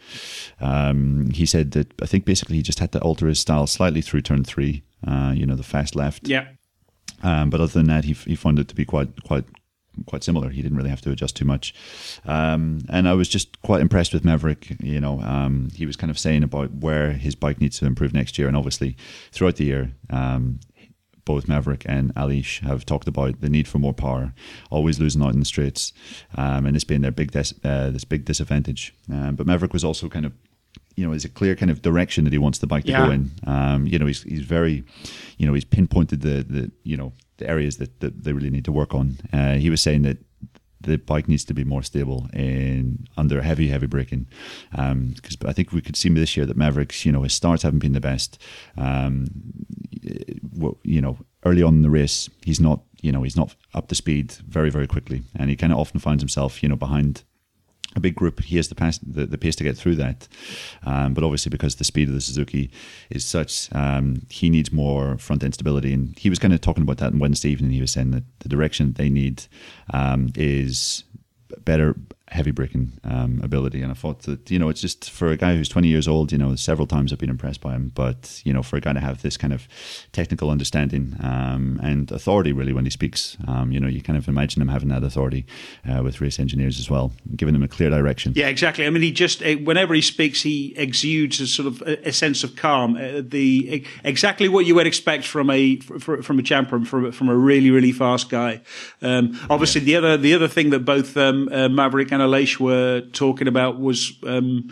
Um, 0.59 1.29
he 1.31 1.45
said 1.45 1.71
that 1.71 1.91
I 2.01 2.05
think 2.05 2.25
basically 2.25 2.57
he 2.57 2.63
just 2.63 2.79
had 2.79 2.91
to 2.93 3.01
alter 3.01 3.27
his 3.27 3.39
style 3.39 3.67
slightly 3.67 4.01
through 4.01 4.21
turn 4.21 4.43
three. 4.43 4.83
Uh, 5.05 5.33
you 5.35 5.45
know, 5.45 5.55
the 5.55 5.63
fast 5.63 5.95
left. 5.95 6.27
Yeah. 6.27 6.47
Um, 7.21 7.49
but 7.49 7.61
other 7.61 7.73
than 7.73 7.87
that, 7.87 8.05
he 8.05 8.13
he 8.13 8.35
found 8.35 8.59
it 8.59 8.67
to 8.69 8.75
be 8.75 8.85
quite 8.85 9.23
quite 9.23 9.45
quite 10.05 10.23
similar. 10.23 10.49
He 10.49 10.61
didn't 10.61 10.77
really 10.77 10.89
have 10.89 11.01
to 11.01 11.11
adjust 11.11 11.35
too 11.35 11.45
much. 11.45 11.73
Um, 12.25 12.81
and 12.89 13.07
I 13.07 13.13
was 13.13 13.27
just 13.27 13.61
quite 13.61 13.81
impressed 13.81 14.13
with 14.13 14.25
Maverick. 14.25 14.75
You 14.81 14.99
know, 14.99 15.21
um, 15.21 15.69
he 15.75 15.85
was 15.85 15.95
kind 15.95 16.11
of 16.11 16.19
saying 16.19 16.43
about 16.43 16.71
where 16.73 17.13
his 17.13 17.35
bike 17.35 17.61
needs 17.61 17.79
to 17.79 17.85
improve 17.85 18.13
next 18.13 18.37
year. 18.37 18.47
And 18.47 18.57
obviously, 18.57 18.97
throughout 19.31 19.57
the 19.57 19.65
year, 19.65 19.93
um, 20.09 20.59
both 21.25 21.47
Maverick 21.47 21.85
and 21.87 22.13
Aleix 22.15 22.59
have 22.61 22.85
talked 22.85 23.07
about 23.07 23.41
the 23.41 23.49
need 23.49 23.67
for 23.67 23.79
more 23.79 23.93
power, 23.93 24.33
always 24.69 24.99
losing 24.99 25.21
out 25.21 25.33
in 25.33 25.39
the 25.39 25.45
straights, 25.45 25.93
um, 26.35 26.65
and 26.65 26.75
this 26.75 26.83
being 26.83 27.01
their 27.01 27.11
big 27.11 27.31
dis- 27.31 27.53
uh, 27.63 27.89
this 27.89 28.03
big 28.03 28.25
disadvantage. 28.25 28.93
Um, 29.11 29.35
but 29.35 29.47
Maverick 29.47 29.73
was 29.73 29.83
also 29.83 30.09
kind 30.09 30.25
of, 30.25 30.33
you 30.95 31.03
know, 31.05 31.11
there's 31.11 31.25
a 31.25 31.29
clear 31.29 31.55
kind 31.55 31.71
of 31.71 31.81
direction 31.81 32.23
that 32.25 32.33
he 32.33 32.39
wants 32.39 32.59
the 32.59 32.67
bike 32.67 32.85
to 32.85 32.91
yeah. 32.91 33.05
go 33.05 33.11
in. 33.11 33.31
Um, 33.45 33.87
you 33.87 33.97
know, 33.99 34.05
he's 34.05 34.23
he's 34.23 34.41
very, 34.41 34.83
you 35.37 35.47
know, 35.47 35.53
he's 35.53 35.65
pinpointed 35.65 36.21
the 36.21 36.43
the 36.43 36.71
you 36.83 36.97
know 36.97 37.13
the 37.37 37.49
areas 37.49 37.77
that, 37.77 37.99
that 37.99 38.23
they 38.23 38.33
really 38.33 38.49
need 38.49 38.65
to 38.65 38.71
work 38.71 38.93
on. 38.93 39.17
Uh, 39.31 39.55
he 39.55 39.69
was 39.69 39.81
saying 39.81 40.03
that 40.03 40.17
the 40.83 40.97
bike 40.97 41.27
needs 41.27 41.43
to 41.45 41.53
be 41.53 41.63
more 41.63 41.83
stable 41.83 42.29
in 42.33 43.07
under 43.17 43.41
heavy, 43.41 43.67
heavy 43.69 43.87
braking. 43.87 44.27
Because 44.71 45.37
um, 45.41 45.47
I 45.47 45.53
think 45.53 45.71
we 45.71 45.81
could 45.81 45.95
see 45.95 46.09
this 46.09 46.37
year 46.37 46.45
that 46.45 46.57
Mavericks, 46.57 47.05
you 47.05 47.11
know, 47.11 47.23
his 47.23 47.33
starts 47.33 47.63
haven't 47.63 47.79
been 47.79 47.93
the 47.93 47.99
best. 47.99 48.37
Um, 48.77 49.27
you 50.83 51.01
know, 51.01 51.17
early 51.45 51.63
on 51.63 51.75
in 51.75 51.81
the 51.81 51.89
race, 51.89 52.29
he's 52.43 52.59
not, 52.59 52.81
you 53.01 53.11
know, 53.11 53.23
he's 53.23 53.35
not 53.35 53.55
up 53.73 53.87
to 53.87 53.95
speed 53.95 54.33
very, 54.47 54.69
very 54.69 54.87
quickly, 54.87 55.23
and 55.35 55.49
he 55.49 55.55
kind 55.55 55.73
of 55.73 55.79
often 55.79 55.99
finds 55.99 56.21
himself, 56.21 56.61
you 56.61 56.69
know, 56.69 56.75
behind 56.75 57.23
a 57.95 57.99
big 57.99 58.15
group, 58.15 58.41
he 58.41 58.57
has 58.57 58.67
the, 58.69 58.75
pace, 58.75 58.99
the, 58.99 59.25
the 59.25 59.37
pace 59.37 59.55
to 59.57 59.63
get 59.63 59.77
through 59.77 59.95
that. 59.95 60.27
Um, 60.85 61.13
but 61.13 61.23
obviously, 61.23 61.49
because 61.49 61.75
the 61.75 61.83
speed 61.83 62.07
of 62.07 62.13
the 62.13 62.21
Suzuki 62.21 62.71
is 63.09 63.25
such, 63.25 63.73
um, 63.73 64.25
he 64.29 64.49
needs 64.49 64.71
more 64.71 65.17
front 65.17 65.43
end 65.43 65.53
stability. 65.53 65.93
And 65.93 66.17
he 66.17 66.29
was 66.29 66.39
kind 66.39 66.53
of 66.53 66.61
talking 66.61 66.83
about 66.83 66.97
that 66.97 67.13
on 67.13 67.19
Wednesday 67.19 67.49
evening. 67.49 67.71
He 67.71 67.81
was 67.81 67.91
saying 67.91 68.11
that 68.11 68.23
the 68.39 68.49
direction 68.49 68.93
they 68.93 69.09
need 69.09 69.45
um, 69.93 70.31
is 70.35 71.03
better 71.65 71.95
heavy 72.33 72.51
braking 72.51 72.93
um, 73.03 73.39
ability. 73.43 73.81
And 73.81 73.91
I 73.91 73.95
thought 73.95 74.23
that, 74.23 74.49
you 74.49 74.59
know, 74.59 74.69
it's 74.69 74.81
just 74.81 75.09
for 75.09 75.29
a 75.29 75.37
guy 75.37 75.55
who's 75.55 75.69
20 75.69 75.87
years 75.87 76.07
old, 76.07 76.31
you 76.31 76.37
know, 76.37 76.55
several 76.55 76.87
times 76.87 77.13
I've 77.13 77.19
been 77.19 77.29
impressed 77.29 77.61
by 77.61 77.73
him. 77.73 77.91
But, 77.93 78.41
you 78.43 78.51
know, 78.51 78.63
for 78.63 78.75
a 78.77 78.81
guy 78.81 78.93
to 78.93 78.99
have 78.99 79.21
this 79.21 79.37
kind 79.37 79.53
of 79.53 79.67
technical 80.11 80.49
understanding 80.49 81.15
um, 81.21 81.79
and 81.83 82.11
authority, 82.11 82.51
really, 82.51 82.73
when 82.73 82.85
he 82.85 82.91
speaks, 82.91 83.37
um, 83.47 83.71
you 83.71 83.79
know, 83.79 83.87
you 83.87 84.01
kind 84.01 84.17
of 84.17 84.27
imagine 84.27 84.61
him 84.61 84.67
having 84.67 84.89
that 84.89 85.03
authority 85.03 85.45
uh, 85.87 86.01
with 86.03 86.19
race 86.21 86.39
engineers 86.39 86.79
as 86.79 86.89
well, 86.89 87.13
giving 87.35 87.53
them 87.53 87.63
a 87.63 87.67
clear 87.67 87.89
direction. 87.89 88.33
Yeah, 88.35 88.47
exactly. 88.47 88.85
I 88.85 88.89
mean, 88.89 89.03
he 89.03 89.11
just, 89.11 89.41
eh, 89.43 89.55
whenever 89.55 89.93
he 89.93 90.01
speaks, 90.01 90.41
he 90.41 90.73
exudes 90.75 91.39
a 91.39 91.47
sort 91.47 91.67
of 91.67 91.81
a, 91.83 92.11
sense 92.11 92.43
of 92.43 92.55
calm. 92.55 92.95
Uh, 92.95 93.21
the 93.23 93.85
Exactly 94.03 94.49
what 94.49 94.65
you 94.65 94.75
would 94.75 94.87
expect 94.87 95.25
from 95.25 95.49
a 95.49 95.77
from 95.77 96.39
a 96.39 96.43
champion, 96.43 96.85
from, 96.85 97.11
from 97.11 97.29
a 97.29 97.35
really, 97.35 97.71
really 97.71 97.91
fast 97.91 98.29
guy. 98.29 98.61
Um, 99.01 99.39
obviously, 99.49 99.81
yeah. 99.81 99.85
the 99.85 99.95
other 99.95 100.17
the 100.17 100.33
other 100.33 100.47
thing 100.47 100.69
that 100.71 100.79
both 100.79 101.15
um, 101.17 101.49
uh, 101.51 101.69
Maverick 101.69 102.11
and 102.11 102.22
Aleix 102.27 102.59
were 102.59 103.01
talking 103.11 103.47
about 103.47 103.79
was 103.79 104.13
um, 104.25 104.69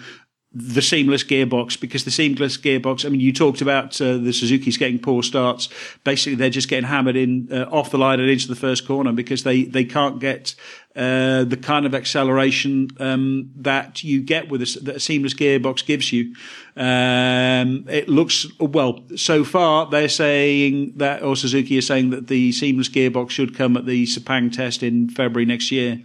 the 0.53 0.81
seamless 0.81 1.23
gearbox 1.23 1.79
because 1.79 2.03
the 2.03 2.11
seamless 2.11 2.57
gearbox. 2.57 3.05
I 3.05 3.09
mean, 3.09 3.21
you 3.21 3.31
talked 3.31 3.61
about 3.61 3.99
uh, 4.01 4.17
the 4.17 4.33
Suzuki's 4.33 4.77
getting 4.77 4.99
poor 4.99 5.23
starts. 5.23 5.69
Basically, 6.03 6.35
they're 6.35 6.49
just 6.49 6.67
getting 6.67 6.89
hammered 6.89 7.15
in 7.15 7.47
uh, 7.51 7.69
off 7.71 7.91
the 7.91 7.97
line 7.97 8.19
and 8.19 8.29
into 8.29 8.49
the 8.49 8.55
first 8.55 8.85
corner 8.85 9.13
because 9.13 9.43
they 9.43 9.63
they 9.63 9.85
can't 9.85 10.19
get 10.19 10.55
uh, 10.93 11.45
the 11.45 11.55
kind 11.55 11.85
of 11.85 11.95
acceleration 11.95 12.89
um, 12.99 13.49
that 13.55 14.03
you 14.03 14.21
get 14.21 14.49
with 14.49 14.61
a, 14.61 14.79
that 14.81 14.95
a 14.97 14.99
seamless 14.99 15.33
gearbox 15.33 15.85
gives 15.85 16.11
you. 16.11 16.35
Um, 16.75 17.85
it 17.87 18.09
looks 18.09 18.45
well 18.59 19.05
so 19.15 19.45
far. 19.45 19.89
They're 19.89 20.09
saying 20.09 20.93
that, 20.97 21.23
or 21.23 21.37
Suzuki 21.37 21.77
is 21.77 21.87
saying 21.87 22.09
that 22.09 22.27
the 22.27 22.51
seamless 22.51 22.89
gearbox 22.89 23.29
should 23.29 23.55
come 23.55 23.77
at 23.77 23.85
the 23.85 24.05
Sepang 24.05 24.51
test 24.51 24.83
in 24.83 25.07
February 25.07 25.45
next 25.45 25.71
year. 25.71 26.01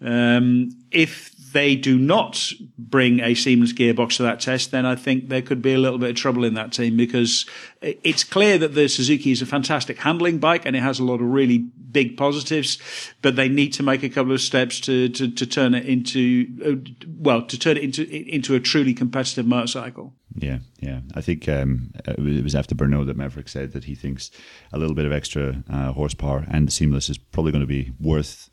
Um, 0.00 0.70
if 0.94 1.34
they 1.54 1.76
do 1.76 1.96
not 1.96 2.52
bring 2.76 3.20
a 3.20 3.32
seamless 3.34 3.72
gearbox 3.72 4.16
to 4.16 4.24
that 4.24 4.40
test, 4.40 4.72
then 4.72 4.84
I 4.84 4.96
think 4.96 5.28
there 5.28 5.40
could 5.40 5.62
be 5.62 5.72
a 5.72 5.78
little 5.78 5.98
bit 5.98 6.10
of 6.10 6.16
trouble 6.16 6.44
in 6.44 6.54
that 6.54 6.72
team 6.72 6.96
because 6.96 7.46
it's 7.80 8.24
clear 8.24 8.58
that 8.58 8.74
the 8.74 8.88
Suzuki 8.88 9.30
is 9.30 9.40
a 9.40 9.46
fantastic 9.46 9.98
handling 9.98 10.38
bike 10.38 10.66
and 10.66 10.74
it 10.74 10.82
has 10.82 10.98
a 10.98 11.04
lot 11.04 11.20
of 11.20 11.28
really 11.28 11.58
big 11.58 12.16
positives, 12.16 12.76
but 13.22 13.36
they 13.36 13.48
need 13.48 13.72
to 13.74 13.84
make 13.84 14.02
a 14.02 14.08
couple 14.08 14.32
of 14.32 14.40
steps 14.40 14.80
to, 14.80 15.08
to, 15.10 15.30
to 15.30 15.46
turn 15.46 15.74
it 15.74 15.86
into, 15.86 16.48
uh, 16.66 16.90
well, 17.18 17.42
to 17.42 17.56
turn 17.56 17.76
it 17.76 17.84
into, 17.84 18.04
into 18.10 18.56
a 18.56 18.60
truly 18.60 18.92
competitive 18.92 19.46
motorcycle. 19.46 20.12
Yeah, 20.34 20.58
yeah. 20.80 21.02
I 21.14 21.20
think 21.20 21.48
um, 21.48 21.92
it 22.04 22.42
was 22.42 22.56
after 22.56 22.74
Brno 22.74 23.06
that 23.06 23.16
Maverick 23.16 23.48
said 23.48 23.72
that 23.74 23.84
he 23.84 23.94
thinks 23.94 24.32
a 24.72 24.78
little 24.78 24.96
bit 24.96 25.06
of 25.06 25.12
extra 25.12 25.62
uh, 25.70 25.92
horsepower 25.92 26.44
and 26.50 26.66
the 26.66 26.72
seamless 26.72 27.08
is 27.08 27.16
probably 27.16 27.52
going 27.52 27.62
to 27.62 27.68
be 27.68 27.92
worth 28.00 28.50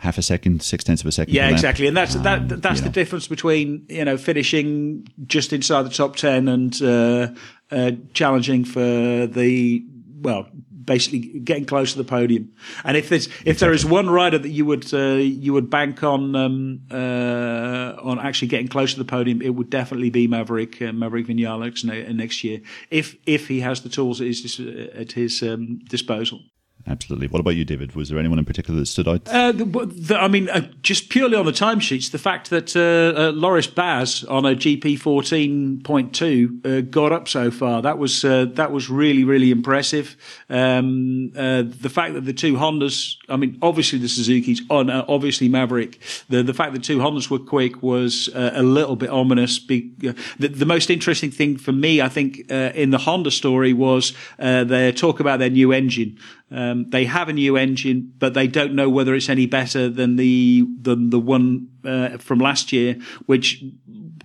half 0.00 0.18
a 0.18 0.22
second, 0.22 0.62
six 0.62 0.82
tenths 0.82 1.02
of 1.02 1.08
a 1.08 1.12
second. 1.12 1.34
Yeah, 1.34 1.50
exactly, 1.50 1.86
and 1.86 1.96
that's 1.96 2.16
um, 2.16 2.22
that. 2.22 2.62
That's 2.62 2.80
the 2.80 2.86
know. 2.86 2.92
difference 2.92 3.28
between 3.28 3.86
you 3.88 4.04
know 4.04 4.16
finishing 4.16 5.06
just 5.26 5.52
inside 5.52 5.82
the 5.82 5.90
top 5.90 6.16
ten 6.16 6.48
and 6.48 6.82
uh, 6.82 7.28
uh, 7.70 7.92
challenging 8.14 8.64
for 8.64 8.80
the 9.26 9.84
well, 10.22 10.48
basically 10.84 11.40
getting 11.40 11.66
close 11.66 11.92
to 11.92 11.98
the 11.98 12.04
podium. 12.04 12.52
And 12.84 12.96
if 12.96 13.08
there's 13.08 13.26
if 13.26 13.32
exactly. 13.46 13.54
there 13.66 13.72
is 13.72 13.86
one 13.86 14.10
rider 14.10 14.38
that 14.38 14.48
you 14.48 14.64
would 14.66 14.92
uh, 14.92 15.16
you 15.16 15.52
would 15.52 15.70
bank 15.70 16.02
on 16.02 16.34
um, 16.34 16.80
uh, 16.90 17.94
on 18.02 18.18
actually 18.18 18.48
getting 18.48 18.68
close 18.68 18.92
to 18.94 18.98
the 18.98 19.04
podium, 19.04 19.42
it 19.42 19.50
would 19.50 19.70
definitely 19.70 20.10
be 20.10 20.26
Maverick 20.26 20.80
uh, 20.82 20.92
Maverick 20.92 21.26
Vinales 21.26 21.84
next 22.14 22.42
year 22.42 22.60
if 22.90 23.16
if 23.26 23.48
he 23.48 23.60
has 23.60 23.82
the 23.82 23.88
tools 23.88 24.20
at 24.20 24.26
his 24.26 24.60
at 24.94 25.12
his 25.12 25.42
um, 25.42 25.78
disposal. 25.88 26.40
Absolutely. 26.86 27.28
What 27.28 27.40
about 27.40 27.56
you, 27.56 27.64
David? 27.64 27.94
Was 27.94 28.08
there 28.08 28.18
anyone 28.18 28.38
in 28.38 28.44
particular 28.44 28.80
that 28.80 28.86
stood 28.86 29.06
out? 29.06 29.28
Uh, 29.28 29.52
the, 29.52 29.64
the, 29.64 30.16
I 30.16 30.28
mean, 30.28 30.48
uh, 30.48 30.68
just 30.82 31.10
purely 31.10 31.36
on 31.36 31.44
the 31.44 31.52
timesheets, 31.52 32.10
the 32.10 32.18
fact 32.18 32.50
that 32.50 32.74
uh, 32.74 33.20
uh 33.20 33.30
Loris 33.32 33.66
Baz 33.66 34.24
on 34.24 34.46
a 34.46 34.54
GP 34.54 34.98
fourteen 34.98 35.82
point 35.82 36.14
two 36.14 36.60
uh, 36.64 36.80
got 36.80 37.12
up 37.12 37.28
so 37.28 37.50
far 37.50 37.82
that 37.82 37.98
was 37.98 38.24
uh, 38.24 38.46
that 38.54 38.72
was 38.72 38.88
really 38.88 39.24
really 39.24 39.50
impressive. 39.50 40.16
Um, 40.48 41.30
the 41.30 41.90
fact 41.92 42.14
that 42.14 42.24
the 42.24 42.32
two 42.32 42.54
Hondas, 42.54 43.16
I 43.30 43.36
mean, 43.36 43.58
obviously 43.62 43.98
the 43.98 44.08
Suzuki's, 44.08 44.62
on 44.68 44.90
uh, 44.90 45.04
obviously 45.08 45.48
Maverick, 45.48 45.98
the 46.28 46.42
the 46.42 46.54
fact 46.54 46.72
that 46.72 46.82
two 46.82 46.98
Hondas 46.98 47.30
were 47.30 47.38
quick 47.38 47.82
was 47.82 48.28
uh, 48.34 48.50
a 48.54 48.62
little 48.62 48.96
bit 48.96 49.10
ominous. 49.10 49.58
Be, 49.58 49.92
uh, 50.06 50.12
the, 50.38 50.48
the, 50.48 50.66
most 50.66 50.90
interesting 50.90 51.30
thing 51.30 51.56
for 51.56 51.72
me, 51.72 52.00
I 52.00 52.08
think, 52.08 52.50
in 52.50 52.90
the 52.90 52.98
Honda 52.98 53.30
story 53.30 53.72
was 53.72 54.12
their 54.38 54.92
talk 54.92 55.20
about 55.20 55.38
their 55.38 55.50
new 55.50 55.72
engine. 55.72 56.18
Um, 56.52 56.90
they 56.90 57.04
have 57.04 57.28
a 57.28 57.32
new 57.32 57.56
engine, 57.56 58.12
but 58.18 58.34
they 58.34 58.48
don't 58.48 58.74
know 58.74 58.90
whether 58.90 59.14
it's 59.14 59.28
any 59.28 59.46
better 59.46 59.88
than 59.88 60.16
the 60.16 60.66
than 60.80 61.10
the 61.10 61.20
one 61.20 61.68
uh, 61.84 62.18
from 62.18 62.40
last 62.40 62.72
year, 62.72 62.96
which 63.26 63.62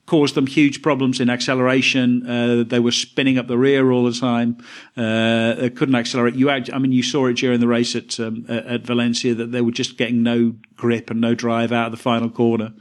caused 0.05 0.35
them 0.35 0.45
huge 0.45 0.81
problems 0.81 1.19
in 1.19 1.29
acceleration. 1.29 2.27
Uh, 2.29 2.63
they 2.63 2.79
were 2.79 2.91
spinning 2.91 3.37
up 3.37 3.47
the 3.47 3.57
rear 3.57 3.91
all 3.91 4.03
the 4.03 4.13
time. 4.13 4.57
Uh, 4.95 5.55
they 5.55 5.69
couldn't 5.69 5.95
accelerate. 5.95 6.35
You, 6.35 6.49
I 6.49 6.77
mean, 6.77 6.91
you 6.91 7.01
saw 7.01 7.25
it 7.27 7.37
during 7.37 7.59
the 7.59 7.67
race 7.67 7.95
at 7.95 8.19
um, 8.19 8.45
at 8.47 8.81
Valencia 8.81 9.33
that 9.33 9.51
they 9.51 9.61
were 9.61 9.71
just 9.71 9.97
getting 9.97 10.21
no 10.21 10.53
grip 10.75 11.09
and 11.09 11.21
no 11.21 11.33
drive 11.33 11.71
out 11.71 11.87
of 11.87 11.91
the 11.91 11.97
final 11.97 12.29
corner. 12.29 12.73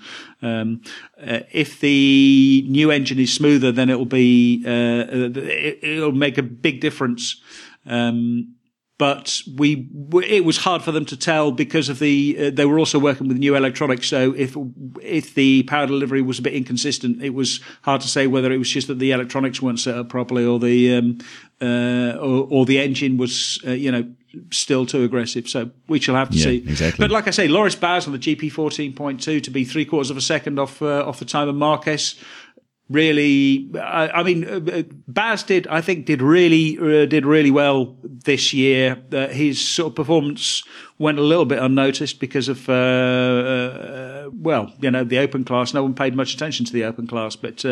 Um, 0.42 0.82
uh, 1.18 1.40
if 1.50 1.80
the 1.80 2.66
new 2.68 2.90
engine 2.90 3.18
is 3.18 3.32
smoother, 3.32 3.72
then 3.72 3.88
it'll 3.88 4.04
be 4.04 4.62
uh, 4.66 5.06
it, 5.08 6.00
will 6.00 6.12
make 6.12 6.36
a 6.36 6.42
big 6.42 6.80
difference. 6.80 7.40
Um, 7.86 8.53
but 8.98 9.42
we 9.56 9.88
it 10.22 10.44
was 10.44 10.58
hard 10.58 10.82
for 10.82 10.92
them 10.92 11.04
to 11.04 11.16
tell 11.16 11.50
because 11.50 11.88
of 11.88 11.98
the 11.98 12.36
uh, 12.38 12.50
they 12.50 12.64
were 12.64 12.78
also 12.78 12.98
working 12.98 13.26
with 13.26 13.36
new 13.36 13.56
electronics 13.56 14.08
so 14.08 14.32
if 14.34 14.56
if 15.02 15.34
the 15.34 15.62
power 15.64 15.86
delivery 15.86 16.22
was 16.22 16.38
a 16.38 16.42
bit 16.42 16.52
inconsistent 16.52 17.22
it 17.22 17.34
was 17.34 17.60
hard 17.82 18.00
to 18.00 18.08
say 18.08 18.26
whether 18.26 18.52
it 18.52 18.58
was 18.58 18.70
just 18.70 18.86
that 18.86 18.98
the 18.98 19.10
electronics 19.10 19.60
weren't 19.60 19.80
set 19.80 19.96
up 19.96 20.08
properly 20.08 20.44
or 20.44 20.58
the 20.58 20.94
um, 20.94 21.18
uh, 21.60 22.16
or, 22.20 22.46
or, 22.50 22.66
the 22.66 22.78
engine 22.78 23.16
was 23.16 23.60
uh, 23.66 23.70
you 23.70 23.90
know 23.90 24.04
still 24.50 24.84
too 24.84 25.04
aggressive. 25.04 25.48
So 25.48 25.70
we 25.88 26.00
shall 26.00 26.16
have 26.16 26.30
to 26.30 26.36
yeah, 26.36 26.44
see. 26.44 26.56
exactly. 26.56 27.02
But 27.02 27.10
like 27.10 27.28
I 27.28 27.30
say 27.30 27.48
Loris 27.48 27.76
Baz 27.76 28.06
on 28.06 28.12
the 28.12 28.18
GP 28.18 28.52
14.2 28.52 29.42
to 29.42 29.50
be 29.50 29.64
three 29.64 29.84
quarters 29.84 30.10
of 30.10 30.16
a 30.16 30.20
second 30.20 30.58
off 30.58 30.82
uh, 30.82 31.06
off 31.06 31.18
the 31.18 31.24
time 31.24 31.48
of 31.48 31.54
Marquez 31.54 32.16
really 32.90 33.70
I, 33.80 34.20
I, 34.20 34.22
mean 34.22 34.44
uh, 34.44 34.60
uh, 34.72 34.82
Baz 35.08 35.42
did 35.42 35.66
I 35.68 35.80
think 35.80 36.06
did 36.06 36.20
really 36.20 36.78
uh, 36.78 37.06
did 37.06 37.24
really 37.24 37.50
well 37.50 37.96
this 38.02 38.52
year. 38.52 39.02
Uh, 39.12 39.28
his 39.28 39.60
sort 39.60 39.92
of 39.92 39.94
performance 39.94 40.62
went 40.98 41.18
a 41.18 41.22
little 41.22 41.46
bit 41.46 41.58
unnoticed 41.58 42.20
because 42.20 42.48
of 42.48 42.68
uh, 42.68 42.72
well 44.36 44.72
you 44.80 44.90
know 44.90 45.04
the 45.04 45.18
open 45.18 45.44
class 45.44 45.74
no 45.74 45.82
one 45.82 45.94
paid 45.94 46.14
much 46.14 46.34
attention 46.34 46.64
to 46.66 46.72
the 46.72 46.84
open 46.84 47.06
class 47.06 47.36
but 47.36 47.64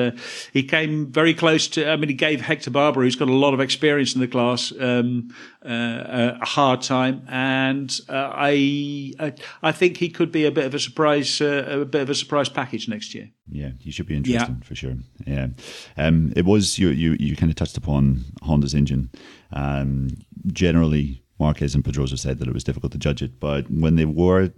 he 0.53 0.63
came 0.63 1.07
very 1.11 1.35
close 1.35 1.69
to 1.69 1.89
I 1.89 1.97
mean 1.97 2.09
he 2.09 2.15
gave 2.15 2.41
Hector 2.41 2.71
Barbera 2.71 3.03
who's 3.03 3.17
got 3.17 3.29
a 3.29 3.33
lot 3.33 3.55
of 3.55 3.61
experience 3.61 4.15
in 4.15 4.21
the 4.21 4.29
class 4.29 4.73
um, 4.81 5.35
a 5.63 6.45
hard 6.45 6.83
time 6.83 7.25
and 7.29 8.01
I, 8.09 9.13
I, 9.19 9.33
I 9.63 9.73
think 9.73 9.97
he 9.97 10.09
could 10.09 10.33
be 10.33 10.45
a 10.45 10.51
bit 10.51 10.65
of 10.65 10.75
a 10.75 10.79
surprise 10.79 11.41
a 11.41 11.87
bit 11.89 12.03
of 12.03 12.11
a 12.11 12.15
surprise 12.15 12.49
package 12.49 12.89
next 12.89 13.15
year 13.15 13.31
yeah 13.49 13.71
he 13.79 13.91
should 13.91 14.07
be 14.07 14.17
interesting 14.17 14.57
yeah. 14.61 14.67
for 14.67 14.75
sure 14.75 14.97
yeah, 15.27 15.49
um, 15.97 16.33
it 16.37 16.45
was 16.45 16.79
you. 16.79 16.89
You 16.89 17.17
you 17.19 17.37
kind 17.37 17.51
of 17.51 17.57
touched 17.57 17.77
upon 17.77 18.25
Honda's 18.43 18.75
engine. 18.75 19.11
Um, 19.53 20.11
generally, 20.49 21.23
Marquez 21.39 21.75
and 21.75 21.85
Pedrosa 21.85 22.17
said 22.17 22.39
that 22.39 22.49
it 22.49 22.55
was 22.55 22.65
difficult 22.65 22.93
to 22.93 22.99
judge 22.99 23.23
it, 23.23 23.39
but 23.41 23.71
when 23.71 23.97
they 23.97 24.05
were 24.05 24.53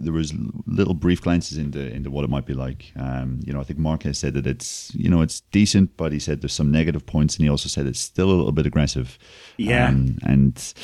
there 0.00 0.12
was 0.12 0.32
little 0.66 0.94
brief 0.94 1.20
glances 1.20 1.58
into 1.58 1.80
into 1.92 2.10
what 2.10 2.24
it 2.24 2.30
might 2.30 2.46
be 2.46 2.54
like. 2.54 2.92
Um, 2.96 3.40
you 3.44 3.52
know, 3.52 3.60
I 3.60 3.64
think 3.64 3.78
Marquez 3.78 4.18
said 4.18 4.34
that 4.34 4.46
it's 4.46 4.92
you 4.94 5.08
know 5.08 5.20
it's 5.20 5.40
decent, 5.52 5.96
but 5.96 6.12
he 6.12 6.18
said 6.18 6.40
there's 6.40 6.54
some 6.54 6.70
negative 6.70 7.04
points, 7.06 7.36
and 7.36 7.44
he 7.44 7.50
also 7.50 7.68
said 7.68 7.86
it's 7.86 8.00
still 8.00 8.30
a 8.30 8.32
little 8.32 8.52
bit 8.52 8.66
aggressive. 8.66 9.18
Yeah, 9.56 9.88
um, 9.88 10.18
and 10.22 10.74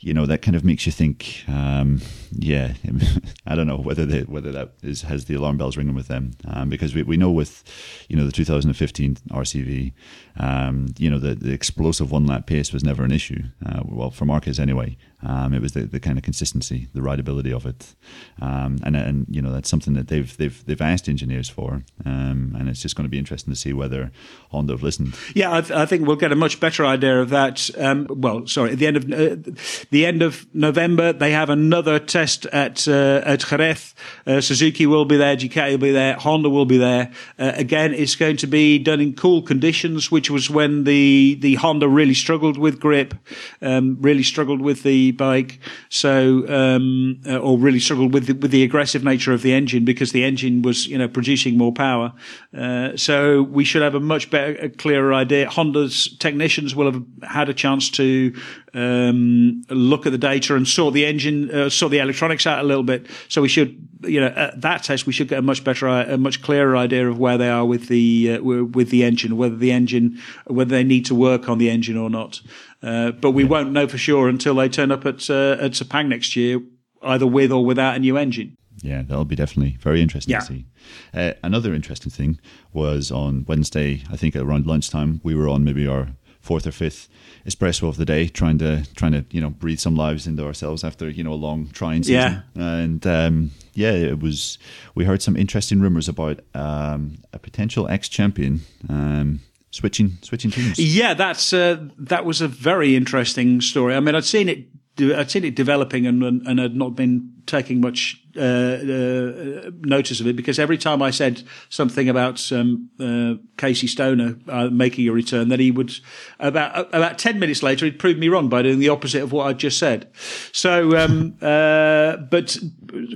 you 0.00 0.12
know 0.12 0.26
that 0.26 0.42
kind 0.42 0.56
of 0.56 0.64
makes 0.64 0.86
you 0.86 0.92
think. 0.92 1.44
Um, 1.48 2.00
yeah, 2.32 2.74
I 3.46 3.54
don't 3.54 3.66
know 3.66 3.78
whether 3.78 4.04
they, 4.04 4.20
whether 4.20 4.52
that 4.52 4.74
is 4.82 5.02
has 5.02 5.24
the 5.24 5.34
alarm 5.34 5.56
bells 5.56 5.76
ringing 5.76 5.94
with 5.94 6.08
them 6.08 6.32
um, 6.46 6.68
because 6.68 6.94
we, 6.94 7.02
we 7.02 7.16
know 7.16 7.30
with 7.30 7.64
you 8.08 8.16
know 8.16 8.26
the 8.26 8.32
2015 8.32 9.16
RCV, 9.30 9.92
um, 10.36 10.86
you 10.98 11.10
know 11.10 11.18
the 11.18 11.34
the 11.34 11.52
explosive 11.52 12.10
one 12.10 12.26
lap 12.26 12.46
pace 12.46 12.72
was 12.72 12.84
never 12.84 13.02
an 13.02 13.12
issue. 13.12 13.42
Uh, 13.64 13.82
well, 13.84 14.10
for 14.10 14.26
Marquez 14.26 14.60
anyway, 14.60 14.96
um, 15.22 15.52
it 15.52 15.60
was 15.60 15.72
the, 15.72 15.80
the 15.80 15.98
kind 15.98 16.16
of 16.16 16.22
consistency, 16.22 16.86
the 16.94 17.00
rideability 17.00 17.54
of 17.54 17.66
it. 17.66 17.94
Um, 18.40 18.78
and 18.84 18.94
and 18.94 19.26
you 19.28 19.42
know 19.42 19.52
that's 19.52 19.68
something 19.68 19.94
that 19.94 20.08
they've 20.08 20.36
they've 20.36 20.64
they've 20.64 20.80
asked 20.80 21.08
engineers 21.08 21.48
for, 21.48 21.82
um, 22.04 22.54
and 22.58 22.68
it's 22.68 22.80
just 22.80 22.94
going 22.94 23.04
to 23.04 23.10
be 23.10 23.18
interesting 23.18 23.52
to 23.52 23.58
see 23.58 23.72
whether 23.72 24.12
Honda 24.50 24.74
have 24.74 24.82
listened. 24.82 25.16
Yeah, 25.34 25.56
I, 25.56 25.60
th- 25.60 25.72
I 25.72 25.86
think 25.86 26.06
we'll 26.06 26.16
get 26.16 26.30
a 26.30 26.36
much 26.36 26.60
better 26.60 26.86
idea 26.86 27.20
of 27.20 27.30
that. 27.30 27.68
Um, 27.76 28.06
well, 28.08 28.46
sorry, 28.46 28.72
at 28.72 28.78
the 28.78 28.86
end 28.86 28.96
of 28.96 29.04
uh, 29.12 29.52
the 29.90 30.06
end 30.06 30.22
of 30.22 30.46
November, 30.54 31.12
they 31.12 31.32
have 31.32 31.50
another 31.50 31.98
test 31.98 32.46
at 32.46 32.86
uh, 32.86 33.22
at 33.24 33.40
Jerez. 33.40 33.94
Uh, 34.24 34.40
Suzuki 34.40 34.86
will 34.86 35.04
be 35.04 35.16
there, 35.16 35.36
Ducati 35.36 35.72
will 35.72 35.78
be 35.78 35.90
there, 35.90 36.14
Honda 36.14 36.48
will 36.48 36.64
be 36.64 36.78
there. 36.78 37.10
Uh, 37.38 37.52
again, 37.56 37.92
it's 37.92 38.14
going 38.14 38.36
to 38.36 38.46
be 38.46 38.78
done 38.78 39.00
in 39.00 39.14
cool 39.14 39.42
conditions, 39.42 40.12
which 40.12 40.30
was 40.30 40.48
when 40.48 40.84
the 40.84 41.36
the 41.40 41.56
Honda 41.56 41.88
really 41.88 42.14
struggled 42.14 42.56
with 42.56 42.78
grip, 42.78 43.14
um, 43.60 43.96
really 44.00 44.22
struggled 44.22 44.60
with 44.60 44.84
the 44.84 45.07
bike. 45.12 45.60
So, 45.88 46.48
um, 46.48 47.20
uh, 47.26 47.38
or 47.38 47.58
really 47.58 47.80
struggled 47.80 48.12
with 48.12 48.26
the, 48.26 48.34
with 48.34 48.50
the 48.50 48.62
aggressive 48.62 49.04
nature 49.04 49.32
of 49.32 49.42
the 49.42 49.52
engine 49.52 49.84
because 49.84 50.12
the 50.12 50.24
engine 50.24 50.62
was, 50.62 50.86
you 50.86 50.98
know, 50.98 51.08
producing 51.08 51.56
more 51.56 51.72
power. 51.72 52.12
Uh, 52.56 52.96
so 52.96 53.42
we 53.42 53.64
should 53.64 53.82
have 53.82 53.94
a 53.94 54.00
much 54.00 54.30
better, 54.30 54.56
a 54.56 54.68
clearer 54.68 55.12
idea. 55.14 55.48
Honda's 55.48 56.16
technicians 56.18 56.74
will 56.74 56.90
have 56.90 57.02
had 57.22 57.48
a 57.48 57.54
chance 57.54 57.90
to 57.90 58.34
um, 58.74 59.62
look 59.70 60.06
at 60.06 60.12
the 60.12 60.18
data 60.18 60.54
and 60.54 60.66
sort 60.66 60.94
the 60.94 61.06
engine, 61.06 61.50
uh, 61.50 61.68
sort 61.68 61.90
the 61.90 61.98
electronics 61.98 62.46
out 62.46 62.60
a 62.60 62.66
little 62.66 62.82
bit. 62.82 63.06
So 63.28 63.42
we 63.42 63.48
should, 63.48 63.88
you 64.02 64.20
know, 64.20 64.28
at 64.28 64.60
that 64.60 64.84
test 64.84 65.06
we 65.06 65.12
should 65.12 65.28
get 65.28 65.38
a 65.38 65.42
much 65.42 65.64
better, 65.64 65.86
a 65.88 66.18
much 66.18 66.42
clearer 66.42 66.76
idea 66.76 67.08
of 67.08 67.18
where 67.18 67.38
they 67.38 67.48
are 67.48 67.64
with 67.64 67.88
the 67.88 68.36
uh, 68.36 68.42
with 68.42 68.90
the 68.90 69.04
engine, 69.04 69.36
whether 69.36 69.56
the 69.56 69.72
engine, 69.72 70.20
whether 70.46 70.70
they 70.70 70.84
need 70.84 71.06
to 71.06 71.14
work 71.14 71.48
on 71.48 71.58
the 71.58 71.70
engine 71.70 71.96
or 71.96 72.10
not. 72.10 72.40
Uh, 72.82 73.10
but 73.12 73.32
we 73.32 73.44
won't 73.44 73.72
know 73.72 73.88
for 73.88 73.98
sure 73.98 74.28
until 74.28 74.54
they 74.54 74.68
turn 74.68 74.90
up 74.92 75.04
at 75.04 75.28
uh, 75.30 75.56
at 75.60 75.72
Sepang 75.72 76.08
next 76.08 76.36
year, 76.36 76.60
either 77.02 77.26
with 77.26 77.50
or 77.52 77.64
without 77.64 77.96
a 77.96 77.98
new 77.98 78.16
engine. 78.16 78.56
Yeah, 78.82 79.02
that'll 79.02 79.24
be 79.24 79.34
definitely 79.34 79.76
very 79.80 80.00
interesting 80.00 80.30
Yeah. 80.32 80.38
to 80.40 80.46
see. 80.46 80.64
Uh, 81.12 81.32
another 81.42 81.74
interesting 81.74 82.12
thing 82.12 82.38
was 82.72 83.10
on 83.10 83.44
Wednesday, 83.48 84.04
I 84.12 84.16
think 84.16 84.36
around 84.36 84.66
lunchtime, 84.66 85.20
we 85.24 85.34
were 85.34 85.48
on 85.48 85.64
maybe 85.64 85.86
our 85.88 86.10
fourth 86.40 86.64
or 86.64 86.70
fifth 86.70 87.08
espresso 87.44 87.88
of 87.88 87.96
the 87.96 88.04
day, 88.04 88.28
trying 88.28 88.58
to 88.58 88.84
trying 88.94 89.12
to 89.12 89.24
you 89.32 89.40
know 89.40 89.50
breathe 89.50 89.80
some 89.80 89.96
lives 89.96 90.28
into 90.28 90.44
ourselves 90.46 90.84
after 90.84 91.10
you 91.10 91.24
know 91.24 91.32
a 91.32 91.34
long 91.48 91.68
trying 91.72 92.04
season. 92.04 92.42
Yeah. 92.54 92.62
And 92.78 93.04
um, 93.06 93.50
yeah, 93.74 93.90
it 93.92 94.20
was. 94.20 94.56
We 94.94 95.04
heard 95.04 95.22
some 95.22 95.36
interesting 95.36 95.80
rumors 95.80 96.08
about 96.08 96.40
um, 96.54 97.18
a 97.32 97.40
potential 97.40 97.88
ex 97.88 98.08
champion 98.08 98.60
um, 98.88 99.40
switching 99.70 100.18
switching 100.22 100.50
teams. 100.50 100.78
Yeah, 100.78 101.14
that's 101.14 101.52
uh, 101.52 101.88
that 101.98 102.24
was 102.24 102.40
a 102.40 102.48
very 102.48 102.96
interesting 102.96 103.60
story. 103.60 103.94
I 103.94 104.00
mean, 104.00 104.14
I'd 104.14 104.24
seen 104.24 104.48
it, 104.48 104.66
I'd 104.98 105.30
seen 105.30 105.44
it 105.44 105.54
developing, 105.54 106.06
and 106.06 106.22
and, 106.22 106.46
and 106.46 106.58
had 106.58 106.76
not 106.76 106.94
been 106.94 107.32
taking 107.46 107.80
much 107.80 108.22
uh, 108.38 109.66
uh, 109.68 109.70
notice 109.80 110.20
of 110.20 110.26
it 110.26 110.36
because 110.36 110.58
every 110.58 110.78
time 110.78 111.02
I 111.02 111.10
said 111.10 111.42
something 111.68 112.08
about 112.08 112.50
um, 112.52 112.90
uh, 113.00 113.34
Casey 113.56 113.86
Stoner 113.86 114.36
uh, 114.48 114.68
making 114.68 115.08
a 115.08 115.12
return, 115.12 115.48
then 115.48 115.60
he 115.60 115.70
would 115.70 115.92
about 116.38 116.94
about 116.94 117.18
ten 117.18 117.38
minutes 117.38 117.62
later 117.62 117.84
he'd 117.84 117.98
prove 117.98 118.18
me 118.18 118.28
wrong 118.28 118.48
by 118.48 118.62
doing 118.62 118.78
the 118.78 118.88
opposite 118.88 119.22
of 119.22 119.32
what 119.32 119.46
I'd 119.46 119.58
just 119.58 119.78
said. 119.78 120.10
So, 120.52 120.96
um, 120.96 121.36
uh, 121.42 122.16
but 122.16 122.56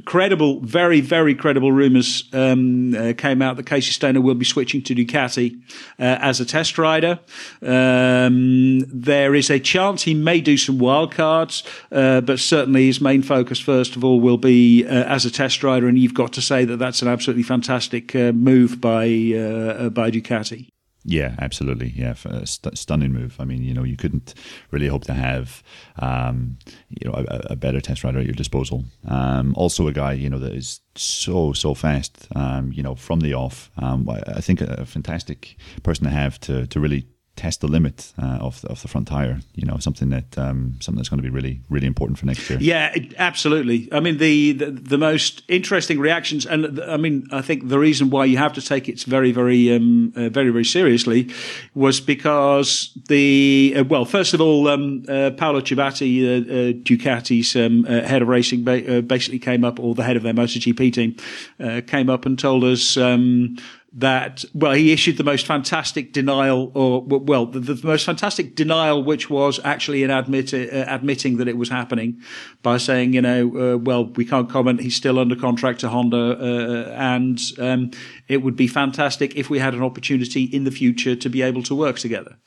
credible, 0.04 0.60
very 0.60 1.00
very 1.00 1.34
credible 1.34 1.72
rumours 1.72 2.28
um, 2.32 3.14
came 3.16 3.42
out 3.42 3.56
that 3.56 3.66
Casey 3.66 3.92
Stoner 3.92 4.20
will 4.20 4.34
be 4.34 4.44
switching 4.44 4.82
to 4.82 4.94
Ducati 4.94 5.60
as 5.98 6.40
a 6.40 6.44
test 6.44 6.78
rider. 6.78 7.20
Um, 7.62 8.80
there 8.80 9.34
is 9.34 9.50
a 9.50 9.58
chance 9.60 10.02
he 10.02 10.14
may 10.14 10.40
do 10.40 10.56
some 10.56 10.78
wild 10.78 11.12
cards, 11.12 11.62
uh, 11.90 12.20
but 12.20 12.38
certainly 12.38 12.86
his 12.86 13.00
main 13.00 13.22
focus 13.22 13.60
first 13.60 13.96
of 13.96 14.04
all 14.04 14.20
will 14.20 14.38
be 14.38 14.84
as 15.12 15.26
a 15.26 15.30
test 15.30 15.62
rider, 15.62 15.88
and 15.88 15.98
you've 15.98 16.14
got 16.14 16.32
to 16.32 16.40
say 16.40 16.64
that 16.64 16.78
that's 16.78 17.02
an 17.02 17.08
absolutely 17.08 17.42
fantastic 17.42 18.16
uh, 18.16 18.32
move 18.32 18.80
by 18.80 19.04
uh, 19.36 19.90
by 19.90 20.10
Ducati. 20.10 20.68
Yeah, 21.04 21.34
absolutely. 21.38 21.92
Yeah, 21.96 22.14
a 22.24 22.46
st- 22.46 22.78
stunning 22.78 23.12
move. 23.12 23.36
I 23.40 23.44
mean, 23.44 23.64
you 23.64 23.74
know, 23.74 23.82
you 23.82 23.96
couldn't 23.96 24.34
really 24.70 24.86
hope 24.86 25.04
to 25.06 25.14
have, 25.14 25.62
um, 25.98 26.58
you 26.88 27.10
know, 27.10 27.14
a, 27.16 27.54
a 27.54 27.56
better 27.56 27.80
test 27.80 28.04
rider 28.04 28.20
at 28.20 28.24
your 28.24 28.34
disposal. 28.34 28.84
Um, 29.08 29.52
also, 29.56 29.88
a 29.88 29.92
guy, 29.92 30.12
you 30.12 30.30
know, 30.30 30.38
that 30.38 30.54
is 30.54 30.80
so 30.94 31.52
so 31.52 31.74
fast. 31.74 32.28
Um, 32.34 32.72
you 32.72 32.82
know, 32.82 32.94
from 32.94 33.20
the 33.20 33.34
off. 33.34 33.70
Um, 33.76 34.08
I 34.08 34.22
I 34.38 34.40
think 34.40 34.60
a, 34.60 34.76
a 34.78 34.86
fantastic 34.86 35.56
person 35.82 36.04
to 36.04 36.10
have 36.10 36.40
to 36.40 36.66
to 36.68 36.80
really 36.80 37.06
test 37.42 37.60
the 37.60 37.66
limit 37.66 38.12
uh, 38.22 38.38
of 38.40 38.60
the, 38.60 38.68
of 38.68 38.80
the 38.82 38.88
front 38.88 39.08
tire. 39.08 39.40
You 39.54 39.66
know, 39.66 39.76
something 39.78 40.10
that 40.10 40.38
um, 40.38 40.76
something 40.80 40.98
that's 40.98 41.08
going 41.08 41.18
to 41.18 41.28
be 41.28 41.34
really 41.38 41.60
really 41.68 41.88
important 41.88 42.18
for 42.18 42.26
next 42.26 42.48
year. 42.48 42.58
Yeah, 42.60 42.94
absolutely. 43.18 43.88
I 43.92 43.98
mean, 43.98 44.18
the, 44.18 44.52
the 44.52 44.70
the 44.70 44.98
most 44.98 45.42
interesting 45.48 45.98
reactions, 45.98 46.46
and 46.46 46.80
I 46.80 46.96
mean, 46.96 47.26
I 47.32 47.42
think 47.42 47.68
the 47.68 47.80
reason 47.80 48.10
why 48.10 48.26
you 48.26 48.38
have 48.38 48.52
to 48.52 48.62
take 48.62 48.88
it 48.88 49.02
very, 49.02 49.32
very, 49.32 49.74
um, 49.74 50.12
uh, 50.14 50.28
very, 50.28 50.50
very 50.50 50.64
seriously 50.64 51.30
was 51.74 52.00
because 52.00 52.96
the 53.08 53.74
uh, 53.76 53.84
well, 53.84 54.04
first 54.04 54.34
of 54.34 54.40
all, 54.40 54.68
um, 54.68 55.04
uh, 55.08 55.30
Paolo 55.36 55.60
Ciabatti, 55.60 56.12
uh, 56.22 56.28
uh, 56.28 56.72
Ducati's 56.88 57.56
um, 57.56 57.84
head 57.84 58.22
of 58.22 58.28
racing, 58.28 58.62
ba- 58.62 59.02
basically 59.02 59.40
came 59.40 59.64
up, 59.64 59.80
or 59.80 59.96
the 59.96 60.04
head 60.04 60.16
of 60.16 60.22
their 60.22 60.34
MotoGP 60.34 60.92
team, 60.92 61.16
came 61.86 62.08
up 62.08 62.24
and 62.24 62.38
told 62.38 62.62
us. 62.62 62.96
That 63.94 64.44
well 64.54 64.72
he 64.72 64.90
issued 64.90 65.18
the 65.18 65.24
most 65.24 65.46
fantastic 65.46 66.14
denial 66.14 66.72
or 66.74 67.02
well 67.02 67.44
the, 67.44 67.60
the 67.60 67.86
most 67.86 68.06
fantastic 68.06 68.54
denial 68.54 69.04
which 69.04 69.28
was 69.28 69.60
actually 69.64 70.02
in 70.02 70.10
admit, 70.10 70.54
uh, 70.54 70.86
admitting 70.88 71.36
that 71.36 71.46
it 71.46 71.58
was 71.58 71.68
happening 71.68 72.18
by 72.62 72.78
saying 72.78 73.12
you 73.12 73.20
know 73.20 73.74
uh, 73.74 73.76
well 73.76 74.06
we 74.06 74.24
can't 74.24 74.48
comment 74.48 74.80
he's 74.80 74.96
still 74.96 75.18
under 75.18 75.36
contract 75.36 75.80
to 75.80 75.90
Honda 75.90 76.16
uh, 76.16 76.90
and 76.92 77.38
um, 77.58 77.90
it 78.28 78.38
would 78.38 78.56
be 78.56 78.66
fantastic 78.66 79.36
if 79.36 79.50
we 79.50 79.58
had 79.58 79.74
an 79.74 79.82
opportunity 79.82 80.44
in 80.44 80.64
the 80.64 80.70
future 80.70 81.14
to 81.14 81.28
be 81.28 81.42
able 81.42 81.62
to 81.64 81.74
work 81.74 81.98
together 81.98 82.38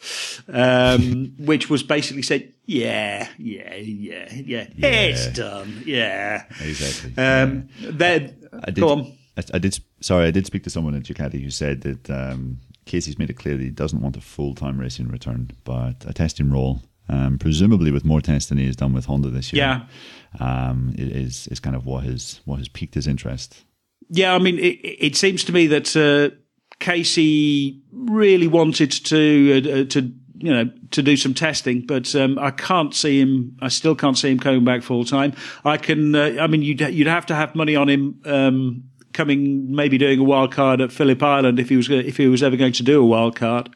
um, 0.47 1.35
which 1.39 1.69
was 1.69 1.83
basically 1.83 2.23
said 2.23 2.51
yeah 2.65 3.29
yeah 3.37 3.75
yeah 3.75 4.27
yeah, 4.31 4.67
it's 4.77 5.27
done 5.27 5.83
yeah 5.85 6.45
Exactly. 6.59 7.23
um, 7.23 7.69
then 7.81 8.35
I 8.63 8.71
did, 8.71 8.81
go 8.81 8.89
on 8.89 9.17
I, 9.37 9.43
I 9.55 9.59
did. 9.59 9.79
Sorry, 10.05 10.27
I 10.27 10.29
did 10.29 10.45
speak 10.45 10.61
to 10.65 10.69
someone 10.69 10.93
at 10.93 11.01
Ducati 11.01 11.41
who 11.41 11.49
said 11.49 11.81
that 11.81 12.09
um, 12.11 12.59
Casey's 12.85 13.17
made 13.17 13.31
it 13.31 13.37
clear 13.37 13.57
that 13.57 13.63
he 13.63 13.71
doesn't 13.71 14.01
want 14.01 14.15
a 14.15 14.21
full 14.21 14.53
time 14.53 14.79
racing 14.79 15.07
return, 15.07 15.49
but 15.63 16.05
a 16.05 16.13
testing 16.13 16.51
role, 16.51 16.83
um, 17.09 17.39
presumably 17.39 17.89
with 17.89 18.05
more 18.05 18.21
tests 18.21 18.49
than 18.49 18.59
he 18.59 18.67
has 18.67 18.75
done 18.75 18.93
with 18.93 19.05
Honda 19.05 19.31
this 19.31 19.51
year. 19.51 19.83
Yeah. 20.39 20.67
um, 20.69 20.93
is 20.95 21.47
is 21.47 21.59
kind 21.59 21.75
of 21.75 21.87
what 21.87 22.03
has 22.03 22.39
what 22.45 22.59
has 22.59 22.67
piqued 22.67 22.93
his 22.93 23.07
interest. 23.07 23.65
Yeah, 24.09 24.35
I 24.35 24.37
mean, 24.37 24.59
it, 24.59 24.77
it 24.83 25.15
seems 25.15 25.43
to 25.45 25.51
me 25.51 25.65
that 25.65 25.95
uh, 25.97 26.35
Casey 26.79 27.81
really 27.91 28.47
wanted 28.47 28.91
to 28.91 29.53
uh, 29.53 29.71
uh, 29.71 29.85
to 29.85 30.13
you 30.35 30.53
know 30.53 30.69
to 30.91 31.01
do 31.01 31.17
some 31.17 31.33
testing, 31.33 31.83
but 31.83 32.13
um, 32.13 32.37
I 32.37 32.51
can't 32.51 32.93
see 32.93 33.19
him. 33.19 33.57
I 33.59 33.69
still 33.69 33.95
can't 33.95 34.19
see 34.19 34.29
him 34.29 34.37
coming 34.37 34.63
back 34.65 34.83
full 34.83 35.03
time. 35.03 35.33
I 35.63 35.77
can. 35.77 36.13
Uh, 36.13 36.37
I 36.39 36.45
mean, 36.45 36.61
you'd 36.61 36.81
you'd 36.81 37.07
have 37.07 37.25
to 37.25 37.33
have 37.33 37.55
money 37.55 37.75
on 37.75 37.89
him. 37.89 38.21
Um, 38.23 38.83
coming 39.16 39.74
maybe 39.74 39.97
doing 39.97 40.20
a 40.20 40.24
wild 40.24 40.51
card 40.51 40.82
at 40.82 40.91
Phillip 40.91 41.24
Island 41.24 41.59
if 41.59 41.70
he 41.70 41.78
was 41.78 41.89
if 41.89 42.18
he 42.18 42.28
was 42.28 42.43
ever 42.43 42.55
going 42.55 42.74
to 42.74 42.84
do 42.84 43.01
a 43.01 43.05
wild 43.05 43.36
card 43.36 43.70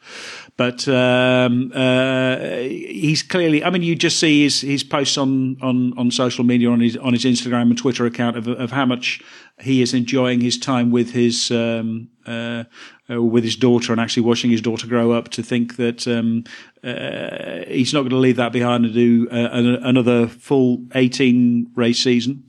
but 0.60 0.86
um, 0.90 1.72
uh, 1.74 2.36
he's 2.58 3.24
clearly. 3.24 3.64
I 3.64 3.70
mean, 3.70 3.82
you 3.82 3.96
just 3.96 4.20
see 4.20 4.44
his 4.44 4.60
his 4.60 4.84
posts 4.84 5.18
on, 5.18 5.56
on, 5.62 5.98
on 5.98 6.12
social 6.12 6.44
media 6.44 6.70
on 6.70 6.82
his 6.82 6.98
on 6.98 7.14
his 7.14 7.24
Instagram 7.24 7.70
and 7.70 7.78
Twitter 7.78 8.06
account 8.06 8.36
of 8.36 8.46
of 8.50 8.72
how 8.72 8.86
much 8.86 9.22
he 9.62 9.82
is 9.82 9.94
enjoying 9.94 10.42
his 10.42 10.58
time 10.58 10.92
with 10.92 11.12
his 11.12 11.52
um, 11.52 12.10
uh, 12.26 12.64
uh, 13.10 13.22
with 13.22 13.44
his 13.44 13.56
daughter 13.56 13.92
and 13.92 14.00
actually 14.00 14.22
watching 14.22 14.52
his 14.52 14.62
daughter 14.62 14.86
grow 14.86 15.12
up. 15.12 15.30
To 15.30 15.42
think 15.42 15.78
that 15.78 16.08
um, 16.08 16.44
uh, 16.84 17.66
he's 17.68 17.92
not 17.92 18.02
going 18.02 18.12
to 18.12 18.18
leave 18.18 18.36
that 18.36 18.52
behind 18.52 18.86
and 18.86 18.94
do 18.94 19.28
uh, 19.32 19.50
an, 19.52 19.66
another 19.84 20.28
full 20.28 20.86
eighteen 20.94 21.72
race 21.76 22.00
season. 22.00 22.44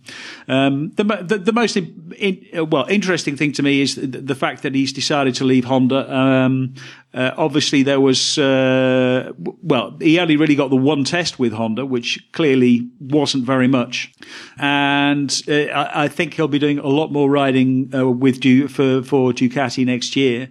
Um, 0.48 0.90
the, 0.96 1.04
the 1.04 1.38
the 1.38 1.52
most 1.52 1.76
in, 1.78 2.12
in, 2.18 2.46
uh, 2.58 2.64
well 2.66 2.86
interesting 2.88 3.36
thing 3.36 3.52
to 3.52 3.62
me 3.62 3.80
is 3.80 3.94
the, 3.94 4.06
the 4.06 4.34
fact 4.34 4.62
that 4.62 4.74
he's 4.74 4.92
decided 4.92 5.34
to 5.36 5.44
leave 5.44 5.64
Honda. 5.64 6.14
Um, 6.14 6.74
uh, 7.14 7.32
obviously, 7.36 7.82
there 7.82 8.00
was 8.00 8.36
uh, 8.36 9.32
well, 9.62 9.96
he 9.98 10.18
only 10.20 10.36
really 10.36 10.56
got 10.56 10.68
the 10.68 10.76
one 10.76 11.04
test 11.04 11.38
with 11.38 11.54
Honda, 11.54 11.86
which 11.86 12.20
clearly 12.32 12.88
wasn't 13.00 13.44
very 13.44 13.66
much, 13.66 14.12
and 14.58 15.42
I, 15.48 16.04
I 16.04 16.08
think 16.08 16.34
he'll 16.34 16.48
be 16.48 16.58
doing 16.58 16.78
a 16.78 16.86
lot 16.86 16.99
more 17.08 17.30
riding 17.30 17.90
uh, 17.94 18.08
with 18.08 18.40
Du 18.40 18.68
for 18.68 19.02
for 19.02 19.32
Ducati 19.32 19.84
next 19.84 20.16
year, 20.16 20.50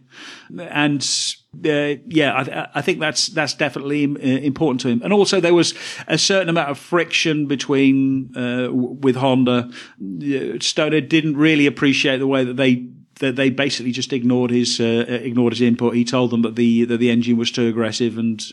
and. 0.57 1.05
Uh, 1.65 1.95
yeah, 2.05 2.67
I, 2.73 2.77
I 2.77 2.81
think 2.83 2.99
that's 2.99 3.25
that's 3.25 3.55
definitely 3.55 4.05
uh, 4.05 4.39
important 4.45 4.81
to 4.81 4.87
him. 4.87 5.01
And 5.03 5.11
also, 5.11 5.41
there 5.41 5.55
was 5.55 5.73
a 6.07 6.15
certain 6.15 6.47
amount 6.47 6.69
of 6.69 6.77
friction 6.77 7.47
between 7.47 8.31
uh, 8.35 8.67
w- 8.67 8.97
with 9.01 9.15
Honda. 9.15 9.67
Uh, 9.99 10.59
Stoner 10.59 11.01
didn't 11.01 11.37
really 11.37 11.65
appreciate 11.65 12.19
the 12.19 12.27
way 12.27 12.43
that 12.43 12.57
they 12.57 12.87
that 13.19 13.35
they 13.35 13.49
basically 13.49 13.91
just 13.91 14.11
ignored 14.13 14.51
his 14.51 14.79
uh, 14.79 15.05
ignored 15.07 15.53
his 15.53 15.61
input. 15.61 15.95
He 15.95 16.03
told 16.03 16.31
them 16.31 16.41
that 16.41 16.55
the 16.55 16.85
that 16.85 16.97
the 16.97 17.11
engine 17.11 17.37
was 17.37 17.51
too 17.51 17.67
aggressive, 17.67 18.17
and 18.17 18.43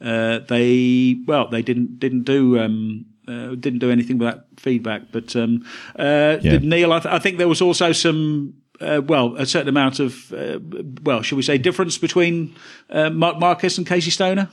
uh, 0.00 0.40
they 0.40 1.16
well 1.26 1.48
they 1.48 1.62
didn't 1.62 1.98
didn't 1.98 2.22
do 2.24 2.58
um, 2.58 3.06
uh, 3.28 3.54
didn't 3.54 3.78
do 3.78 3.90
anything 3.90 4.18
with 4.18 4.28
that 4.28 4.46
feedback. 4.58 5.02
But 5.12 5.34
um, 5.36 5.64
uh, 5.98 6.38
Yeah. 6.42 6.58
Neil, 6.58 6.92
I, 6.92 7.00
th- 7.00 7.14
I 7.14 7.18
think 7.18 7.38
there 7.38 7.48
was 7.48 7.60
also 7.62 7.92
some. 7.92 8.54
Uh, 8.80 9.00
well, 9.06 9.36
a 9.36 9.46
certain 9.46 9.68
amount 9.68 10.00
of, 10.00 10.32
uh, 10.32 10.58
well, 11.04 11.22
should 11.22 11.36
we 11.36 11.42
say, 11.42 11.56
difference 11.56 11.98
between 11.98 12.52
uh, 12.90 13.10
Marc 13.10 13.38
Marquez 13.38 13.78
and 13.78 13.86
Casey 13.86 14.10
Stoner. 14.10 14.48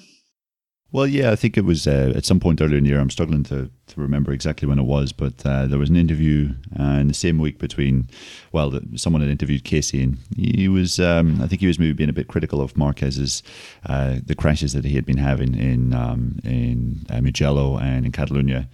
Well, 0.92 1.06
yeah, 1.06 1.32
I 1.32 1.36
think 1.36 1.56
it 1.56 1.66
was 1.66 1.86
uh, 1.86 2.14
at 2.16 2.26
some 2.26 2.40
point 2.40 2.62
earlier 2.62 2.78
in 2.78 2.84
the 2.84 2.90
year. 2.90 3.00
I'm 3.00 3.12
struggling 3.12 3.44
to, 3.44 3.70
to 3.88 4.02
remember 4.02 4.32
exactly 4.32 4.68
when 4.68 4.80
it 4.80 4.86
was, 4.86 5.12
but 5.12 5.46
uh, 5.46 5.68
there 5.68 5.78
was 5.78 5.92
an 5.92 5.96
interview 5.96 6.56
uh, 6.80 6.94
in 6.94 7.08
the 7.08 7.14
same 7.14 7.38
week 7.38 7.60
between, 7.60 8.10
well, 8.52 8.72
the, 8.72 8.84
someone 8.96 9.22
had 9.22 9.30
interviewed 9.30 9.64
Casey, 9.64 10.02
and 10.02 10.18
he 10.36 10.68
was, 10.68 11.00
um, 11.00 11.44
I 11.44 11.48
think 11.48 11.62
he 11.62 11.68
was 11.68 11.78
maybe 11.78 11.94
being 11.94 12.10
a 12.10 12.14
bit 12.14 12.28
critical 12.28 12.60
of 12.60 12.76
Marquez's 12.76 13.44
uh, 13.86 14.18
the 14.26 14.34
crashes 14.34 14.74
that 14.74 14.84
he 14.84 14.96
had 14.96 15.06
been 15.06 15.18
having 15.18 15.54
in 15.54 15.94
um, 15.94 16.40
in 16.44 17.06
uh, 17.12 17.22
Mugello 17.22 17.78
and 17.78 18.08
in 18.08 18.12
Catalonia. 18.12 18.68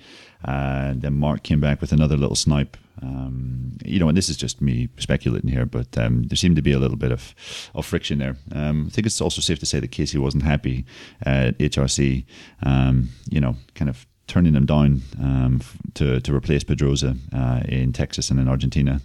And 0.45 1.01
then 1.01 1.13
Mark 1.13 1.43
came 1.43 1.59
back 1.59 1.81
with 1.81 1.91
another 1.91 2.17
little 2.17 2.35
snipe. 2.35 2.77
Um, 3.01 3.77
you 3.83 3.99
know, 3.99 4.07
and 4.07 4.17
this 4.17 4.29
is 4.29 4.37
just 4.37 4.61
me 4.61 4.89
speculating 4.97 5.49
here, 5.49 5.65
but 5.65 5.97
um, 5.97 6.23
there 6.23 6.37
seemed 6.37 6.55
to 6.55 6.61
be 6.61 6.71
a 6.71 6.79
little 6.79 6.97
bit 6.97 7.11
of, 7.11 7.35
of 7.73 7.85
friction 7.85 8.19
there. 8.19 8.37
Um, 8.53 8.85
I 8.87 8.89
think 8.89 9.05
it's 9.05 9.19
also 9.19 9.41
safe 9.41 9.59
to 9.59 9.65
say 9.65 9.79
that 9.79 9.91
Casey 9.91 10.17
wasn't 10.17 10.43
happy 10.43 10.85
at 11.23 11.57
HRC, 11.57 12.25
um, 12.63 13.09
you 13.29 13.41
know, 13.41 13.57
kind 13.73 13.89
of 13.89 14.05
turning 14.27 14.53
them 14.53 14.65
down 14.65 15.01
um, 15.21 15.61
to, 15.93 16.19
to 16.21 16.33
replace 16.33 16.63
Pedrosa 16.63 17.15
uh, 17.33 17.61
in 17.67 17.91
Texas 17.91 18.29
and 18.29 18.39
in 18.39 18.47
Argentina. 18.47 19.01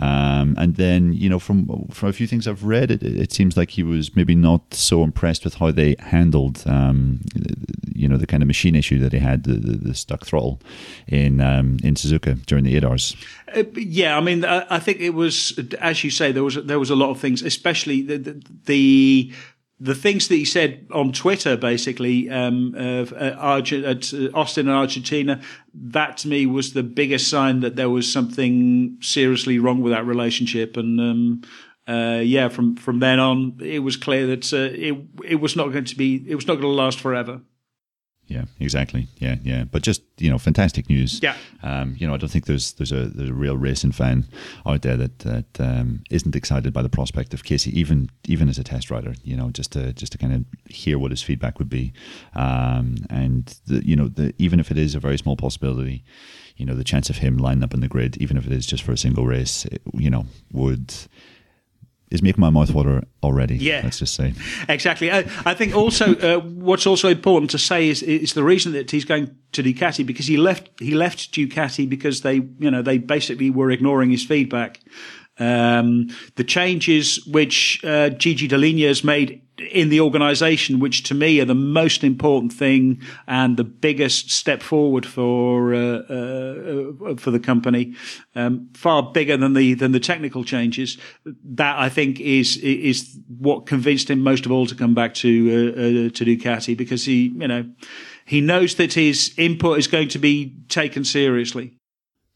Um, 0.00 0.54
and 0.56 0.76
then, 0.76 1.12
you 1.12 1.28
know, 1.28 1.38
from 1.38 1.66
from 1.90 2.08
a 2.08 2.12
few 2.12 2.26
things 2.26 2.48
I've 2.48 2.64
read, 2.64 2.90
it, 2.90 3.02
it 3.02 3.32
seems 3.32 3.56
like 3.56 3.70
he 3.70 3.82
was 3.82 4.16
maybe 4.16 4.34
not 4.34 4.72
so 4.72 5.04
impressed 5.04 5.44
with 5.44 5.56
how 5.56 5.70
they 5.72 5.94
handled, 5.98 6.64
um, 6.66 7.20
you 7.94 8.08
know, 8.08 8.16
the 8.16 8.26
kind 8.26 8.42
of 8.42 8.46
machine 8.46 8.74
issue 8.74 8.98
that 9.00 9.10
they 9.12 9.18
had, 9.18 9.44
the, 9.44 9.54
the, 9.54 9.76
the 9.76 9.94
stuck 9.94 10.24
throttle 10.24 10.58
in 11.06 11.40
um, 11.40 11.76
in 11.82 11.94
Suzuka 11.94 12.44
during 12.46 12.64
the 12.64 12.76
eight 12.76 12.84
hours. 12.84 13.14
Uh, 13.54 13.64
yeah, 13.74 14.16
I 14.16 14.20
mean, 14.20 14.44
I, 14.44 14.64
I 14.76 14.78
think 14.78 15.00
it 15.00 15.14
was, 15.14 15.58
as 15.80 16.02
you 16.02 16.10
say, 16.10 16.32
there 16.32 16.44
was 16.44 16.54
there 16.54 16.78
was 16.78 16.90
a 16.90 16.96
lot 16.96 17.10
of 17.10 17.20
things, 17.20 17.42
especially 17.42 18.02
the 18.02 18.18
the. 18.18 18.42
the 18.64 19.32
the 19.80 19.94
things 19.94 20.28
that 20.28 20.34
he 20.34 20.44
said 20.44 20.86
on 20.92 21.10
Twitter, 21.10 21.56
basically, 21.56 22.28
um, 22.28 22.74
uh, 22.76 23.06
at, 23.16 23.38
Arge- 23.38 23.72
uh, 23.72 24.28
Austin 24.34 24.68
and 24.68 24.76
Argentina, 24.76 25.40
that 25.72 26.18
to 26.18 26.28
me 26.28 26.44
was 26.44 26.74
the 26.74 26.82
biggest 26.82 27.28
sign 27.28 27.60
that 27.60 27.76
there 27.76 27.88
was 27.88 28.10
something 28.10 28.98
seriously 29.00 29.58
wrong 29.58 29.80
with 29.80 29.92
that 29.94 30.04
relationship. 30.04 30.76
And 30.76 31.00
um, 31.00 31.42
uh, 31.88 32.20
yeah, 32.22 32.48
from 32.48 32.76
from 32.76 33.00
then 33.00 33.18
on, 33.18 33.58
it 33.60 33.78
was 33.78 33.96
clear 33.96 34.26
that 34.26 34.52
uh, 34.52 34.70
it 34.72 34.96
it 35.24 35.36
was 35.36 35.56
not 35.56 35.72
going 35.72 35.86
to 35.86 35.96
be, 35.96 36.22
it 36.28 36.34
was 36.34 36.46
not 36.46 36.56
going 36.56 36.64
to 36.64 36.68
last 36.68 37.00
forever. 37.00 37.40
Yeah, 38.30 38.44
exactly. 38.60 39.08
Yeah, 39.18 39.36
yeah. 39.42 39.64
But 39.64 39.82
just 39.82 40.02
you 40.18 40.30
know, 40.30 40.38
fantastic 40.38 40.88
news. 40.88 41.18
Yeah. 41.20 41.34
Um, 41.64 41.96
you 41.98 42.06
know, 42.06 42.14
I 42.14 42.16
don't 42.16 42.28
think 42.28 42.46
there's 42.46 42.74
there's 42.74 42.92
a 42.92 43.06
there's 43.06 43.30
a 43.30 43.34
real 43.34 43.56
racing 43.56 43.90
fan 43.90 44.24
out 44.64 44.82
there 44.82 44.96
that 44.96 45.18
that 45.18 45.46
um, 45.58 46.04
isn't 46.10 46.36
excited 46.36 46.72
by 46.72 46.82
the 46.82 46.88
prospect 46.88 47.34
of 47.34 47.42
Casey, 47.42 47.76
even 47.76 48.08
even 48.28 48.48
as 48.48 48.56
a 48.56 48.62
test 48.62 48.88
rider. 48.88 49.14
You 49.24 49.36
know, 49.36 49.50
just 49.50 49.72
to 49.72 49.92
just 49.94 50.12
to 50.12 50.18
kind 50.18 50.32
of 50.32 50.44
hear 50.72 50.96
what 50.96 51.10
his 51.10 51.24
feedback 51.24 51.58
would 51.58 51.68
be, 51.68 51.92
um, 52.36 52.98
and 53.10 53.58
the, 53.66 53.84
you 53.84 53.96
know, 53.96 54.06
the, 54.06 54.32
even 54.38 54.60
if 54.60 54.70
it 54.70 54.78
is 54.78 54.94
a 54.94 55.00
very 55.00 55.18
small 55.18 55.34
possibility, 55.36 56.04
you 56.56 56.64
know, 56.64 56.76
the 56.76 56.84
chance 56.84 57.10
of 57.10 57.16
him 57.16 57.36
lining 57.36 57.64
up 57.64 57.74
in 57.74 57.80
the 57.80 57.88
grid, 57.88 58.16
even 58.18 58.36
if 58.36 58.46
it 58.46 58.52
is 58.52 58.64
just 58.64 58.84
for 58.84 58.92
a 58.92 58.96
single 58.96 59.26
race, 59.26 59.64
it, 59.64 59.82
you 59.92 60.08
know, 60.08 60.24
would 60.52 60.94
is 62.10 62.22
making 62.22 62.40
my 62.40 62.50
mouth 62.50 62.72
water 62.72 63.04
already. 63.22 63.56
Yeah. 63.56 63.82
let's 63.84 63.98
just 63.98 64.14
say. 64.14 64.34
Exactly. 64.68 65.10
I, 65.10 65.18
I 65.44 65.54
think 65.54 65.74
also 65.74 66.14
uh, 66.16 66.40
what's 66.40 66.86
also 66.86 67.08
important 67.08 67.50
to 67.52 67.58
say 67.58 67.88
is 67.88 68.02
is 68.02 68.34
the 68.34 68.42
reason 68.42 68.72
that 68.72 68.90
he's 68.90 69.04
going 69.04 69.36
to 69.52 69.62
Ducati 69.62 70.04
because 70.04 70.26
he 70.26 70.36
left 70.36 70.70
he 70.80 70.94
left 70.94 71.32
Ducati 71.32 71.88
because 71.88 72.22
they 72.22 72.34
you 72.58 72.70
know 72.70 72.82
they 72.82 72.98
basically 72.98 73.50
were 73.50 73.70
ignoring 73.70 74.10
his 74.10 74.24
feedback. 74.24 74.80
Um, 75.40 76.08
the 76.36 76.44
changes 76.44 77.24
which 77.26 77.82
uh, 77.82 78.10
Gigi 78.10 78.46
Dall'Igna 78.46 78.86
has 78.88 79.02
made 79.02 79.42
in 79.70 79.88
the 79.88 80.00
organisation, 80.00 80.78
which 80.80 81.02
to 81.04 81.14
me 81.14 81.40
are 81.40 81.44
the 81.44 81.54
most 81.54 82.02
important 82.04 82.52
thing 82.52 83.00
and 83.26 83.56
the 83.56 83.64
biggest 83.64 84.30
step 84.30 84.62
forward 84.62 85.06
for 85.06 85.74
uh, 85.74 85.98
uh, 85.98 87.16
for 87.16 87.30
the 87.30 87.40
company, 87.40 87.94
um, 88.34 88.68
far 88.74 89.02
bigger 89.12 89.36
than 89.36 89.54
the 89.54 89.74
than 89.74 89.92
the 89.92 90.00
technical 90.00 90.44
changes. 90.44 90.98
That 91.24 91.78
I 91.78 91.88
think 91.88 92.20
is 92.20 92.56
is 92.58 93.18
what 93.38 93.66
convinced 93.66 94.10
him 94.10 94.22
most 94.22 94.46
of 94.46 94.52
all 94.52 94.66
to 94.66 94.74
come 94.74 94.94
back 94.94 95.14
to 95.14 95.28
uh, 95.50 95.80
uh, 95.80 96.10
to 96.10 96.24
Ducati 96.24 96.76
because 96.76 97.04
he 97.04 97.28
you 97.28 97.48
know 97.48 97.64
he 98.26 98.40
knows 98.40 98.76
that 98.76 98.92
his 98.94 99.34
input 99.36 99.78
is 99.78 99.86
going 99.86 100.08
to 100.08 100.18
be 100.18 100.54
taken 100.68 101.04
seriously. 101.04 101.79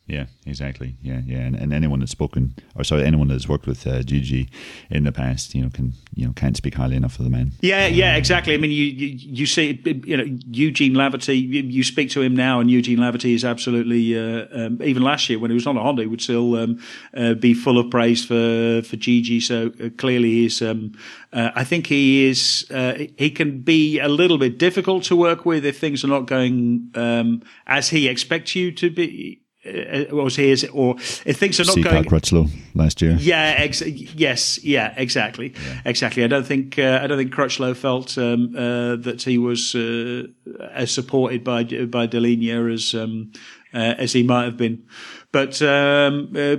Yeah, 0.07 0.26
exactly. 0.44 0.96
Yeah, 1.00 1.22
yeah, 1.24 1.38
and, 1.38 1.57
and 1.57 1.72
anyone 1.72 2.00
that's 2.00 2.12
spoken, 2.12 2.55
or 2.74 2.84
sorry, 2.84 3.05
anyone 3.05 3.28
that's 3.28 3.48
worked 3.48 3.66
with 3.66 3.86
uh, 3.86 4.02
Gigi 4.02 4.50
in 4.90 5.05
the 5.05 5.12
past, 5.12 5.55
you 5.55 5.62
know, 5.62 5.70
can 5.70 5.94
you 6.14 6.26
know 6.26 6.34
can't 6.34 6.59
speak 6.59 6.74
highly 6.74 6.94
enough 6.94 7.18
of 7.18 7.24
the 7.24 7.30
man. 7.30 7.52
Yeah, 7.62 7.86
yeah, 7.86 8.14
exactly. 8.14 8.52
I 8.52 8.59
mean, 8.59 8.70
you 8.70 8.84
you, 8.84 9.07
you 9.16 9.46
see, 9.46 9.80
you 10.05 10.16
know, 10.16 10.24
Eugene 10.50 10.92
Laverty. 10.92 11.40
You, 11.40 11.62
you 11.62 11.82
speak 11.82 12.11
to 12.11 12.20
him 12.20 12.36
now, 12.36 12.61
and 12.61 12.70
Eugene 12.70 12.98
Laverty 12.98 13.34
is 13.34 13.46
absolutely. 13.46 14.14
Uh, 14.14 14.46
um, 14.52 14.82
even 14.82 15.02
last 15.02 15.30
year, 15.30 15.38
when 15.38 15.50
he 15.50 15.55
was 15.55 15.66
on 15.66 15.78
a 15.78 15.82
Honda, 15.82 16.02
he 16.02 16.09
would 16.09 16.20
still 16.20 16.55
um, 16.57 16.78
uh, 17.16 17.32
be 17.32 17.55
full 17.55 17.78
of 17.78 17.90
praise 17.90 18.26
for 18.26 18.82
for 18.82 18.96
Gigi. 18.96 19.40
So 19.40 19.72
uh, 19.82 19.88
clearly, 19.96 20.30
he's. 20.32 20.61
Um, 20.61 20.92
uh, 21.32 21.50
I 21.55 21.64
think 21.64 21.86
he 21.86 22.26
is. 22.26 22.66
Uh, 22.70 23.07
he 23.16 23.30
can 23.30 23.62
be 23.62 23.98
a 24.00 24.09
little 24.09 24.36
bit 24.36 24.59
difficult 24.59 25.05
to 25.05 25.16
work 25.16 25.46
with 25.46 25.64
if 25.64 25.80
things 25.80 26.05
are 26.05 26.09
not 26.09 26.26
going 26.26 26.90
um, 26.94 27.42
as 27.66 27.88
he 27.88 28.07
expects 28.07 28.55
you 28.55 28.70
to 28.72 28.90
be. 28.90 29.40
Uh, 29.67 30.05
was 30.15 30.37
his, 30.37 30.65
or 30.75 30.95
if 31.25 31.39
things 31.39 31.59
are 31.59 31.65
not 31.65 31.75
See 31.75 31.83
going. 31.83 32.05
Crutchlow 32.05 32.51
last 32.75 33.01
year. 33.01 33.17
Yeah, 33.19 33.55
ex- 33.57 33.81
yes, 33.81 34.62
yeah, 34.62 34.93
exactly, 34.99 35.55
exactly. 35.87 36.23
I 36.23 36.27
don't 36.27 36.47
think 36.47 36.79
uh, 36.79 37.01
I 37.03 37.07
don't 37.07 37.17
think 37.17 37.33
Crutchlow 37.33 37.75
felt 37.75 38.19
um, 38.19 38.55
uh, 38.55 38.97
that 38.97 39.23
he 39.23 39.39
was 39.39 39.75
uh, 39.75 40.25
as 40.71 40.91
supported 40.91 41.45
by 41.45 41.65
by 41.65 42.07
Dall'Igna 42.07 42.75
as 42.75 42.95
um, 42.95 43.33
uh, 43.73 43.95
as 43.97 44.12
he 44.12 44.23
might 44.23 44.45
have 44.45 44.59
been, 44.59 44.85
but 45.33 45.62
um, 45.62 46.33
uh, 46.37 46.57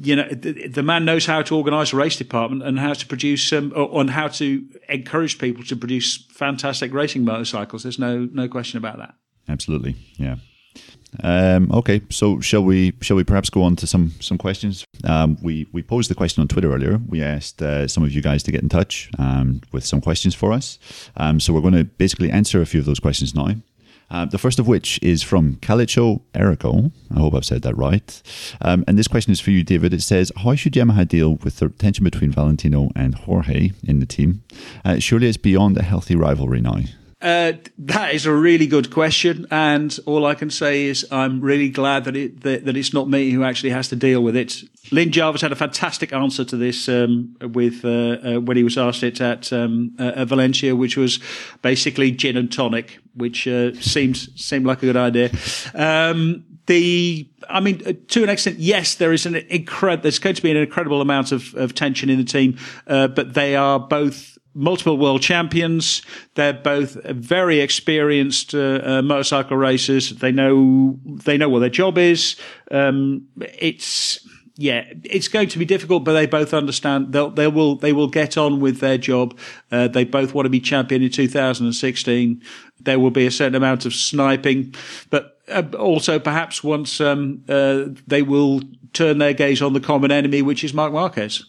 you 0.00 0.14
know 0.14 0.28
the, 0.28 0.68
the, 0.68 0.82
man 0.84 1.04
knows 1.04 1.26
how 1.26 1.42
to 1.42 1.56
organise 1.56 1.92
a 1.92 1.96
race 1.96 2.16
department 2.16 2.62
and 2.62 2.78
how 2.78 2.92
to 2.92 3.04
produce 3.04 3.52
um, 3.52 3.72
and 3.74 4.10
how 4.10 4.28
to 4.28 4.64
encourage 4.88 5.38
people 5.38 5.64
to 5.64 5.74
produce 5.74 6.24
fantastic 6.30 6.94
racing 6.94 7.24
motorcycles. 7.24 7.82
There's 7.82 7.98
no 7.98 8.28
no 8.32 8.46
question 8.46 8.78
about 8.78 8.98
that. 8.98 9.14
Absolutely, 9.48 9.96
yeah. 10.18 10.36
Um, 11.22 11.70
okay, 11.72 12.02
so 12.10 12.40
shall 12.40 12.62
we 12.62 12.92
shall 13.00 13.16
we 13.16 13.24
perhaps 13.24 13.50
go 13.50 13.62
on 13.62 13.76
to 13.76 13.86
some 13.86 14.12
some 14.20 14.38
questions? 14.38 14.84
Um, 15.04 15.38
we 15.42 15.66
we 15.72 15.82
posed 15.82 16.10
the 16.10 16.14
question 16.14 16.42
on 16.42 16.48
Twitter 16.48 16.72
earlier. 16.72 17.00
We 17.08 17.22
asked 17.22 17.62
uh, 17.62 17.88
some 17.88 18.04
of 18.04 18.12
you 18.12 18.20
guys 18.20 18.42
to 18.44 18.52
get 18.52 18.62
in 18.62 18.68
touch 18.68 19.10
um, 19.18 19.62
with 19.72 19.84
some 19.84 20.00
questions 20.00 20.34
for 20.34 20.52
us. 20.52 20.78
Um, 21.16 21.40
so 21.40 21.52
we're 21.52 21.62
going 21.62 21.74
to 21.74 21.84
basically 21.84 22.30
answer 22.30 22.60
a 22.60 22.66
few 22.66 22.80
of 22.80 22.86
those 22.86 23.00
questions 23.00 23.34
now. 23.34 23.54
Uh, 24.10 24.24
the 24.24 24.38
first 24.38 24.58
of 24.58 24.66
which 24.66 24.98
is 25.02 25.22
from 25.22 25.56
Calicho 25.56 26.22
Erico. 26.34 26.90
I 27.14 27.20
hope 27.20 27.34
I've 27.34 27.44
said 27.44 27.62
that 27.62 27.76
right. 27.76 28.22
Um, 28.60 28.84
and 28.88 28.98
this 28.98 29.08
question 29.08 29.32
is 29.32 29.40
for 29.40 29.50
you, 29.50 29.62
David. 29.62 29.92
It 29.92 30.02
says, 30.02 30.32
How 30.36 30.54
should 30.54 30.72
Yamaha 30.72 31.06
deal 31.06 31.34
with 31.36 31.58
the 31.58 31.68
tension 31.68 32.04
between 32.04 32.30
Valentino 32.30 32.90
and 32.96 33.14
Jorge 33.14 33.72
in 33.84 34.00
the 34.00 34.06
team? 34.06 34.42
Uh, 34.84 34.98
surely 34.98 35.28
it's 35.28 35.36
beyond 35.36 35.76
a 35.76 35.82
healthy 35.82 36.16
rivalry 36.16 36.62
now. 36.62 36.78
Uh, 37.20 37.54
that 37.76 38.14
is 38.14 38.26
a 38.26 38.32
really 38.32 38.68
good 38.68 38.92
question, 38.92 39.44
and 39.50 39.98
all 40.06 40.24
I 40.24 40.34
can 40.34 40.50
say 40.50 40.84
is 40.84 41.04
I'm 41.10 41.40
really 41.40 41.68
glad 41.68 42.04
that 42.04 42.16
it 42.16 42.42
that, 42.42 42.64
that 42.64 42.76
it's 42.76 42.94
not 42.94 43.08
me 43.08 43.30
who 43.30 43.42
actually 43.42 43.70
has 43.70 43.88
to 43.88 43.96
deal 43.96 44.22
with 44.22 44.36
it. 44.36 44.62
Lin 44.92 45.10
Jarvis 45.10 45.40
had 45.40 45.50
a 45.50 45.56
fantastic 45.56 46.12
answer 46.12 46.44
to 46.44 46.56
this 46.56 46.88
um, 46.88 47.36
with 47.40 47.84
uh, 47.84 47.88
uh, 47.88 48.40
when 48.40 48.56
he 48.56 48.62
was 48.62 48.78
asked 48.78 49.02
it 49.02 49.20
at, 49.20 49.52
um, 49.52 49.96
at 49.98 50.28
Valencia, 50.28 50.76
which 50.76 50.96
was 50.96 51.18
basically 51.60 52.12
gin 52.12 52.36
and 52.36 52.52
tonic, 52.52 53.00
which 53.14 53.48
uh, 53.48 53.74
seems 53.74 54.32
seemed 54.40 54.64
like 54.64 54.78
a 54.84 54.86
good 54.86 54.96
idea. 54.96 55.30
Um, 55.74 56.44
the, 56.66 57.28
I 57.48 57.60
mean, 57.60 57.82
uh, 57.84 57.94
to 58.08 58.22
an 58.22 58.28
extent, 58.28 58.58
yes, 58.58 58.94
there 58.94 59.12
is 59.12 59.26
an 59.26 59.34
incredible. 59.34 60.02
There's 60.02 60.20
going 60.20 60.36
to 60.36 60.42
be 60.42 60.52
an 60.52 60.56
incredible 60.56 61.00
amount 61.00 61.32
of, 61.32 61.54
of 61.54 61.74
tension 61.74 62.10
in 62.10 62.18
the 62.18 62.24
team, 62.24 62.58
uh, 62.86 63.08
but 63.08 63.34
they 63.34 63.56
are 63.56 63.80
both 63.80 64.37
multiple 64.54 64.98
world 64.98 65.22
champions. 65.22 66.02
They're 66.34 66.52
both 66.52 66.94
very 67.04 67.60
experienced 67.60 68.54
uh, 68.54 68.80
uh, 68.82 69.02
motorcycle 69.02 69.56
racers. 69.56 70.10
They 70.10 70.32
know 70.32 70.98
they 71.04 71.36
know 71.36 71.48
what 71.48 71.60
their 71.60 71.70
job 71.70 71.98
is. 71.98 72.36
Um, 72.70 73.28
it's 73.36 74.26
yeah, 74.60 74.92
it's 75.04 75.28
going 75.28 75.48
to 75.50 75.58
be 75.58 75.64
difficult, 75.64 76.02
but 76.02 76.14
they 76.14 76.26
both 76.26 76.52
understand 76.52 77.12
they'll 77.12 77.30
they 77.30 77.46
will 77.46 77.76
they 77.76 77.92
will 77.92 78.08
get 78.08 78.36
on 78.36 78.58
with 78.58 78.80
their 78.80 78.98
job. 78.98 79.38
Uh, 79.70 79.86
they 79.86 80.02
both 80.02 80.34
want 80.34 80.46
to 80.46 80.50
be 80.50 80.58
champion 80.60 81.00
in 81.00 81.10
2016. 81.10 82.42
There 82.80 82.98
will 82.98 83.12
be 83.12 83.26
a 83.26 83.30
certain 83.30 83.54
amount 83.54 83.86
of 83.86 83.94
sniping, 83.94 84.74
but 85.10 85.38
uh, 85.48 85.62
also 85.78 86.18
perhaps 86.18 86.64
once 86.64 87.00
um, 87.00 87.44
uh, 87.48 87.84
they 88.08 88.22
will 88.22 88.60
turn 88.92 89.18
their 89.18 89.32
gaze 89.32 89.62
on 89.62 89.74
the 89.74 89.80
common 89.80 90.10
enemy, 90.10 90.42
which 90.42 90.64
is 90.64 90.74
Mark 90.74 90.92
Marquez. 90.92 91.44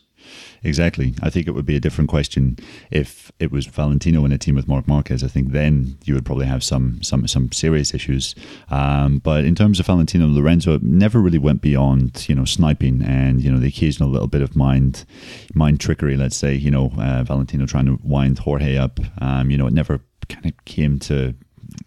Exactly. 0.63 1.13
I 1.21 1.29
think 1.29 1.47
it 1.47 1.51
would 1.51 1.65
be 1.65 1.75
a 1.75 1.79
different 1.79 2.09
question 2.09 2.57
if 2.91 3.31
it 3.39 3.51
was 3.51 3.65
Valentino 3.65 4.25
in 4.25 4.31
a 4.31 4.37
team 4.37 4.55
with 4.55 4.67
Marc 4.67 4.87
Marquez. 4.87 5.23
I 5.23 5.27
think 5.27 5.51
then 5.51 5.97
you 6.03 6.13
would 6.13 6.25
probably 6.25 6.45
have 6.45 6.63
some 6.63 7.01
some 7.01 7.27
some 7.27 7.51
serious 7.51 7.93
issues. 7.93 8.35
Um, 8.69 9.19
but 9.19 9.45
in 9.45 9.55
terms 9.55 9.79
of 9.79 9.85
Valentino 9.85 10.27
Lorenzo, 10.27 10.79
never 10.81 11.19
really 11.19 11.37
went 11.37 11.61
beyond 11.61 12.27
you 12.27 12.35
know 12.35 12.45
sniping 12.45 13.01
and 13.01 13.41
you 13.41 13.51
know 13.51 13.59
the 13.59 13.67
occasional 13.67 14.09
little 14.09 14.27
bit 14.27 14.41
of 14.41 14.55
mind 14.55 15.05
mind 15.53 15.79
trickery. 15.79 16.17
Let's 16.17 16.37
say 16.37 16.53
you 16.53 16.71
know 16.71 16.91
uh, 16.97 17.23
Valentino 17.23 17.65
trying 17.65 17.85
to 17.85 17.99
wind 18.03 18.39
Jorge 18.39 18.77
up. 18.77 18.99
Um, 19.21 19.49
you 19.49 19.57
know, 19.57 19.67
it 19.67 19.73
never 19.73 20.01
kind 20.27 20.45
of 20.45 20.65
came 20.65 20.99
to 20.99 21.35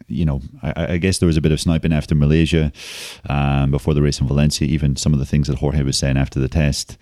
you 0.08 0.24
know, 0.24 0.40
I, 0.62 0.94
I, 0.94 0.96
guess 0.98 1.18
there 1.18 1.26
was 1.26 1.36
a 1.36 1.40
bit 1.40 1.52
of 1.52 1.60
sniping 1.60 1.92
after 1.92 2.14
Malaysia, 2.14 2.72
um, 3.28 3.70
before 3.70 3.94
the 3.94 4.02
race 4.02 4.20
in 4.20 4.26
Valencia. 4.26 4.66
Even 4.66 4.96
some 4.96 5.12
of 5.12 5.18
the 5.18 5.26
things 5.26 5.48
that 5.48 5.58
Jorge 5.58 5.82
was 5.82 5.96
saying 5.96 6.16
after 6.16 6.38
the 6.38 6.48
test, 6.48 6.98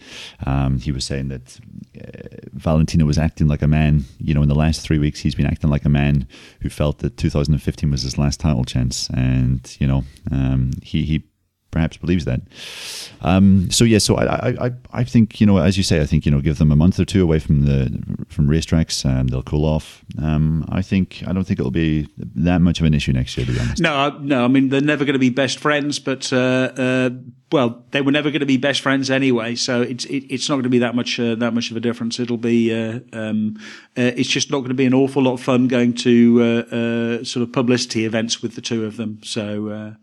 um, 0.46 0.78
he 0.78 0.92
was 0.92 1.04
saying 1.04 1.28
that 1.28 1.58
uh, 1.98 2.48
Valentino 2.52 3.04
was 3.04 3.18
acting 3.18 3.48
like 3.48 3.62
a 3.62 3.68
man. 3.68 4.04
You 4.18 4.34
know, 4.34 4.42
in 4.42 4.48
the 4.48 4.54
last 4.54 4.80
three 4.80 4.98
weeks, 4.98 5.20
he's 5.20 5.34
been 5.34 5.46
acting 5.46 5.70
like 5.70 5.84
a 5.84 5.90
man 5.90 6.26
who 6.60 6.68
felt 6.68 6.98
that 6.98 7.16
2015 7.16 7.90
was 7.90 8.02
his 8.02 8.18
last 8.18 8.40
title 8.40 8.64
chance, 8.64 9.08
and 9.10 9.76
you 9.80 9.86
know, 9.86 10.04
um, 10.30 10.72
he 10.82 11.04
he 11.04 11.22
perhaps 11.70 11.96
believes 11.96 12.24
that. 12.24 12.40
Um, 13.22 13.70
so 13.70 13.84
yeah, 13.84 13.98
so 13.98 14.16
I, 14.16 14.66
I, 14.66 14.70
I 14.92 15.04
think 15.04 15.40
you 15.40 15.46
know, 15.46 15.58
as 15.58 15.76
you 15.76 15.82
say, 15.82 16.00
I 16.00 16.06
think 16.06 16.24
you 16.24 16.32
know, 16.32 16.40
give 16.40 16.58
them 16.58 16.72
a 16.72 16.76
month 16.76 16.98
or 16.98 17.04
two 17.04 17.22
away 17.22 17.38
from 17.38 17.64
the 17.66 18.02
from 18.28 18.48
racetracks, 18.48 19.04
and 19.04 19.28
they'll 19.28 19.42
cool 19.42 19.64
off. 19.64 20.04
Um, 20.20 20.64
I 20.68 20.82
think 20.82 21.22
I 21.26 21.32
don't 21.32 21.44
think 21.44 21.60
it'll 21.60 21.70
be 21.70 22.08
that 22.16 22.60
much 22.60 22.80
of 22.80 22.86
an 22.86 22.94
issue 22.94 23.12
next 23.12 23.36
year. 23.36 23.46
To 23.46 23.52
be 23.52 23.60
honest, 23.60 23.82
no, 23.82 24.18
no. 24.18 24.44
I 24.44 24.48
mean, 24.48 24.68
they're 24.68 24.80
never 24.80 25.04
going 25.04 25.14
to 25.14 25.20
be 25.20 25.30
best 25.30 25.58
friends, 25.58 25.98
but 25.98 26.32
uh, 26.32 26.72
uh, 26.76 27.10
well, 27.52 27.84
they 27.90 28.00
were 28.00 28.12
never 28.12 28.30
going 28.30 28.40
to 28.40 28.46
be 28.46 28.56
best 28.56 28.80
friends 28.80 29.10
anyway. 29.10 29.54
So 29.54 29.82
it's 29.82 30.04
it, 30.06 30.24
it's 30.30 30.48
not 30.48 30.56
going 30.56 30.64
to 30.64 30.70
be 30.70 30.78
that 30.78 30.94
much 30.94 31.20
uh, 31.20 31.34
that 31.36 31.52
much 31.52 31.70
of 31.70 31.76
a 31.76 31.80
difference. 31.80 32.18
It'll 32.18 32.36
be 32.36 32.72
uh, 32.74 33.00
um, 33.12 33.56
uh, 33.96 34.12
it's 34.16 34.28
just 34.28 34.50
not 34.50 34.58
going 34.58 34.68
to 34.68 34.74
be 34.74 34.86
an 34.86 34.94
awful 34.94 35.22
lot 35.22 35.34
of 35.34 35.42
fun 35.42 35.68
going 35.68 35.94
to 35.94 36.42
uh, 36.42 37.24
sort 37.24 37.42
of 37.42 37.52
publicity 37.52 38.04
events 38.06 38.40
with 38.42 38.54
the 38.54 38.60
two 38.60 38.84
of 38.84 38.96
them. 38.96 39.20
So 39.22 39.96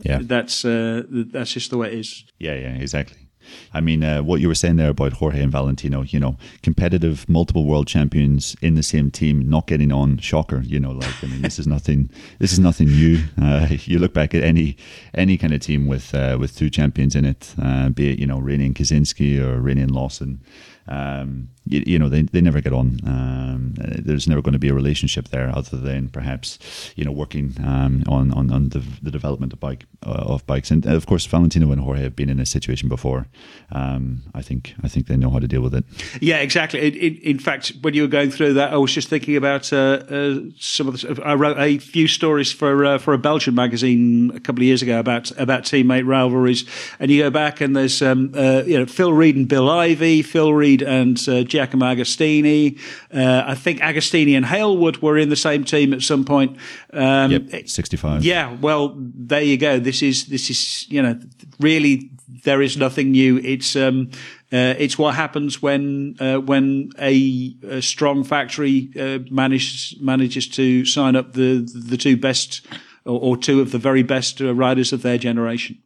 yeah, 0.00 0.18
that's 0.22 0.64
uh, 0.64 1.02
that's 1.08 1.52
just 1.52 1.70
the 1.70 1.78
way 1.78 1.88
it 1.88 1.98
is. 1.98 2.24
Yeah, 2.38 2.54
yeah, 2.54 2.74
exactly. 2.74 3.28
I 3.72 3.80
mean, 3.80 4.04
uh, 4.04 4.22
what 4.22 4.40
you 4.40 4.48
were 4.48 4.54
saying 4.54 4.76
there 4.76 4.90
about 4.90 5.14
Jorge 5.14 5.42
and 5.42 5.52
Valentino, 5.52 6.02
you 6.02 6.20
know, 6.20 6.36
competitive, 6.62 7.28
multiple 7.28 7.64
world 7.64 7.86
champions 7.86 8.56
in 8.60 8.74
the 8.74 8.82
same 8.82 9.10
team, 9.10 9.48
not 9.48 9.66
getting 9.66 9.92
on, 9.92 10.18
shocker. 10.18 10.60
You 10.60 10.80
know, 10.80 10.92
like 10.92 11.22
I 11.22 11.26
mean, 11.26 11.42
this 11.42 11.58
is 11.58 11.66
nothing. 11.66 12.10
This 12.38 12.52
is 12.52 12.58
nothing 12.58 12.88
new. 12.88 13.24
Uh, 13.40 13.66
you 13.84 13.98
look 13.98 14.12
back 14.12 14.34
at 14.34 14.42
any 14.42 14.76
any 15.14 15.36
kind 15.36 15.52
of 15.52 15.60
team 15.60 15.86
with 15.86 16.14
uh, 16.14 16.36
with 16.38 16.56
two 16.56 16.70
champions 16.70 17.14
in 17.14 17.24
it, 17.24 17.54
uh, 17.60 17.88
be 17.88 18.12
it 18.12 18.18
you 18.18 18.26
know 18.26 18.38
and 18.38 18.74
Kaczynski 18.74 19.40
or 19.40 19.66
and 19.68 19.90
Lawson 19.90 20.40
um, 20.88 21.50
you, 21.66 21.82
you, 21.86 21.98
know, 21.98 22.08
they, 22.08 22.22
they 22.22 22.40
never 22.40 22.60
get 22.60 22.72
on. 22.72 22.98
Um, 23.04 23.74
there's 23.76 24.26
never 24.26 24.40
going 24.40 24.54
to 24.54 24.58
be 24.58 24.70
a 24.70 24.74
relationship 24.74 25.28
there, 25.28 25.50
other 25.54 25.76
than 25.76 26.08
perhaps 26.08 26.58
you 26.96 27.04
know 27.04 27.12
working 27.12 27.54
um, 27.62 28.02
on 28.08 28.32
on, 28.32 28.50
on 28.50 28.70
the, 28.70 28.82
the, 29.02 29.10
development 29.10 29.52
of 29.52 29.60
bike 29.60 29.84
uh, 30.06 30.10
of 30.10 30.46
bikes. 30.46 30.70
And 30.70 30.86
of 30.86 31.06
course, 31.06 31.26
Valentino 31.26 31.70
and 31.70 31.80
Jorge 31.80 32.02
have 32.02 32.16
been 32.16 32.30
in 32.30 32.40
a 32.40 32.46
situation 32.46 32.88
before. 32.88 33.26
Um, 33.70 34.22
I 34.34 34.40
think 34.40 34.74
I 34.82 34.88
think 34.88 35.06
they 35.06 35.16
know 35.16 35.30
how 35.30 35.38
to 35.38 35.48
deal 35.48 35.60
with 35.60 35.74
it. 35.74 35.84
Yeah, 36.20 36.38
exactly. 36.38 36.88
In 36.88 37.38
fact, 37.38 37.72
when 37.82 37.92
you 37.92 38.02
were 38.02 38.08
going 38.08 38.30
through 38.30 38.54
that, 38.54 38.72
I 38.72 38.76
was 38.78 38.92
just 38.92 39.08
thinking 39.08 39.36
about 39.36 39.70
uh, 39.72 40.02
uh, 40.08 40.40
some 40.58 40.88
of 40.88 40.98
the. 40.98 41.20
I 41.22 41.34
wrote 41.34 41.58
a 41.58 41.78
few 41.78 42.08
stories 42.08 42.50
for 42.50 42.84
uh, 42.84 42.98
for 42.98 43.12
a 43.12 43.18
Belgian 43.18 43.54
magazine 43.54 44.32
a 44.34 44.40
couple 44.40 44.62
of 44.62 44.66
years 44.66 44.80
ago 44.80 44.98
about 44.98 45.30
about 45.38 45.64
teammate 45.64 46.06
rivalries, 46.06 46.64
and 46.98 47.10
you 47.10 47.22
go 47.22 47.30
back 47.30 47.60
and 47.60 47.76
there's 47.76 48.00
um, 48.00 48.32
uh, 48.34 48.62
you 48.64 48.78
know 48.78 48.86
Phil 48.86 49.12
Read 49.12 49.36
and 49.36 49.48
Bill 49.48 49.68
Ivy, 49.68 50.22
Phil 50.22 50.54
Read 50.54 50.77
and 50.82 51.18
uh, 51.28 51.42
Giacomo 51.44 51.86
Agostini. 51.86 52.78
Uh, 53.12 53.44
I 53.46 53.54
think 53.54 53.80
Agostini 53.80 54.36
and 54.36 54.46
Hailwood 54.46 55.02
were 55.02 55.18
in 55.18 55.28
the 55.28 55.36
same 55.36 55.64
team 55.64 55.92
at 55.92 56.02
some 56.02 56.24
point. 56.24 56.56
Um, 56.92 57.30
yep, 57.30 57.68
sixty-five. 57.68 58.24
Yeah, 58.24 58.56
well, 58.60 58.94
there 58.96 59.42
you 59.42 59.56
go. 59.56 59.78
This 59.78 60.02
is 60.02 60.26
this 60.26 60.50
is 60.50 60.86
you 60.88 61.02
know 61.02 61.18
really 61.60 62.10
there 62.44 62.62
is 62.62 62.76
nothing 62.76 63.10
new. 63.10 63.38
It's 63.38 63.76
um, 63.76 64.10
uh, 64.52 64.74
it's 64.78 64.98
what 64.98 65.14
happens 65.14 65.60
when 65.60 66.16
uh, 66.20 66.38
when 66.38 66.90
a, 66.98 67.54
a, 67.64 67.82
strong 67.82 68.24
factory 68.24 68.90
uh, 68.98 69.18
manages 69.30 69.94
manages 70.00 70.48
to 70.48 70.84
sign 70.84 71.16
up 71.16 71.34
the 71.34 71.68
the 71.88 71.96
two 71.96 72.16
best 72.16 72.66
or, 73.04 73.20
or 73.20 73.36
two 73.36 73.60
of 73.60 73.72
the 73.72 73.78
very 73.78 74.02
best 74.02 74.40
uh, 74.40 74.54
riders 74.54 74.92
of 74.92 75.02
their 75.02 75.18
generation. 75.18 75.78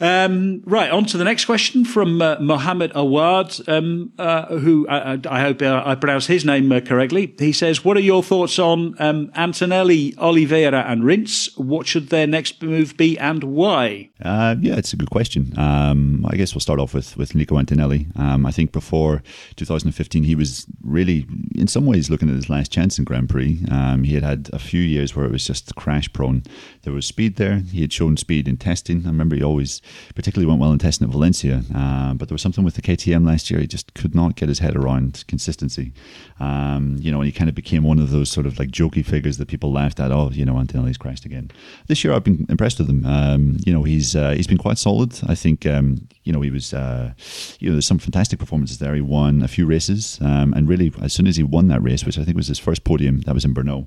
Um, 0.00 0.62
right, 0.64 0.90
on 0.90 1.04
to 1.06 1.18
the 1.18 1.24
next 1.24 1.44
question 1.44 1.84
from 1.84 2.22
uh, 2.22 2.36
Mohammed 2.40 2.92
Awad, 2.94 3.68
um, 3.68 4.12
uh, 4.18 4.46
who 4.46 4.86
I, 4.88 5.18
I 5.28 5.40
hope 5.40 5.62
uh, 5.62 5.82
I 5.84 5.94
pronounced 5.94 6.28
his 6.28 6.44
name 6.44 6.70
uh, 6.70 6.80
correctly. 6.80 7.34
He 7.38 7.52
says, 7.52 7.84
What 7.84 7.96
are 7.96 8.00
your 8.00 8.22
thoughts 8.22 8.58
on 8.58 8.94
um, 8.98 9.30
Antonelli, 9.34 10.14
Oliveira, 10.18 10.84
and 10.86 11.04
Rins? 11.04 11.50
What 11.56 11.86
should 11.86 12.08
their 12.08 12.26
next 12.26 12.62
move 12.62 12.96
be 12.96 13.18
and 13.18 13.44
why? 13.44 14.10
Uh, 14.22 14.56
yeah, 14.60 14.76
it's 14.76 14.92
a 14.92 14.96
good 14.96 15.10
question. 15.10 15.58
Um, 15.58 16.26
I 16.28 16.36
guess 16.36 16.54
we'll 16.54 16.60
start 16.60 16.80
off 16.80 16.94
with, 16.94 17.16
with 17.16 17.34
Nico 17.34 17.58
Antonelli. 17.58 18.06
Um, 18.16 18.46
I 18.46 18.50
think 18.50 18.72
before 18.72 19.22
2015, 19.56 20.24
he 20.24 20.34
was 20.34 20.66
really, 20.82 21.26
in 21.54 21.66
some 21.68 21.86
ways, 21.86 22.10
looking 22.10 22.28
at 22.28 22.34
his 22.36 22.50
last 22.50 22.72
chance 22.72 22.98
in 22.98 23.04
Grand 23.04 23.28
Prix. 23.28 23.60
Um, 23.70 24.04
he 24.04 24.14
had 24.14 24.22
had 24.22 24.50
a 24.52 24.58
few 24.58 24.80
years 24.80 25.14
where 25.14 25.24
it 25.24 25.32
was 25.32 25.46
just 25.46 25.74
crash 25.76 26.12
prone. 26.12 26.42
There 26.82 26.92
was 26.92 27.06
speed 27.06 27.36
there. 27.36 27.58
He 27.58 27.80
had 27.80 27.92
shown 27.92 28.16
speed 28.16 28.48
in 28.48 28.56
testing. 28.56 29.02
I 29.04 29.08
remember 29.08 29.36
he 29.36 29.42
always 29.48 29.82
particularly 30.14 30.46
went 30.46 30.60
well 30.60 30.72
in 30.72 30.78
testing 30.78 31.06
at 31.06 31.12
Valencia. 31.12 31.62
Uh, 31.74 32.14
but 32.14 32.28
there 32.28 32.34
was 32.34 32.42
something 32.42 32.64
with 32.64 32.74
the 32.74 32.82
KTM 32.82 33.26
last 33.26 33.50
year. 33.50 33.60
He 33.60 33.66
just 33.66 33.94
could 33.94 34.14
not 34.14 34.36
get 34.36 34.48
his 34.48 34.60
head 34.60 34.76
around 34.76 35.24
consistency. 35.26 35.92
Um, 36.40 36.96
you 37.00 37.10
know, 37.10 37.18
and 37.18 37.26
he 37.26 37.32
kind 37.32 37.48
of 37.48 37.54
became 37.54 37.82
one 37.82 37.98
of 37.98 38.10
those 38.10 38.30
sort 38.30 38.46
of 38.46 38.58
like 38.58 38.70
jokey 38.70 39.04
figures 39.04 39.38
that 39.38 39.48
people 39.48 39.72
laughed 39.72 39.98
at. 40.00 40.12
Oh, 40.12 40.30
you 40.30 40.44
know, 40.44 40.58
Antonelli's 40.58 40.96
crashed 40.96 41.24
again. 41.24 41.50
This 41.88 42.04
year, 42.04 42.12
I've 42.12 42.24
been 42.24 42.46
impressed 42.48 42.78
with 42.78 42.88
him. 42.88 43.04
Um, 43.04 43.56
you 43.66 43.72
know, 43.72 43.82
he's 43.82 44.14
uh, 44.14 44.30
he's 44.30 44.46
been 44.46 44.58
quite 44.58 44.78
solid. 44.78 45.18
I 45.26 45.34
think 45.34 45.66
um, 45.66 46.08
you 46.24 46.32
know 46.32 46.40
he 46.40 46.50
was 46.50 46.72
uh, 46.72 47.12
you 47.58 47.68
know 47.68 47.74
there's 47.74 47.86
some 47.86 47.98
fantastic 47.98 48.38
performances 48.38 48.78
there. 48.78 48.94
He 48.94 49.00
won 49.00 49.42
a 49.42 49.48
few 49.48 49.66
races, 49.66 50.18
um, 50.20 50.52
and 50.54 50.68
really 50.68 50.92
as 51.02 51.12
soon 51.12 51.26
as 51.26 51.36
he 51.36 51.42
won 51.42 51.68
that 51.68 51.82
race, 51.82 52.04
which 52.04 52.18
I 52.18 52.24
think 52.24 52.36
was 52.36 52.48
his 52.48 52.58
first 52.58 52.84
podium, 52.84 53.22
that 53.22 53.34
was 53.34 53.44
in 53.44 53.54
Brno 53.54 53.86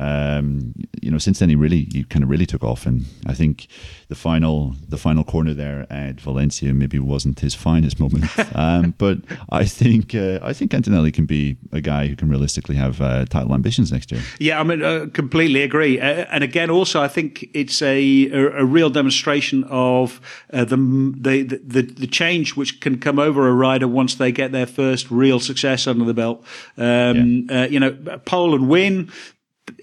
um, 0.00 0.72
you 1.02 1.10
know, 1.10 1.18
since 1.18 1.38
then 1.38 1.50
he 1.50 1.56
really 1.56 1.86
he 1.92 2.04
kind 2.04 2.22
of 2.22 2.30
really 2.30 2.46
took 2.46 2.64
off, 2.64 2.86
and 2.86 3.04
I 3.26 3.34
think 3.34 3.68
the 4.08 4.14
final 4.14 4.74
the 4.88 4.96
final 4.96 5.24
corner 5.24 5.52
there 5.52 5.86
at 5.90 6.20
Valencia 6.20 6.72
maybe 6.72 6.98
wasn't 6.98 7.40
his 7.40 7.54
finest 7.54 8.00
moment, 8.00 8.24
um, 8.54 8.94
but 8.96 9.18
I 9.50 9.66
think 9.66 10.14
uh, 10.14 10.38
I 10.42 10.54
think 10.54 10.72
Antonelli 10.72 11.12
can 11.12 11.26
be 11.26 11.58
a 11.70 11.82
guy 11.82 11.89
who 11.90 12.16
can 12.16 12.28
realistically 12.28 12.76
have 12.76 13.00
uh, 13.00 13.24
title 13.26 13.54
ambitions 13.54 13.92
next 13.92 14.12
year. 14.12 14.22
Yeah, 14.38 14.60
I 14.60 14.62
mean, 14.62 14.82
uh, 14.82 15.06
completely 15.12 15.62
agree, 15.62 16.00
uh, 16.00 16.26
and 16.30 16.44
again, 16.44 16.70
also 16.70 17.02
I 17.02 17.08
think 17.08 17.48
it's 17.54 17.82
a 17.82 18.00
a, 18.30 18.62
a 18.62 18.64
real 18.64 18.90
demonstration 18.90 19.64
of 19.64 20.20
uh, 20.52 20.64
the, 20.64 20.76
the 20.76 21.42
the 21.42 21.82
the 21.82 22.06
change 22.06 22.56
which 22.56 22.80
can 22.80 22.98
come 22.98 23.18
over 23.18 23.48
a 23.48 23.52
rider 23.52 23.88
once 23.88 24.14
they 24.14 24.32
get 24.32 24.52
their 24.52 24.66
first 24.66 25.10
real 25.10 25.40
success 25.40 25.86
under 25.86 26.04
the 26.04 26.14
belt. 26.14 26.44
Um, 26.76 27.46
yeah. 27.48 27.62
Uh, 27.62 27.66
you 27.66 27.80
know, 27.80 27.92
pole 28.24 28.54
and 28.54 28.68
win 28.68 29.10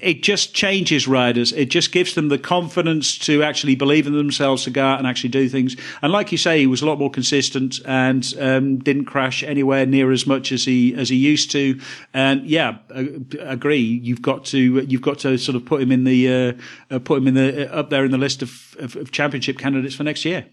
it 0.02 0.24
just 0.24 0.54
changes 0.54 1.08
riders. 1.08 1.52
It 1.54 1.70
just 1.70 1.92
gives 1.92 2.16
them 2.16 2.30
the 2.30 2.38
confidence 2.38 3.18
to 3.20 3.44
actually 3.44 3.76
believe 3.76 4.08
in 4.08 4.14
themselves 4.14 4.64
to 4.64 4.70
go 4.70 4.86
out 4.86 5.00
and 5.00 5.08
actually 5.08 5.30
do 5.30 5.50
things. 5.50 5.76
And 6.02 6.12
like 6.12 6.32
you 6.32 6.38
say, 6.38 6.60
he 6.60 6.68
was 6.68 6.82
a 6.82 6.86
lot 6.86 7.00
more 7.00 7.10
consistent 7.10 7.80
and 7.86 8.34
um, 8.40 8.80
didn't 8.80 9.06
crash 9.06 9.44
anywhere 9.44 9.86
near 9.86 10.12
as 10.12 10.28
much 10.28 10.52
as 10.52 10.66
he 10.66 10.94
as 10.96 11.10
he 11.10 11.16
used 11.16 11.52
to. 11.52 11.80
And 12.14 12.46
yeah, 12.46 12.78
uh, 12.94 13.04
agree. 13.40 13.78
You've 13.78 14.22
got 14.22 14.46
to 14.46 14.60
you've 14.60 15.02
got 15.02 15.20
to 15.20 15.38
sort 15.38 15.56
of 15.56 15.66
put 15.66 15.82
him 15.82 15.92
in 15.92 16.04
the 16.04 16.34
uh, 16.34 16.54
uh, 16.96 17.00
put 17.00 17.20
him 17.20 17.28
in 17.28 17.34
the 17.34 17.72
uh, 17.72 17.80
up 17.80 17.90
there 17.90 18.06
in 18.06 18.12
the 18.12 18.18
list 18.18 18.42
of, 18.42 18.76
of, 18.80 18.96
of 18.96 19.12
championship 19.12 19.58
candidates 19.58 19.96
for 19.96 20.04
next 20.04 20.26
year. 20.26 20.46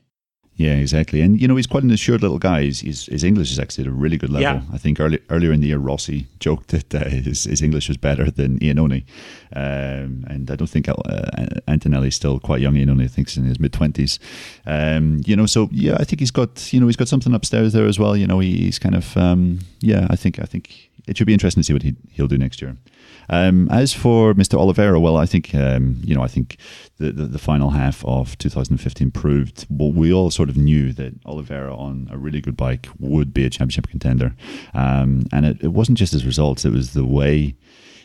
Yeah, 0.57 0.75
exactly. 0.75 1.21
And, 1.21 1.41
you 1.41 1.49
know, 1.49 1.57
he's 1.57 1.67
quite 1.67 1.83
an 1.83 1.91
assured 1.91 2.23
little 2.23 2.39
guy. 2.39 2.63
He's, 2.63 2.81
he's, 2.81 3.07
his 3.07 3.25
English 3.25 3.51
is 3.51 3.59
actually 3.59 3.85
at 3.85 3.89
a 3.89 3.93
really 3.93 4.17
good 4.17 4.31
level. 4.31 4.63
Yeah. 4.63 4.63
I 4.73 4.79
think 4.79 5.01
early, 5.01 5.19
earlier 5.29 5.53
in 5.53 5.61
the 5.61 5.67
year, 5.67 5.79
Rossi 5.79 6.29
joked 6.39 6.69
that 6.69 6.95
uh, 6.95 7.09
his, 7.09 7.45
his 7.45 7.61
English 7.61 7.89
was 7.89 7.97
better 7.97 8.31
than 8.31 8.61
Iannone. 8.61 9.05
Um, 9.55 10.25
and 10.29 10.49
I 10.49 10.55
don't 10.55 10.69
think 10.69 10.89
uh, 10.89 10.95
Antonelli's 11.67 12.15
still 12.15 12.39
quite 12.39 12.61
young. 12.61 12.75
Iannone, 12.75 13.03
I 13.03 13.09
think, 13.09 13.31
he's 13.31 13.37
in 13.37 13.45
his 13.45 13.59
mid 13.59 13.73
20s. 13.73 14.21
Um, 14.65 15.23
you 15.27 15.35
know, 15.35 15.47
so, 15.47 15.69
yeah, 15.73 15.97
I 15.99 16.05
think 16.05 16.21
he's 16.21 16.31
got, 16.31 16.73
you 16.73 16.79
know, 16.79 16.87
he's 16.87 16.97
got 16.97 17.09
something 17.09 17.35
upstairs 17.35 17.73
there 17.73 17.87
as 17.87 17.99
well. 17.99 18.17
You 18.17 18.29
know, 18.29 18.39
he, 18.39 18.57
he's 18.57 18.79
kind 18.79 18.95
of, 18.95 19.17
um, 19.17 19.59
yeah, 19.81 20.07
I 20.09 20.15
think, 20.15 20.39
I 20.39 20.45
think 20.45 20.89
it 21.09 21.19
should 21.19 21.27
be 21.27 21.35
interesting 21.35 21.63
to 21.63 21.67
see 21.67 21.73
what 21.73 21.83
he, 21.83 21.97
he'll 22.13 22.29
do 22.29 22.39
next 22.39 22.63
year. 22.63 22.77
Um, 23.29 23.69
as 23.71 23.93
for 23.93 24.35
Mr. 24.35 24.59
Oliveira, 24.59 25.01
well, 25.01 25.17
I 25.17 25.27
think 25.27 25.55
um, 25.55 26.01
you 26.05 26.15
know, 26.15 26.23
I 26.23 26.29
think 26.29 26.59
the, 26.99 27.13
the, 27.13 27.25
the 27.25 27.39
final 27.39 27.71
half 27.71 28.05
of 28.05 28.37
2015 28.39 29.11
proved 29.11 29.67
what 29.69 29.95
we 29.95 30.13
all 30.13 30.31
sort 30.31 30.49
of 30.49 30.57
knew 30.57 30.93
that 30.93 31.15
Oliveira 31.27 31.75
on 31.75 32.09
a 32.11 32.19
really 32.19 32.41
good 32.41 32.57
bike 32.57 32.89
would 32.99 33.33
be 33.33 33.45
a 33.45 33.51
championship 33.51 33.89
contender, 33.89 34.35
um, 34.75 35.25
and 35.33 35.47
it, 35.47 35.63
it 35.63 35.69
wasn't 35.69 35.99
just 35.99 36.13
his 36.13 36.27
results; 36.27 36.65
it 36.65 36.73
was 36.73 36.93
the 36.93 37.05
way 37.05 37.57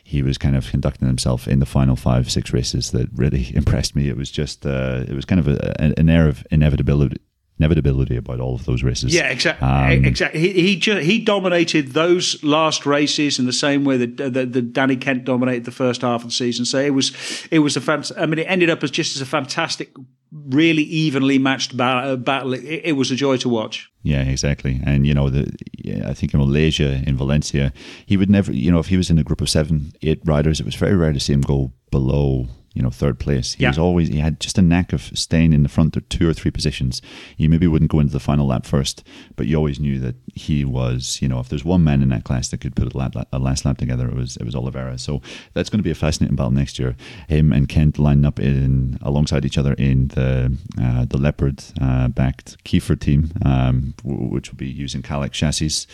he 0.09 0.23
was 0.23 0.39
kind 0.39 0.55
of 0.55 0.67
conducting 0.71 1.07
himself 1.07 1.47
in 1.47 1.59
the 1.59 1.67
final 1.67 1.95
five, 1.95 2.31
six 2.31 2.51
races 2.51 2.89
that 2.91 3.07
really 3.13 3.51
impressed 3.55 3.95
me. 3.95 4.09
It 4.09 4.17
was 4.17 4.31
just, 4.31 4.65
uh, 4.65 5.05
it 5.07 5.13
was 5.13 5.23
kind 5.23 5.39
of 5.39 5.47
a, 5.47 5.79
an 5.79 6.09
air 6.09 6.27
of 6.27 6.45
inevitability, 6.49 7.17
inevitability 7.59 8.15
about 8.15 8.39
all 8.39 8.55
of 8.55 8.65
those 8.65 8.83
races. 8.83 9.13
Yeah, 9.13 9.29
exactly. 9.29 9.67
Um, 9.67 10.05
exactly. 10.05 10.39
He 10.39 10.53
he, 10.53 10.75
ju- 10.77 10.99
he 10.99 11.19
dominated 11.19 11.89
those 11.89 12.41
last 12.43 12.85
races 12.85 13.37
in 13.37 13.45
the 13.45 13.53
same 13.53 13.83
way 13.83 13.97
that, 13.97 14.33
that, 14.33 14.53
that, 14.53 14.73
Danny 14.73 14.95
Kent 14.95 15.25
dominated 15.25 15.65
the 15.65 15.71
first 15.71 16.01
half 16.01 16.21
of 16.21 16.29
the 16.29 16.33
season. 16.33 16.65
So 16.65 16.79
it 16.79 16.91
was 16.91 17.11
it 17.51 17.59
was 17.59 17.75
a 17.75 17.81
fant- 17.81 18.11
I 18.17 18.25
mean, 18.25 18.39
it 18.39 18.47
ended 18.49 18.69
up 18.69 18.83
as 18.83 18.91
just 18.91 19.15
as 19.15 19.21
a 19.21 19.25
fantastic, 19.25 19.91
really 20.31 20.83
evenly 20.83 21.37
matched 21.37 21.75
ba- 21.75 22.17
battle. 22.17 22.53
It, 22.53 22.81
it, 22.85 22.93
was 22.93 23.11
a 23.11 23.15
joy 23.15 23.37
to 23.37 23.49
watch. 23.49 23.91
Yeah, 24.03 24.23
exactly. 24.23 24.79
And 24.85 25.05
you 25.05 25.13
know, 25.13 25.29
the 25.29 25.51
yeah, 25.77 26.09
I 26.09 26.13
think 26.13 26.33
in 26.33 26.39
Malaysia, 26.39 27.03
in 27.05 27.17
Valencia, 27.17 27.73
he 28.05 28.15
would 28.15 28.29
never. 28.29 28.53
You 28.53 28.71
know, 28.71 28.79
if 28.79 28.87
he 28.87 28.97
was 28.97 29.09
in 29.09 29.19
a 29.19 29.23
group 29.23 29.41
of 29.41 29.49
seven, 29.49 29.91
eight 30.01 30.21
riders, 30.23 30.59
it 30.59 30.65
was 30.65 30.75
very 30.75 30.95
rare 30.95 31.13
to 31.13 31.19
see 31.19 31.33
him 31.33 31.41
go 31.41 31.73
below 31.91 32.47
you 32.73 32.81
know, 32.81 32.89
third 32.89 33.19
place. 33.19 33.53
He 33.53 33.63
yeah. 33.63 33.69
was 33.69 33.79
always 33.79 34.09
he 34.09 34.19
had 34.19 34.39
just 34.39 34.57
a 34.57 34.61
knack 34.61 34.93
of 34.93 35.01
staying 35.17 35.53
in 35.53 35.63
the 35.63 35.69
front 35.69 35.97
of 35.97 36.07
two 36.09 36.29
or 36.29 36.33
three 36.33 36.51
positions. 36.51 37.01
You 37.37 37.49
maybe 37.49 37.67
wouldn't 37.67 37.91
go 37.91 37.99
into 37.99 38.13
the 38.13 38.19
final 38.19 38.47
lap 38.47 38.65
first, 38.65 39.03
but 39.35 39.47
you 39.47 39.55
always 39.55 39.79
knew 39.79 39.99
that 39.99 40.15
he 40.35 40.63
was, 40.63 41.19
you 41.21 41.27
know, 41.27 41.39
if 41.39 41.49
there's 41.49 41.65
one 41.65 41.83
man 41.83 42.01
in 42.01 42.09
that 42.09 42.23
class 42.23 42.49
that 42.49 42.61
could 42.61 42.75
put 42.75 42.93
a, 42.93 42.97
lap, 42.97 43.15
a 43.31 43.39
last 43.39 43.65
lap 43.65 43.77
together, 43.77 44.07
it 44.07 44.15
was 44.15 44.37
it 44.37 44.43
was 44.43 44.55
Oliveira. 44.55 44.97
So 44.97 45.21
that's 45.53 45.69
going 45.69 45.79
to 45.79 45.83
be 45.83 45.91
a 45.91 45.95
fascinating 45.95 46.35
battle 46.35 46.51
next 46.51 46.79
year. 46.79 46.95
Him 47.27 47.51
and 47.51 47.67
Kent 47.67 47.97
lining 47.97 48.25
up 48.25 48.39
in 48.39 48.97
alongside 49.01 49.45
each 49.45 49.57
other 49.57 49.73
in 49.73 50.09
the 50.09 50.55
uh, 50.81 51.05
the 51.05 51.17
Leopard 51.17 51.63
uh, 51.81 52.07
backed 52.09 52.63
Kiefer 52.63 52.99
team, 52.99 53.31
um, 53.45 53.93
which 54.03 54.51
will 54.51 54.57
be 54.57 54.69
using 54.69 55.01
Kalex 55.01 55.31
chassis. 55.31 55.87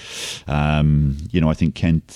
Um, 0.48 1.18
you 1.32 1.42
know, 1.42 1.50
I 1.50 1.54
think 1.54 1.76
Kent 1.76 2.12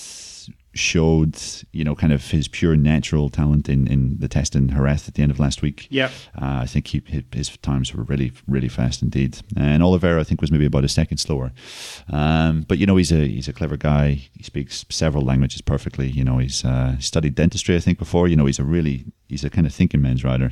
showed, 0.74 1.36
you 1.72 1.84
know, 1.84 1.95
kind 1.95 2.13
of 2.13 2.30
his 2.32 2.47
pure 2.47 2.76
natural 2.76 3.30
talent 3.30 3.67
in, 3.67 3.88
in 3.88 4.17
the 4.20 4.28
test 4.28 4.55
in 4.55 4.70
Jerez 4.70 5.07
at 5.07 5.15
the 5.15 5.24
end 5.24 5.32
of 5.32 5.39
last 5.39 5.61
week. 5.61 5.88
Yeah. 5.89 6.09
Uh, 6.39 6.61
I 6.61 6.65
think 6.65 6.88
he, 6.88 7.01
his 7.34 7.49
times 7.57 7.93
were 7.93 8.03
really, 8.03 8.32
really 8.47 8.70
fast 8.70 9.01
indeed. 9.01 9.39
And 9.57 9.82
Oliveira, 9.82 10.22
I 10.22 10.24
think, 10.24 10.41
was 10.41 10.51
maybe 10.51 10.65
about 10.65 10.86
a 10.86 10.89
second 10.89 11.17
slower. 11.17 11.51
Um, 12.11 12.65
but, 12.67 12.78
you 12.78 12.86
know, 12.86 12.97
he's 12.97 13.11
a 13.11 13.28
he's 13.28 13.47
a 13.47 13.53
clever 13.53 13.78
guy. 13.78 14.30
He 14.34 14.43
speaks 14.43 14.86
several 14.89 15.26
languages 15.26 15.61
perfectly. 15.61 16.07
You 16.07 16.24
know, 16.24 16.38
he's 16.38 16.63
uh, 16.63 16.99
studied 16.99 17.36
dentistry, 17.36 17.76
I 17.76 17.80
think, 17.80 17.97
before. 17.97 18.28
You 18.28 18.36
know, 18.36 18.45
he's 18.45 18.59
a 18.59 18.63
really, 18.63 19.05
he's 19.28 19.43
a 19.43 19.49
kind 19.49 19.65
of 19.65 19.74
thinking 19.74 20.01
man's 20.01 20.24
rider. 20.24 20.51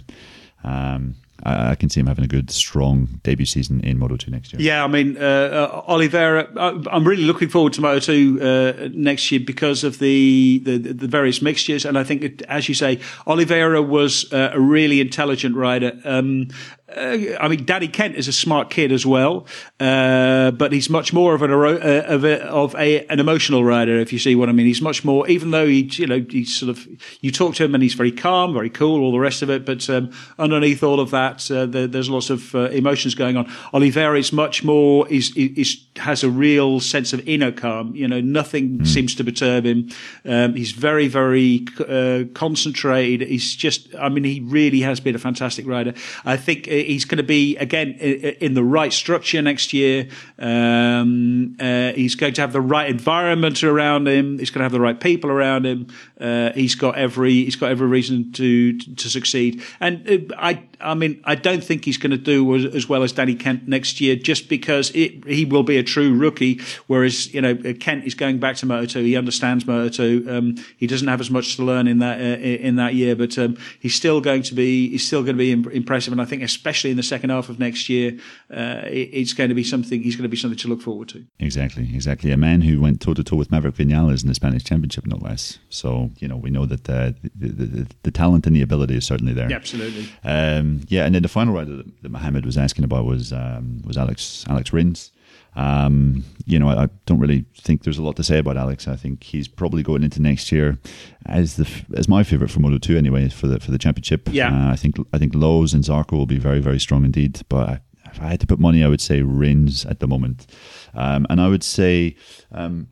Um, 0.64 1.16
I, 1.44 1.76
can 1.76 1.90
see 1.90 2.00
him 2.00 2.08
having 2.08 2.24
a 2.24 2.28
good, 2.28 2.50
strong 2.52 3.20
debut 3.24 3.46
season 3.46 3.82
in 3.82 3.98
Moto 3.98 4.18
2 4.18 4.32
next 4.32 4.54
year. 4.54 4.62
Yeah, 4.62 4.84
I 4.84 4.88
mean, 4.88 5.18
uh, 5.18 5.22
uh, 5.22 5.84
Oliveira, 5.88 6.50
I'm 6.58 7.08
really 7.08 7.24
looking 7.24 7.50
forward 7.50 7.74
to 7.74 7.82
Moto 7.82 8.00
2 8.00 8.40
uh, 8.42 8.90
next 8.94 9.32
year 9.32 9.42
because 9.46 9.84
of 9.84 10.00
the, 10.00 10.60
the, 10.64 10.78
the, 10.78 11.08
various 11.08 11.42
mixtures. 11.42 11.86
And 11.86 11.98
I 11.98 12.04
think, 12.04 12.24
it, 12.24 12.42
as 12.44 12.68
you 12.68 12.76
say, 12.76 13.00
Oliveira 13.28 13.82
was 13.82 14.32
uh, 14.34 14.52
a 14.54 14.60
really 14.60 15.00
intelligent 15.00 15.56
rider. 15.56 16.00
Um, 16.04 16.50
uh, 16.96 17.36
I 17.40 17.50
mean, 17.50 17.66
Danny 17.66 17.90
Kent 17.90 18.16
is 18.16 18.30
a 18.30 18.34
smart 18.34 18.70
kid 18.70 18.94
as 18.94 19.06
well, 19.06 19.46
uh, 19.80 20.52
but 20.52 20.72
he's 20.72 20.90
much 20.90 21.12
more 21.12 21.36
of 21.36 21.42
an 21.42 21.52
uh, 21.52 22.04
of, 22.08 22.24
a, 22.24 22.46
of 22.46 22.76
a, 22.76 23.06
an 23.08 23.20
emotional 23.20 23.66
rider. 23.66 24.00
If 24.00 24.14
you 24.14 24.20
see 24.20 24.36
what 24.36 24.48
I 24.48 24.54
mean, 24.54 24.68
he's 24.68 24.82
much 24.82 25.04
more. 25.04 25.28
Even 25.28 25.52
though 25.52 25.68
he, 25.68 25.82
you 25.94 26.08
know, 26.08 26.26
he's 26.30 26.56
sort 26.56 26.70
of 26.70 26.88
you 27.20 27.30
talk 27.32 27.56
to 27.56 27.66
him 27.66 27.74
and 27.74 27.84
he's 27.84 27.94
very 27.94 28.12
calm, 28.12 28.54
very 28.54 28.70
cool, 28.70 29.02
all 29.02 29.12
the 29.12 29.20
rest 29.20 29.42
of 29.42 29.50
it. 29.50 29.66
But 29.66 29.90
um, 29.90 30.12
underneath 30.40 30.82
all 30.82 31.02
of 31.02 31.12
that, 31.12 31.52
uh, 31.52 31.66
there, 31.66 31.88
there's 31.88 32.10
lots 32.10 32.30
of 32.30 32.56
uh, 32.56 32.70
emotions 32.70 33.16
going 33.16 33.36
on. 33.36 33.52
Oliveira 33.74 34.18
is 34.18 34.32
much 34.32 34.64
more 34.64 35.08
is, 35.10 35.36
is 35.36 35.82
has 35.98 36.24
a 36.24 36.30
real 36.30 36.80
sense 36.80 37.12
of 37.12 37.28
inner 37.28 37.52
calm. 37.52 37.96
You 37.98 38.08
know, 38.08 38.22
nothing 38.22 38.80
mm. 38.80 38.88
seems 38.88 39.14
to 39.16 39.26
perturb 39.26 39.66
him. 39.66 39.90
Um, 40.24 40.56
he's 40.56 40.72
very 40.72 41.10
very 41.10 41.66
uh, 41.80 42.24
concentrated. 42.34 43.28
He's 43.28 43.58
just. 43.58 43.94
I 43.96 44.08
mean, 44.08 44.24
he 44.24 44.40
really 44.40 44.80
has 44.82 45.02
been 45.02 45.16
a 45.16 45.20
fantastic 45.20 45.68
rider. 45.68 45.94
I 46.24 46.38
think 46.38 46.68
he's 46.84 47.06
going 47.06 47.18
to 47.18 47.24
be 47.24 47.58
again 47.58 47.92
in 47.92 48.54
the 48.54 48.64
right 48.64 48.94
structure 48.94 49.42
next 49.42 49.74
year. 49.74 50.08
Um, 50.40 51.58
uh, 51.60 51.92
he's 51.94 52.16
going 52.16 52.34
to 52.34 52.42
have 52.42 52.54
the 52.54 52.62
right 52.62 52.90
environment 52.90 53.64
around 53.64 54.08
him. 54.08 54.40
He's 54.40 54.50
going 54.50 54.60
to 54.60 54.66
have 54.66 54.72
the 54.72 54.82
right 54.82 55.00
people 55.00 55.30
around 55.30 55.66
him. 55.66 55.88
Uh, 56.20 56.52
he's 56.54 56.76
got 56.76 56.98
every 56.98 57.44
he's 57.46 57.56
got 57.56 57.72
every 57.72 57.88
reason 57.88 58.32
to 58.34 58.78
to, 58.78 58.96
to 58.96 59.10
succeed. 59.10 59.64
And 59.80 60.08
uh, 60.10 60.36
I 60.38 60.64
I 60.80 60.94
mean 60.94 61.22
I 61.24 61.36
don't 61.36 61.64
think 61.64 61.86
he's 61.86 61.98
going 61.98 62.12
to 62.12 62.18
do 62.18 62.56
as, 62.56 62.66
as, 62.76 62.90
well 62.90 63.04
as 63.04 63.12
Danny 63.12 63.36
Kent 63.36 63.68
next 63.68 64.00
year, 64.02 64.16
just 64.16 64.50
because 64.50 64.92
it, 64.92 65.26
he 65.26 65.46
will 65.46 65.64
be 65.64 65.78
a 65.78 65.84
true 65.84 66.16
rookie. 66.16 66.62
Whereas 66.88 67.34
you 67.34 67.42
know 67.42 67.56
Kent 67.80 68.06
is 68.06 68.14
going 68.14 68.40
back 68.40 68.56
to 68.58 68.66
Moto2. 68.66 69.04
He 69.04 69.16
understands 69.16 69.64
Moto2. 69.64 70.30
Um, 70.30 70.56
he 70.78 70.88
doesn't 70.88 71.08
have 71.08 71.20
as 71.20 71.32
much 71.32 71.56
to 71.56 71.64
learn 71.64 71.88
in 71.88 72.00
that 72.00 72.20
uh, 72.20 72.40
in 72.42 72.76
that 72.78 72.96
year, 72.96 73.16
but 73.16 73.38
um, 73.38 73.58
he's 73.80 73.96
still 73.96 74.22
going 74.22 74.44
to 74.44 74.54
be 74.54 74.90
he's 74.90 75.06
still 75.06 75.24
going 75.24 75.38
to 75.38 75.40
be 75.40 75.52
impressive. 75.76 76.12
And 76.12 76.22
I 76.22 76.26
think 76.26 76.44
especially 76.44 76.92
in 76.92 76.98
the 76.98 77.04
second 77.04 77.30
half 77.30 77.50
of 77.50 77.60
next 77.60 77.90
year, 77.90 78.18
uh, 78.52 78.82
it, 78.86 79.10
it's 79.14 79.34
going 79.34 79.50
to 79.50 79.56
be 79.56 79.64
something. 79.64 80.02
He's 80.02 80.16
going 80.16 80.24
to 80.24 80.30
be 80.30 80.38
something 80.38 80.58
to 80.60 80.68
look 80.68 80.82
forward 80.82 81.10
to. 81.10 81.26
Exactly, 81.40 81.84
exactly. 81.94 82.32
A 82.32 82.38
man 82.38 82.62
who 82.62 82.80
went 82.80 83.02
toe 83.02 83.14
to 83.14 83.24
toe 83.24 83.36
with 83.36 83.52
Maverick 83.52 83.76
Vinales 83.76 84.22
in 84.22 84.28
the 84.28 84.36
Spanish 84.36 84.64
Championship, 84.64 85.06
no 85.06 85.18
less. 85.18 85.60
So 85.70 86.12
you 86.20 86.28
know 86.28 86.38
we 86.38 86.50
know 86.50 86.66
that 86.66 86.90
uh, 86.90 87.12
the, 87.36 87.48
the, 87.50 87.88
the, 88.04 88.12
talent 88.12 88.48
and 88.48 88.56
the 88.56 88.62
ability 88.62 88.96
is 88.96 89.06
certainly 89.06 89.34
there. 89.34 89.50
Yeah, 89.50 89.58
absolutely. 89.58 90.10
Um, 90.24 90.67
yeah, 90.88 91.06
and 91.06 91.16
then 91.16 91.22
the 91.22 91.30
final 91.30 91.54
rider 91.54 91.78
that, 91.78 92.02
that 92.02 92.10
Mohammed 92.10 92.46
was 92.46 92.58
asking 92.58 92.84
about 92.84 93.06
was 93.06 93.34
um, 93.34 93.82
was 93.86 93.98
Alex 93.98 94.46
Alex 94.48 94.74
Rins. 94.74 95.12
Um, 95.56 96.24
you 96.46 96.60
know, 96.60 96.70
I, 96.70 96.84
I, 96.84 96.90
don't 97.08 97.20
really 97.20 97.46
think 97.56 97.82
there's 97.82 97.98
a 97.98 98.04
lot 98.04 98.16
to 98.18 98.24
say 98.24 98.38
about 98.38 98.58
Alex. 98.58 98.88
I 98.88 98.96
think 98.96 99.24
he's 99.24 99.48
probably 99.48 99.82
going 99.82 100.04
into 100.04 100.22
next 100.22 100.52
year 100.52 100.78
as 101.26 101.56
the 101.56 101.68
as 101.96 102.08
my 102.08 102.24
favorite 102.24 102.52
for 102.52 102.60
Moto 102.60 102.78
two 102.78 102.96
anyway 102.96 103.30
for 103.30 103.48
the 103.48 103.60
for 103.60 103.72
the 103.72 103.80
championship. 103.80 104.30
Yeah, 104.32 104.50
uh, 104.50 104.72
I 104.72 104.76
think 104.76 104.96
I 105.14 105.18
think 105.18 105.34
Lowes 105.34 105.74
and 105.74 105.84
Zarco 105.84 106.12
will 106.12 106.28
be 106.28 106.38
very 106.38 106.60
very 106.60 106.80
strong 106.80 107.06
indeed. 107.06 107.42
But 107.50 107.82
if 108.06 108.22
I 108.22 108.28
had 108.28 108.40
to 108.42 108.48
put 108.48 108.60
money, 108.60 108.84
I 108.84 108.88
would 108.88 109.02
say 109.02 109.22
Rins 109.22 109.86
at 109.86 110.00
the 110.00 110.08
moment, 110.08 110.46
um, 110.94 111.26
and 111.30 111.42
I 111.42 111.48
would 111.48 111.64
say. 111.64 112.16
Um, 112.52 112.90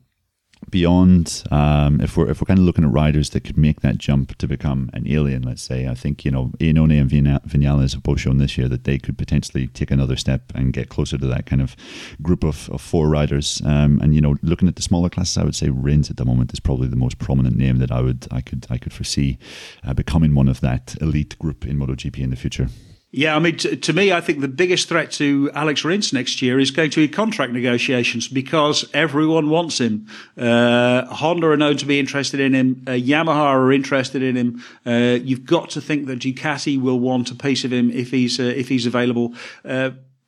beyond 0.76 1.42
um, 1.50 2.02
if 2.02 2.18
we're 2.18 2.28
if 2.28 2.38
we're 2.38 2.50
kind 2.52 2.58
of 2.58 2.66
looking 2.66 2.84
at 2.84 2.90
riders 2.90 3.30
that 3.30 3.42
could 3.44 3.56
make 3.56 3.80
that 3.80 3.96
jump 3.96 4.36
to 4.36 4.46
become 4.46 4.90
an 4.92 5.08
alien, 5.08 5.40
let's 5.40 5.62
say, 5.62 5.88
I 5.88 5.94
think 5.94 6.22
you 6.22 6.30
know 6.30 6.52
Iannone 6.58 7.00
and 7.00 7.10
Vinales 7.10 7.94
have 7.94 8.02
both 8.02 8.20
shown 8.20 8.36
this 8.36 8.58
year 8.58 8.68
that 8.68 8.84
they 8.84 8.98
could 8.98 9.16
potentially 9.16 9.68
take 9.68 9.90
another 9.90 10.16
step 10.16 10.42
and 10.54 10.74
get 10.74 10.90
closer 10.90 11.16
to 11.16 11.26
that 11.28 11.46
kind 11.46 11.62
of 11.62 11.76
group 12.20 12.44
of, 12.44 12.68
of 12.68 12.82
four 12.82 13.08
riders. 13.08 13.62
Um, 13.64 14.00
and 14.02 14.14
you 14.14 14.20
know, 14.20 14.34
looking 14.42 14.68
at 14.68 14.76
the 14.76 14.82
smaller 14.82 15.08
classes, 15.08 15.38
I 15.38 15.44
would 15.44 15.56
say 15.56 15.70
Rins 15.70 16.10
at 16.10 16.18
the 16.18 16.26
moment 16.26 16.52
is 16.52 16.60
probably 16.60 16.88
the 16.88 17.02
most 17.04 17.18
prominent 17.18 17.56
name 17.56 17.78
that 17.78 17.90
I 17.90 18.02
would 18.02 18.28
I 18.30 18.42
could 18.42 18.66
I 18.68 18.76
could 18.76 18.92
foresee 18.92 19.38
uh, 19.82 19.94
becoming 19.94 20.34
one 20.34 20.46
of 20.46 20.60
that 20.60 20.94
elite 21.00 21.38
group 21.38 21.66
in 21.66 21.78
MotoGP 21.78 22.18
in 22.18 22.28
the 22.28 22.36
future. 22.36 22.68
Yeah, 23.16 23.34
I 23.34 23.38
mean, 23.38 23.56
to, 23.56 23.74
to, 23.74 23.92
me, 23.94 24.12
I 24.12 24.20
think 24.20 24.42
the 24.42 24.46
biggest 24.48 24.90
threat 24.90 25.10
to 25.12 25.50
Alex 25.54 25.86
Rins 25.86 26.12
next 26.12 26.42
year 26.42 26.60
is 26.60 26.70
going 26.70 26.90
to 26.90 27.00
be 27.00 27.08
contract 27.08 27.50
negotiations 27.50 28.28
because 28.28 28.84
everyone 28.92 29.48
wants 29.48 29.80
him. 29.80 30.06
Uh, 30.36 31.06
Honda 31.06 31.46
are 31.46 31.56
known 31.56 31.78
to 31.78 31.86
be 31.86 31.98
interested 31.98 32.40
in 32.40 32.52
him. 32.52 32.84
Uh, 32.86 32.90
Yamaha 32.90 33.54
are 33.54 33.72
interested 33.72 34.22
in 34.22 34.36
him. 34.36 34.62
Uh, 34.84 35.18
you've 35.22 35.46
got 35.46 35.70
to 35.70 35.80
think 35.80 36.08
that 36.08 36.18
Ducati 36.18 36.78
will 36.78 37.00
want 37.00 37.30
a 37.30 37.34
piece 37.34 37.64
of 37.64 37.72
him 37.72 37.90
if 37.90 38.10
he's 38.10 38.38
uh, 38.38 38.42
if 38.42 38.68
he's 38.68 38.84
available. 38.84 39.32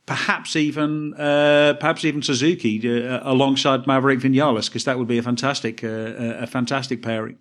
Uh, 0.09 0.15
perhaps 0.15 0.57
even 0.57 1.15
uh, 1.15 1.75
perhaps 1.79 2.05
even 2.05 2.23
Suzuki 2.23 2.79
uh, 2.87 3.21
alongside 3.23 3.87
Maverick 3.87 4.21
Vinales 4.21 4.67
because 4.67 4.85
that 4.85 4.99
would 4.99 5.09
be 5.09 5.19
a 5.19 5.23
fantastic 5.23 5.85
uh, 5.85 5.89
a 5.89 6.47
fantastic 6.47 7.03
pairing. 7.03 7.39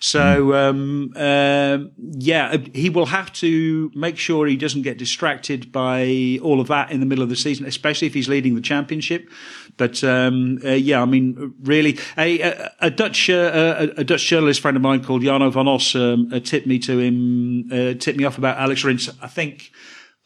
So 0.00 0.54
um, 0.54 1.12
um, 1.16 1.92
yeah, 2.18 2.56
he 2.74 2.90
will 2.90 3.06
have 3.06 3.32
to 3.34 3.90
make 3.94 4.16
sure 4.18 4.46
he 4.46 4.56
doesn't 4.56 4.82
get 4.82 4.98
distracted 4.98 5.72
by 5.72 6.38
all 6.42 6.60
of 6.60 6.68
that 6.68 6.90
in 6.90 7.00
the 7.00 7.06
middle 7.06 7.22
of 7.22 7.30
the 7.30 7.36
season, 7.36 7.66
especially 7.66 8.06
if 8.06 8.14
he's 8.14 8.28
leading 8.28 8.54
the 8.54 8.60
championship. 8.60 9.28
But 9.76 10.02
um, 10.04 10.58
uh, 10.64 10.70
yeah, 10.70 11.02
I 11.02 11.04
mean, 11.04 11.54
really, 11.62 11.98
a, 12.16 12.40
a, 12.40 12.70
a 12.80 12.90
Dutch 12.90 13.28
uh, 13.28 13.90
a, 13.96 14.00
a, 14.00 14.04
Dutch 14.04 14.24
journalist 14.26 14.60
friend 14.60 14.76
of 14.76 14.82
mine 14.82 15.04
called 15.04 15.22
Jano 15.22 15.52
van 15.52 15.68
Os 15.68 15.94
um, 15.94 16.30
tipped 16.44 16.66
me 16.66 16.78
to 16.80 16.98
him, 16.98 17.68
tipped 17.98 18.16
me 18.16 18.24
off 18.24 18.38
about 18.38 18.58
Alex 18.58 18.84
Rins. 18.84 19.10
I 19.20 19.28
think 19.28 19.70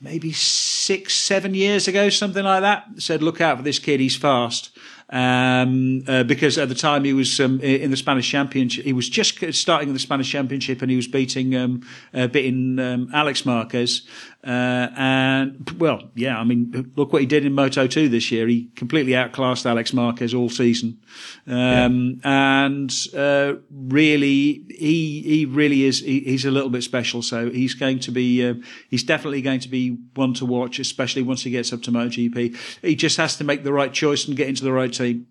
maybe 0.01 0.33
six, 0.33 1.15
seven 1.15 1.55
years 1.55 1.87
ago, 1.89 2.09
something 2.09 2.45
like 2.45 2.63
that. 2.63 2.87
Said, 2.99 3.23
look 3.23 3.41
out 3.41 3.59
for 3.59 3.63
this 3.63 3.79
kid, 3.79 4.01
he's 4.01 4.17
fast 4.17 4.77
um, 5.11 6.05
uh, 6.07 6.23
because 6.23 6.57
at 6.57 6.69
the 6.69 6.75
time 6.75 7.05
he 7.05 7.13
was 7.13 7.41
um, 7.41 7.61
in 7.61 7.91
the 7.91 7.97
Spanish 7.97 8.31
Championship. 8.31 8.85
He 8.85 8.93
was 8.93 9.09
just 9.09 9.53
starting 9.55 9.89
in 9.89 9.95
the 9.95 10.01
Spanish 10.01 10.31
Championship 10.31 10.83
and 10.83 10.91
he 10.91 10.97
was 10.97 11.09
beating 11.09 11.55
um, 11.57 11.83
uh, 12.15 12.29
beating 12.29 12.79
um, 12.79 13.11
Alex 13.13 13.45
Marquez. 13.45 14.03
Uh, 14.43 14.89
and 14.97 15.71
well, 15.79 16.11
yeah, 16.15 16.39
I 16.39 16.45
mean, 16.45 16.93
look 16.97 17.13
what 17.13 17.21
he 17.21 17.27
did 17.27 17.45
in 17.45 17.53
Moto 17.53 17.87
2 17.87 18.09
this 18.09 18.33
year. 18.33 18.49
He 18.49 18.71
completely 18.75 19.15
outclassed 19.15 19.67
Alex 19.67 19.93
Marquez 19.93 20.33
all 20.33 20.49
season. 20.49 20.99
Um, 21.47 22.21
yeah. 22.25 22.65
And 22.65 22.95
uh, 23.15 23.55
really, 23.71 24.65
he 24.71 25.21
he 25.21 25.45
really 25.45 25.85
is. 25.85 26.01
He, 26.01 26.21
he's 26.21 26.47
a 26.47 26.51
little 26.51 26.71
bit 26.71 26.83
special. 26.83 27.21
So 27.21 27.51
he's 27.51 27.75
going 27.75 27.99
to 28.01 28.11
be. 28.11 28.47
Uh, 28.47 28.55
he's 28.89 29.05
definitely 29.05 29.43
going 29.43 29.61
to 29.61 29.69
be 29.69 29.99
one 30.15 30.33
to 30.35 30.47
watch, 30.47 30.79
especially 30.79 31.23
once 31.23 31.43
he 31.43 31.51
gets 31.51 31.73
up 31.73 31.83
to 31.83 31.93
MotoGP. 31.93 32.57
He 32.81 32.97
just 32.97 33.19
has 33.19 33.37
to 33.37 33.45
make 33.45 33.63
the 33.63 33.75
right 33.75 33.93
choice 33.93 34.27
and 34.27 34.37
get 34.37 34.49
into 34.49 34.65
the 34.65 34.73
right 34.73 34.93
team. 34.93 35.27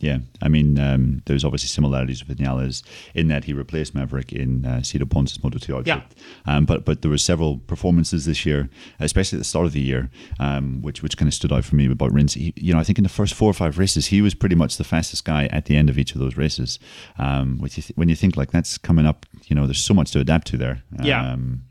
Yeah, 0.00 0.18
I 0.40 0.48
mean, 0.48 0.78
um, 0.78 1.22
there's 1.26 1.44
obviously 1.44 1.68
similarities 1.68 2.26
with 2.26 2.38
Vinales 2.38 2.82
in 3.14 3.28
that 3.28 3.44
he 3.44 3.52
replaced 3.52 3.94
Maverick 3.94 4.32
in 4.32 4.64
uh, 4.64 4.78
Sito 4.78 5.08
Pons's 5.08 5.42
Moto 5.44 5.58
2. 5.58 5.82
Yeah. 5.84 6.00
Um, 6.46 6.64
but 6.64 6.86
but 6.86 7.02
there 7.02 7.10
were 7.10 7.18
several 7.18 7.58
performances 7.58 8.24
this 8.24 8.46
year, 8.46 8.70
especially 8.98 9.36
at 9.36 9.40
the 9.40 9.44
start 9.44 9.66
of 9.66 9.72
the 9.72 9.80
year, 9.80 10.10
um, 10.38 10.80
which 10.80 11.02
which 11.02 11.18
kind 11.18 11.28
of 11.28 11.34
stood 11.34 11.52
out 11.52 11.64
for 11.66 11.76
me 11.76 11.90
about 11.90 12.12
Rins. 12.12 12.32
He, 12.32 12.54
you 12.56 12.72
know, 12.72 12.80
I 12.80 12.82
think 12.84 12.96
in 12.96 13.04
the 13.04 13.10
first 13.10 13.34
four 13.34 13.50
or 13.50 13.54
five 13.54 13.78
races, 13.78 14.06
he 14.06 14.22
was 14.22 14.34
pretty 14.34 14.56
much 14.56 14.78
the 14.78 14.84
fastest 14.84 15.26
guy 15.26 15.46
at 15.46 15.66
the 15.66 15.76
end 15.76 15.90
of 15.90 15.98
each 15.98 16.14
of 16.14 16.20
those 16.20 16.36
races. 16.36 16.78
Um, 17.18 17.58
which 17.58 17.76
you 17.76 17.82
th- 17.82 17.96
when 17.96 18.08
you 18.08 18.16
think 18.16 18.38
like 18.38 18.52
that's 18.52 18.78
coming 18.78 19.04
up, 19.04 19.26
you 19.48 19.54
know, 19.54 19.66
there's 19.66 19.84
so 19.84 19.92
much 19.92 20.12
to 20.12 20.20
adapt 20.20 20.46
to 20.48 20.56
there. 20.56 20.82
Yeah. 21.02 21.32
Um, 21.32 21.64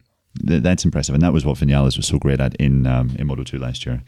th- 0.46 0.62
that's 0.62 0.86
impressive, 0.86 1.16
and 1.16 1.24
that 1.24 1.34
was 1.34 1.46
what 1.46 1.58
Vinales 1.58 1.98
was 1.98 2.06
so 2.06 2.20
great 2.20 2.40
at 2.40 2.54
in 2.56 2.86
um, 2.86 3.16
in 3.18 3.26
Moto 3.26 3.44
2 3.44 3.58
last 3.58 3.88
year. 3.88 4.04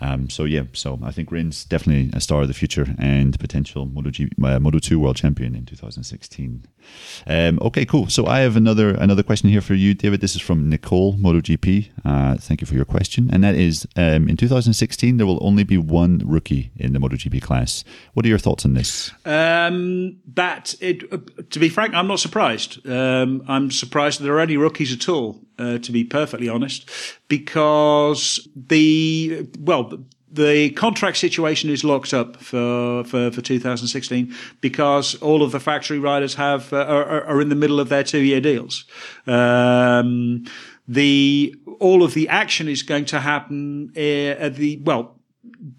Um, 0.00 0.30
so 0.30 0.44
yeah, 0.44 0.62
so 0.72 0.98
I 1.02 1.10
think 1.10 1.30
Rins 1.30 1.64
definitely 1.64 2.10
a 2.14 2.20
star 2.20 2.42
of 2.42 2.48
the 2.48 2.54
future 2.54 2.94
and 2.98 3.38
potential 3.38 3.86
Moto, 3.86 4.10
G, 4.10 4.30
uh, 4.42 4.58
Moto 4.58 4.78
2 4.78 4.98
world 4.98 5.16
champion 5.16 5.54
in 5.54 5.66
2016. 5.66 6.66
Um, 7.26 7.58
okay, 7.62 7.84
cool. 7.84 8.08
So 8.08 8.26
I 8.26 8.40
have 8.40 8.56
another 8.56 8.90
another 8.90 9.22
question 9.22 9.50
here 9.50 9.60
for 9.60 9.74
you, 9.74 9.94
David. 9.94 10.20
This 10.20 10.34
is 10.34 10.40
from 10.40 10.68
Nicole 10.68 11.14
MotoGP. 11.14 11.90
Uh, 12.04 12.36
thank 12.36 12.60
you 12.60 12.66
for 12.66 12.74
your 12.74 12.84
question, 12.84 13.30
and 13.32 13.44
that 13.44 13.54
is 13.54 13.86
um, 13.96 14.28
in 14.28 14.36
2016 14.36 15.16
there 15.16 15.26
will 15.26 15.44
only 15.44 15.64
be 15.64 15.76
one 15.76 16.22
rookie 16.24 16.70
in 16.76 16.92
the 16.92 16.98
MotoGP 16.98 17.42
class. 17.42 17.84
What 18.14 18.24
are 18.24 18.28
your 18.28 18.38
thoughts 18.38 18.64
on 18.64 18.74
this? 18.74 19.10
Um, 19.24 20.18
that 20.34 20.74
it, 20.80 21.12
uh, 21.12 21.18
to 21.50 21.58
be 21.58 21.68
frank, 21.68 21.94
I'm 21.94 22.08
not 22.08 22.20
surprised. 22.20 22.86
Um, 22.88 23.42
I'm 23.46 23.70
surprised 23.70 24.20
there 24.20 24.34
are 24.34 24.40
any 24.40 24.56
rookies 24.56 24.92
at 24.92 25.08
all. 25.08 25.40
Uh, 25.58 25.76
to 25.76 25.92
be 25.92 26.04
perfectly 26.04 26.48
honest, 26.48 26.88
because 27.30 28.46
the 28.54 29.48
well, 29.60 30.04
the 30.30 30.70
contract 30.70 31.16
situation 31.16 31.70
is 31.70 31.82
locked 31.82 32.12
up 32.12 32.36
for 32.36 33.04
for, 33.04 33.30
for 33.30 33.40
2016 33.40 34.34
because 34.60 35.14
all 35.22 35.42
of 35.42 35.52
the 35.52 35.60
factory 35.60 35.98
riders 35.98 36.34
have 36.34 36.70
uh, 36.74 36.84
are, 36.84 37.24
are 37.24 37.40
in 37.40 37.48
the 37.48 37.54
middle 37.54 37.80
of 37.80 37.88
their 37.88 38.04
two 38.04 38.20
year 38.20 38.40
deals. 38.40 38.84
Um, 39.26 40.44
the 40.86 41.54
all 41.78 42.02
of 42.02 42.12
the 42.12 42.28
action 42.28 42.68
is 42.68 42.82
going 42.82 43.06
to 43.06 43.20
happen 43.20 43.92
uh, 43.96 44.00
at 44.00 44.56
the 44.56 44.82
well 44.82 45.19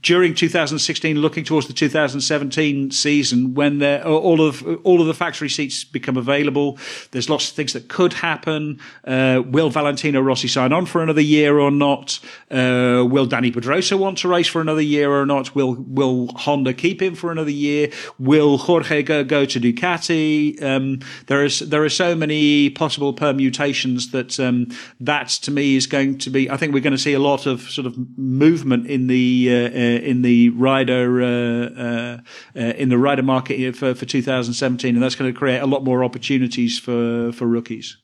during 0.01 0.35
2016, 0.35 1.17
looking 1.17 1.43
towards 1.43 1.67
the 1.67 1.73
2017 1.73 2.91
season, 2.91 3.53
when 3.53 3.83
all 4.03 4.41
of 4.41 4.63
all 4.83 5.01
of 5.01 5.07
the 5.07 5.13
factory 5.13 5.49
seats 5.49 5.83
become 5.83 6.17
available, 6.17 6.77
there's 7.11 7.29
lots 7.29 7.49
of 7.49 7.55
things 7.55 7.73
that 7.73 7.87
could 7.87 8.13
happen. 8.13 8.79
Uh, 9.05 9.41
will 9.45 9.69
Valentino 9.69 10.21
Rossi 10.21 10.47
sign 10.47 10.71
on 10.71 10.85
for 10.85 11.01
another 11.01 11.21
year 11.21 11.59
or 11.59 11.71
not? 11.71 12.19
Uh, 12.51 13.05
will 13.09 13.27
Dani 13.27 13.51
Pedrosa 13.51 13.97
want 13.97 14.19
to 14.19 14.27
race 14.27 14.47
for 14.47 14.61
another 14.61 14.81
year 14.81 15.11
or 15.11 15.25
not? 15.25 15.55
Will 15.55 15.75
Will 15.75 16.27
Honda 16.35 16.73
keep 16.73 17.01
him 17.01 17.15
for 17.15 17.31
another 17.31 17.51
year? 17.51 17.91
Will 18.19 18.57
Jorge 18.57 19.01
go, 19.01 19.23
go 19.23 19.45
to 19.45 19.59
Ducati? 19.59 20.61
Um, 20.61 20.99
there 21.27 21.43
is 21.43 21.59
there 21.59 21.83
are 21.83 21.89
so 21.89 22.13
many 22.13 22.69
possible 22.69 23.13
permutations 23.13 24.11
that 24.11 24.39
um, 24.39 24.67
that 24.99 25.29
to 25.29 25.51
me 25.51 25.75
is 25.75 25.87
going 25.87 26.19
to 26.19 26.29
be. 26.29 26.49
I 26.49 26.57
think 26.57 26.73
we're 26.73 26.81
going 26.81 26.91
to 26.91 26.99
see 26.99 27.13
a 27.13 27.19
lot 27.19 27.47
of 27.47 27.61
sort 27.61 27.87
of 27.87 27.97
movement 28.17 28.87
in 28.87 29.07
the 29.07 29.49
uh, 29.49 29.70
in 29.71 30.21
the 30.21 30.49
rider 30.49 31.21
uh, 31.21 32.17
uh, 32.55 32.59
in 32.59 32.89
the 32.89 32.97
rider 32.97 33.23
market 33.23 33.75
for, 33.75 33.93
for 33.93 34.05
2017, 34.05 34.95
and 34.95 35.03
that's 35.03 35.15
going 35.15 35.31
to 35.31 35.37
create 35.37 35.59
a 35.59 35.67
lot 35.67 35.83
more 35.83 36.03
opportunities 36.03 36.79
for 36.79 37.31
for 37.31 37.45
rookies. 37.47 37.97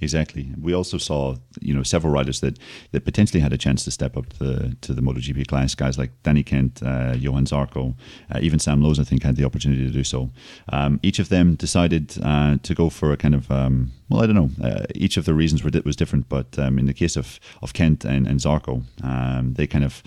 Exactly. 0.00 0.52
We 0.60 0.74
also 0.74 0.98
saw, 0.98 1.36
you 1.60 1.72
know, 1.72 1.82
several 1.82 2.12
riders 2.12 2.40
that, 2.40 2.58
that 2.92 3.06
potentially 3.06 3.40
had 3.40 3.54
a 3.54 3.58
chance 3.58 3.82
to 3.84 3.90
step 3.90 4.16
up 4.16 4.28
to 4.34 4.38
the 4.38 4.76
to 4.82 4.92
the 4.92 5.00
MotoGP 5.00 5.46
class. 5.46 5.74
Guys 5.74 5.96
like 5.96 6.10
Danny 6.22 6.42
Kent, 6.42 6.82
uh, 6.82 7.14
Johan 7.16 7.46
Zarco, 7.46 7.94
uh, 8.34 8.38
even 8.42 8.58
Sam 8.58 8.82
Lowes, 8.82 9.00
I 9.00 9.04
think, 9.04 9.22
had 9.22 9.36
the 9.36 9.44
opportunity 9.44 9.86
to 9.86 9.92
do 9.92 10.04
so. 10.04 10.30
Um, 10.68 11.00
each 11.02 11.18
of 11.18 11.30
them 11.30 11.54
decided 11.54 12.14
uh, 12.22 12.58
to 12.62 12.74
go 12.74 12.90
for 12.90 13.10
a 13.10 13.16
kind 13.16 13.34
of, 13.34 13.50
um, 13.50 13.92
well, 14.10 14.22
I 14.22 14.26
don't 14.26 14.34
know. 14.34 14.50
Uh, 14.62 14.84
each 14.94 15.16
of 15.16 15.24
the 15.24 15.34
reasons 15.34 15.64
were 15.64 15.70
was 15.84 15.96
different, 15.96 16.28
but 16.28 16.58
um, 16.58 16.78
in 16.78 16.84
the 16.84 16.94
case 16.94 17.16
of 17.16 17.40
of 17.62 17.72
Kent 17.72 18.04
and, 18.04 18.26
and 18.26 18.38
Zarco, 18.38 18.82
um, 19.02 19.54
they 19.54 19.66
kind 19.66 19.84
of 19.84 20.02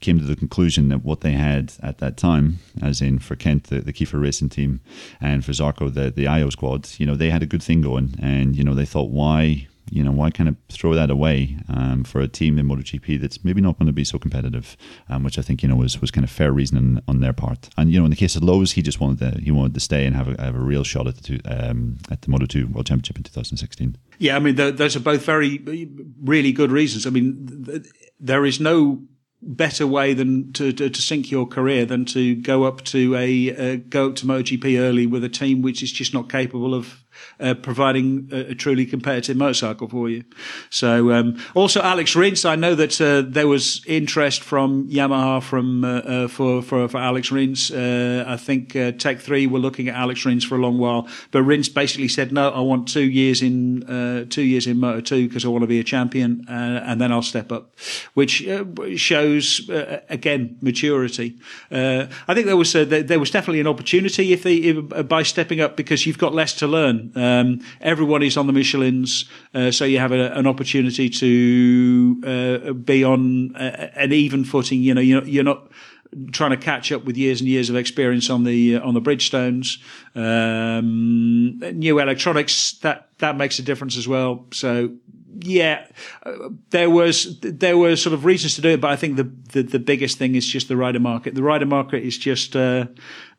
came 0.00 0.18
to 0.18 0.24
the 0.24 0.36
conclusion 0.36 0.88
that 0.88 1.04
what 1.04 1.22
they 1.22 1.32
had 1.32 1.72
at 1.82 1.98
that 1.98 2.16
time, 2.16 2.58
as 2.82 3.02
in 3.02 3.18
for 3.18 3.36
Kent, 3.36 3.64
the, 3.64 3.80
the 3.80 3.92
Kiefer 3.92 4.20
Racing 4.20 4.48
team, 4.48 4.80
and 5.20 5.44
for 5.44 5.52
Zarco, 5.52 5.92
the, 5.92 6.10
the 6.10 6.26
Ajo 6.26 6.50
squad, 6.50 6.88
you 6.98 7.06
know, 7.06 7.16
they 7.16 7.30
had 7.30 7.42
a 7.42 7.46
good 7.46 7.62
thing 7.62 7.80
going. 7.80 8.14
And, 8.20 8.56
you 8.56 8.62
know, 8.62 8.74
they 8.74 8.84
thought, 8.84 9.10
why, 9.10 9.66
you 9.90 10.04
know, 10.04 10.12
why 10.12 10.30
kind 10.30 10.48
of 10.48 10.56
throw 10.68 10.94
that 10.94 11.10
away 11.10 11.56
um, 11.68 12.04
for 12.04 12.20
a 12.20 12.28
team 12.28 12.58
in 12.58 12.68
MotoGP 12.68 13.20
that's 13.20 13.44
maybe 13.44 13.60
not 13.60 13.78
going 13.78 13.86
to 13.86 13.92
be 13.92 14.04
so 14.04 14.18
competitive, 14.18 14.76
um, 15.08 15.24
which 15.24 15.38
I 15.38 15.42
think, 15.42 15.62
you 15.62 15.68
know, 15.68 15.76
was, 15.76 16.00
was 16.00 16.10
kind 16.10 16.24
of 16.24 16.30
fair 16.30 16.52
reasoning 16.52 17.02
on 17.08 17.20
their 17.20 17.32
part. 17.32 17.68
And, 17.76 17.90
you 17.90 17.98
know, 17.98 18.04
in 18.04 18.10
the 18.10 18.16
case 18.16 18.36
of 18.36 18.44
Lowes, 18.44 18.72
he 18.72 18.82
just 18.82 19.00
wanted 19.00 19.34
to, 19.34 19.40
he 19.40 19.50
wanted 19.50 19.74
to 19.74 19.80
stay 19.80 20.06
and 20.06 20.14
have 20.14 20.28
a, 20.28 20.40
have 20.40 20.54
a 20.54 20.60
real 20.60 20.84
shot 20.84 21.08
at 21.08 21.16
the, 21.16 21.22
two, 21.22 21.40
um, 21.46 21.98
at 22.10 22.22
the 22.22 22.28
Moto2 22.28 22.70
World 22.70 22.86
Championship 22.86 23.16
in 23.16 23.24
2016. 23.24 23.96
Yeah, 24.18 24.36
I 24.36 24.38
mean, 24.38 24.54
those 24.54 24.94
are 24.94 25.00
both 25.00 25.24
very, 25.24 25.58
really 26.22 26.52
good 26.52 26.70
reasons. 26.70 27.06
I 27.06 27.10
mean, 27.10 27.82
there 28.20 28.44
is 28.44 28.60
no 28.60 29.02
better 29.40 29.86
way 29.86 30.14
than 30.14 30.52
to, 30.52 30.72
to, 30.72 30.90
to, 30.90 31.02
sink 31.02 31.30
your 31.30 31.46
career 31.46 31.86
than 31.86 32.04
to 32.04 32.34
go 32.34 32.64
up 32.64 32.82
to 32.84 33.14
a 33.14 33.74
uh, 33.74 33.76
go 33.88 34.08
up 34.08 34.16
to 34.16 34.26
MotoGP 34.26 34.78
early 34.78 35.06
with 35.06 35.22
a 35.22 35.28
team 35.28 35.62
which 35.62 35.82
is 35.82 35.92
just 35.92 36.12
not 36.12 36.28
capable 36.28 36.74
of 36.74 37.04
uh, 37.40 37.54
providing 37.54 38.28
a, 38.32 38.50
a, 38.50 38.54
truly 38.54 38.84
competitive 38.84 39.36
motorcycle 39.36 39.88
for 39.88 40.08
you. 40.08 40.24
So 40.70 41.12
um, 41.12 41.38
also 41.54 41.80
Alex 41.80 42.16
Rins, 42.16 42.44
I 42.44 42.56
know 42.56 42.74
that 42.74 43.00
uh, 43.00 43.22
there 43.26 43.46
was 43.46 43.84
interest 43.86 44.42
from 44.42 44.88
Yamaha 44.88 45.42
from 45.42 45.84
uh, 45.84 45.98
uh 45.98 46.28
for, 46.28 46.62
for 46.62 46.88
for 46.88 46.98
Alex 46.98 47.30
Rins. 47.30 47.70
Uh, 47.70 48.24
I 48.26 48.36
think 48.36 48.74
uh, 48.74 48.92
Tech 48.92 49.20
Three 49.20 49.46
were 49.46 49.58
looking 49.58 49.88
at 49.88 49.94
Alex 49.94 50.24
Rins 50.24 50.44
for 50.44 50.56
a 50.56 50.58
long 50.58 50.78
while, 50.78 51.08
but 51.30 51.42
Rins 51.42 51.68
basically 51.68 52.08
said 52.08 52.32
no. 52.32 52.50
I 52.50 52.60
want 52.60 52.88
two 52.88 53.08
years 53.08 53.42
in 53.42 54.26
two 54.30 54.42
years 54.42 54.66
in 54.66 54.78
Moto 54.78 55.00
Two 55.00 55.28
because 55.28 55.44
I 55.44 55.48
want 55.48 55.62
to 55.62 55.68
be 55.68 55.80
a 55.80 55.84
champion, 55.84 56.44
and 56.48 57.00
then 57.00 57.12
I'll 57.12 57.22
step 57.22 57.52
up, 57.52 57.78
which 58.14 58.46
shows 58.96 59.68
again 60.08 60.58
maturity. 60.60 61.38
I 61.70 62.34
think 62.34 62.46
there 62.46 62.56
was 62.56 62.72
there 62.72 63.20
was 63.20 63.30
definitely 63.30 63.60
an 63.60 63.66
opportunity 63.66 64.32
if 64.32 64.42
they 64.42 64.56
if, 64.56 65.08
by 65.08 65.22
stepping 65.22 65.60
up 65.60 65.76
because 65.76 66.06
you've 66.06 66.18
got 66.18 66.34
less 66.34 66.54
to 66.54 66.66
learn. 66.66 67.07
Um, 67.14 67.60
everyone 67.80 68.22
is 68.22 68.36
on 68.36 68.46
the 68.46 68.52
Michelin's, 68.52 69.24
uh, 69.54 69.70
so 69.70 69.84
you 69.84 69.98
have 69.98 70.12
a, 70.12 70.32
an 70.32 70.46
opportunity 70.46 71.08
to 71.10 72.22
uh, 72.26 72.72
be 72.72 73.04
on 73.04 73.52
a, 73.56 73.98
an 73.98 74.12
even 74.12 74.44
footing. 74.44 74.80
You 74.82 74.94
know, 74.94 75.00
you're, 75.00 75.24
you're 75.24 75.44
not 75.44 75.70
trying 76.32 76.50
to 76.50 76.56
catch 76.56 76.90
up 76.92 77.04
with 77.04 77.16
years 77.16 77.40
and 77.40 77.48
years 77.48 77.70
of 77.70 77.76
experience 77.76 78.30
on 78.30 78.44
the 78.44 78.76
uh, 78.76 78.86
on 78.86 78.94
the 78.94 79.00
Bridgestones. 79.00 79.78
Um, 80.14 81.58
new 81.58 81.98
electronics 81.98 82.72
that 82.80 83.08
that 83.18 83.36
makes 83.36 83.58
a 83.58 83.62
difference 83.62 83.96
as 83.96 84.08
well. 84.08 84.46
So 84.52 84.96
yeah, 85.40 85.86
uh, 86.24 86.50
there 86.70 86.90
was 86.90 87.38
there 87.40 87.76
were 87.76 87.96
sort 87.96 88.14
of 88.14 88.24
reasons 88.24 88.54
to 88.56 88.60
do 88.60 88.70
it, 88.70 88.80
but 88.80 88.90
I 88.90 88.96
think 88.96 89.16
the, 89.16 89.30
the, 89.52 89.62
the 89.62 89.78
biggest 89.78 90.18
thing 90.18 90.34
is 90.34 90.46
just 90.46 90.68
the 90.68 90.76
rider 90.76 91.00
market. 91.00 91.34
The 91.34 91.42
rider 91.42 91.66
market 91.66 92.02
is 92.02 92.18
just 92.18 92.56
uh, 92.56 92.86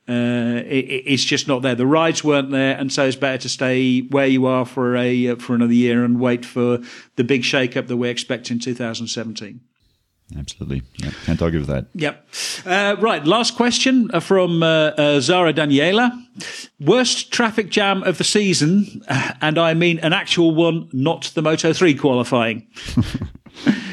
uh, 0.10 0.64
it, 0.66 1.04
it's 1.06 1.24
just 1.24 1.48
not 1.48 1.62
there. 1.62 1.76
The 1.76 1.86
rides 1.86 2.24
weren't 2.24 2.52
there, 2.52 2.76
and 2.76 2.92
so 2.92 3.06
it's 3.06 3.16
better 3.16 3.38
to 3.38 3.50
stay 3.50 4.02
where 4.02 4.28
you 4.28 4.46
are 4.48 4.66
for 4.66 4.96
a 4.96 5.30
uh, 5.30 5.36
for 5.36 5.54
another 5.54 5.74
year 5.74 6.04
and 6.04 6.20
wait 6.20 6.46
for 6.46 6.80
the 7.16 7.24
big 7.24 7.44
shake-up 7.44 7.88
that 7.88 7.98
we 7.98 8.10
expect 8.10 8.50
in 8.50 8.60
2017. 8.60 9.62
Absolutely. 10.38 10.84
Yeah, 10.98 11.12
can't 11.26 11.42
argue 11.42 11.60
with 11.60 11.70
that. 11.70 11.88
Yep. 11.96 12.28
Uh, 12.66 12.96
right. 13.00 13.26
Last 13.26 13.56
question 13.56 14.12
uh, 14.14 14.20
from 14.20 14.62
uh, 14.62 14.92
uh, 14.92 15.20
Zara 15.20 15.54
Daniela. 15.54 16.12
Worst 16.80 17.32
traffic 17.32 17.70
jam 17.70 18.04
of 18.04 18.18
the 18.18 18.24
season, 18.24 19.02
and 19.42 19.58
I 19.58 19.74
mean 19.74 20.00
an 20.00 20.14
actual 20.14 20.54
one, 20.54 20.90
not 20.94 21.32
the 21.34 21.42
Moto 21.42 21.74
3 21.74 21.96
qualifying. 21.96 22.68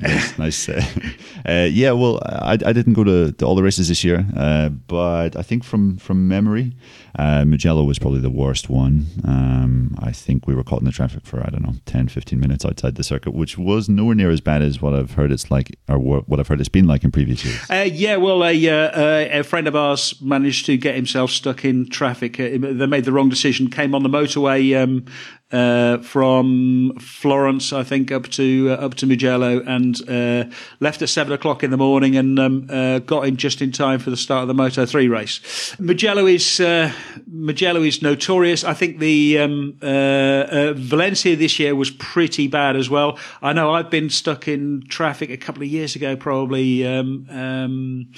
nice. 0.00 0.38
nice. 0.38 0.68
Uh, 0.68 0.82
uh, 1.48 1.68
yeah, 1.70 1.92
well, 1.92 2.20
I, 2.24 2.52
I 2.52 2.72
didn't 2.72 2.94
go 2.94 3.04
to, 3.04 3.32
to 3.32 3.46
all 3.46 3.54
the 3.54 3.62
races 3.62 3.88
this 3.88 4.04
year, 4.04 4.26
uh, 4.36 4.68
but 4.68 5.36
I 5.36 5.42
think 5.42 5.64
from 5.64 5.96
from 5.98 6.28
memory, 6.28 6.72
uh, 7.18 7.44
Mugello 7.44 7.84
was 7.84 7.98
probably 7.98 8.20
the 8.20 8.30
worst 8.30 8.68
one. 8.68 9.06
Um, 9.24 9.96
I 9.98 10.12
think 10.12 10.46
we 10.46 10.54
were 10.54 10.62
caught 10.62 10.80
in 10.80 10.84
the 10.84 10.92
traffic 10.92 11.24
for, 11.24 11.40
I 11.40 11.48
don't 11.48 11.62
know, 11.62 11.74
10, 11.86 12.08
15 12.08 12.38
minutes 12.38 12.64
outside 12.64 12.96
the 12.96 13.04
circuit, 13.04 13.32
which 13.32 13.56
was 13.56 13.88
nowhere 13.88 14.14
near 14.14 14.30
as 14.30 14.40
bad 14.40 14.62
as 14.62 14.82
what 14.82 14.94
I've 14.94 15.12
heard 15.12 15.32
it's 15.32 15.50
like, 15.50 15.78
or 15.88 15.98
what 15.98 16.38
I've 16.38 16.48
heard 16.48 16.60
it's 16.60 16.68
been 16.68 16.86
like 16.86 17.04
in 17.04 17.10
previous 17.10 17.44
years. 17.44 17.58
Uh, 17.70 17.88
yeah, 17.90 18.16
well, 18.16 18.44
a, 18.44 19.38
a 19.38 19.42
friend 19.42 19.66
of 19.66 19.74
ours 19.74 20.20
managed 20.20 20.66
to 20.66 20.76
get 20.76 20.94
himself 20.94 21.30
stuck 21.30 21.64
in 21.64 21.88
traffic. 21.88 22.36
They 22.36 22.58
made 22.58 23.04
the 23.04 23.12
wrong 23.12 23.30
decision, 23.30 23.70
came 23.70 23.94
on 23.94 24.02
the 24.02 24.10
motorway 24.10 24.80
um, 24.80 25.06
uh, 25.52 25.98
from 25.98 26.92
Florence, 26.98 27.72
I 27.72 27.84
think, 27.84 28.10
up 28.10 28.28
to 28.30 28.70
uh, 28.70 28.84
up 28.84 28.94
to 28.94 29.06
Mugello, 29.06 29.60
and 29.60 29.96
uh, 30.08 30.50
left 30.80 31.02
at 31.02 31.08
seven 31.08 31.32
o'clock 31.32 31.62
in 31.62 31.70
the 31.70 31.76
morning, 31.76 32.16
and 32.16 32.36
um, 32.38 32.66
uh, 32.68 32.98
got 32.98 33.28
in 33.28 33.36
just 33.36 33.62
in 33.62 33.70
time 33.70 34.00
for 34.00 34.10
the 34.10 34.16
start 34.16 34.42
of 34.42 34.48
the 34.48 34.54
Moto 34.54 34.84
Three 34.84 35.06
race. 35.06 35.76
Mugello 35.78 36.26
is 36.26 36.58
uh, 36.58 36.92
Mugello 37.28 37.84
is 37.84 38.02
notorious. 38.02 38.64
I 38.64 38.74
think 38.74 38.98
the 38.98 39.38
um, 39.38 39.76
Valencia 39.80 41.36
this 41.36 41.60
year 41.60 41.76
was 41.76 41.92
pretty 41.92 42.48
bad 42.48 42.74
as 42.74 42.90
well. 42.90 43.16
I 43.40 43.52
know 43.52 43.72
I've 43.72 43.90
been 43.90 44.10
stuck 44.10 44.48
in 44.48 44.82
traffic 44.88 45.30
a 45.30 45.36
couple 45.36 45.62
of 45.62 45.68
years 45.68 45.94
ago, 45.94 46.16
probably 46.16 46.84
um, 46.84 47.26
um 47.30 48.12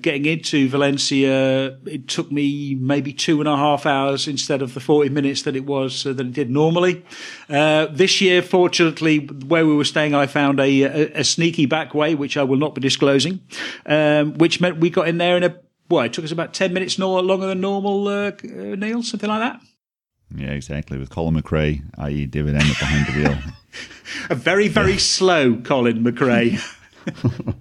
getting 0.00 0.26
into 0.26 0.68
Valencia. 0.68 1.76
It 1.86 2.06
took 2.06 2.30
me 2.30 2.76
maybe 2.76 3.12
two 3.12 3.40
and 3.40 3.48
a 3.48 3.56
half 3.56 3.84
hours 3.84 4.28
instead 4.28 4.62
of 4.62 4.74
the 4.74 4.80
forty 4.80 5.10
minutes 5.10 5.42
that 5.42 5.56
it 5.56 5.66
was 5.66 6.04
that 6.04 6.20
it 6.20 6.32
did 6.32 6.48
normally 6.48 6.67
normally. 6.68 7.02
Uh, 7.48 7.86
this 7.86 8.20
year, 8.20 8.42
fortunately, 8.42 9.18
where 9.18 9.66
we 9.66 9.74
were 9.74 9.84
staying, 9.84 10.14
I 10.14 10.26
found 10.26 10.60
a, 10.60 10.82
a, 10.82 11.20
a 11.20 11.24
sneaky 11.24 11.66
back 11.66 11.94
way, 11.94 12.14
which 12.14 12.36
I 12.36 12.42
will 12.42 12.58
not 12.58 12.74
be 12.74 12.80
disclosing, 12.80 13.40
um, 13.86 14.34
which 14.34 14.60
meant 14.60 14.78
we 14.78 14.90
got 14.90 15.08
in 15.08 15.18
there 15.18 15.36
in 15.36 15.44
a, 15.44 15.56
well, 15.88 16.04
it 16.04 16.12
took 16.12 16.24
us 16.24 16.32
about 16.32 16.52
10 16.52 16.72
minutes 16.74 16.98
no, 16.98 17.18
longer 17.20 17.46
than 17.46 17.60
normal, 17.60 18.06
uh, 18.08 18.32
Neil, 18.42 19.02
something 19.02 19.30
like 19.30 19.40
that. 19.40 19.60
Yeah, 20.36 20.50
exactly. 20.50 20.98
With 20.98 21.08
Colin 21.08 21.40
McRae, 21.40 21.82
i.e., 21.98 22.26
David 22.26 22.54
Emmett 22.54 22.78
behind 22.78 23.06
the 23.06 23.18
wheel. 23.18 23.38
a 24.30 24.34
very, 24.34 24.68
very 24.68 24.92
yeah. 24.92 24.98
slow 24.98 25.56
Colin 25.56 26.04
McRae. 26.04 26.60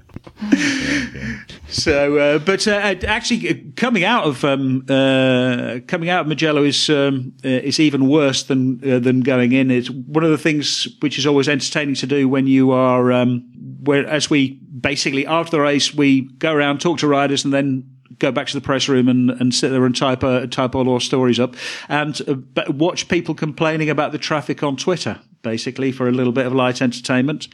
So, 1.69 2.17
uh, 2.17 2.39
but 2.39 2.65
uh, 2.65 2.71
actually, 2.71 3.49
uh, 3.49 3.53
coming 3.75 4.05
out 4.05 4.23
of 4.23 4.43
um, 4.45 4.85
uh, 4.87 5.79
coming 5.85 6.09
out 6.09 6.21
of 6.21 6.27
Mugello 6.27 6.63
is 6.63 6.89
um, 6.89 7.33
uh, 7.43 7.49
is 7.49 7.79
even 7.79 8.07
worse 8.07 8.43
than 8.43 8.79
uh, 8.89 8.99
than 8.99 9.19
going 9.19 9.51
in. 9.51 9.69
It's 9.69 9.89
one 9.89 10.23
of 10.23 10.31
the 10.31 10.37
things 10.37 10.87
which 11.01 11.19
is 11.19 11.27
always 11.27 11.49
entertaining 11.49 11.95
to 11.95 12.07
do 12.07 12.29
when 12.29 12.47
you 12.47 12.71
are 12.71 13.11
um, 13.11 13.43
where 13.83 14.07
as 14.07 14.29
we 14.29 14.53
basically 14.79 15.27
after 15.27 15.57
the 15.57 15.61
race 15.61 15.93
we 15.93 16.21
go 16.37 16.53
around 16.53 16.79
talk 16.79 16.99
to 16.99 17.07
riders 17.07 17.43
and 17.43 17.53
then 17.53 17.83
go 18.19 18.31
back 18.31 18.47
to 18.47 18.53
the 18.53 18.61
press 18.61 18.87
room 18.87 19.07
and, 19.07 19.29
and 19.31 19.53
sit 19.53 19.69
there 19.69 19.85
and 19.85 19.95
type 19.95 20.23
uh, 20.23 20.47
type 20.47 20.73
all 20.73 20.89
our 20.89 21.01
stories 21.01 21.39
up 21.39 21.55
and 21.89 22.21
uh, 22.27 22.63
watch 22.69 23.07
people 23.09 23.35
complaining 23.35 23.89
about 23.89 24.11
the 24.11 24.17
traffic 24.17 24.63
on 24.63 24.77
Twitter 24.77 25.19
basically 25.41 25.91
for 25.91 26.07
a 26.07 26.11
little 26.11 26.33
bit 26.33 26.45
of 26.45 26.53
light 26.53 26.81
entertainment 26.81 27.47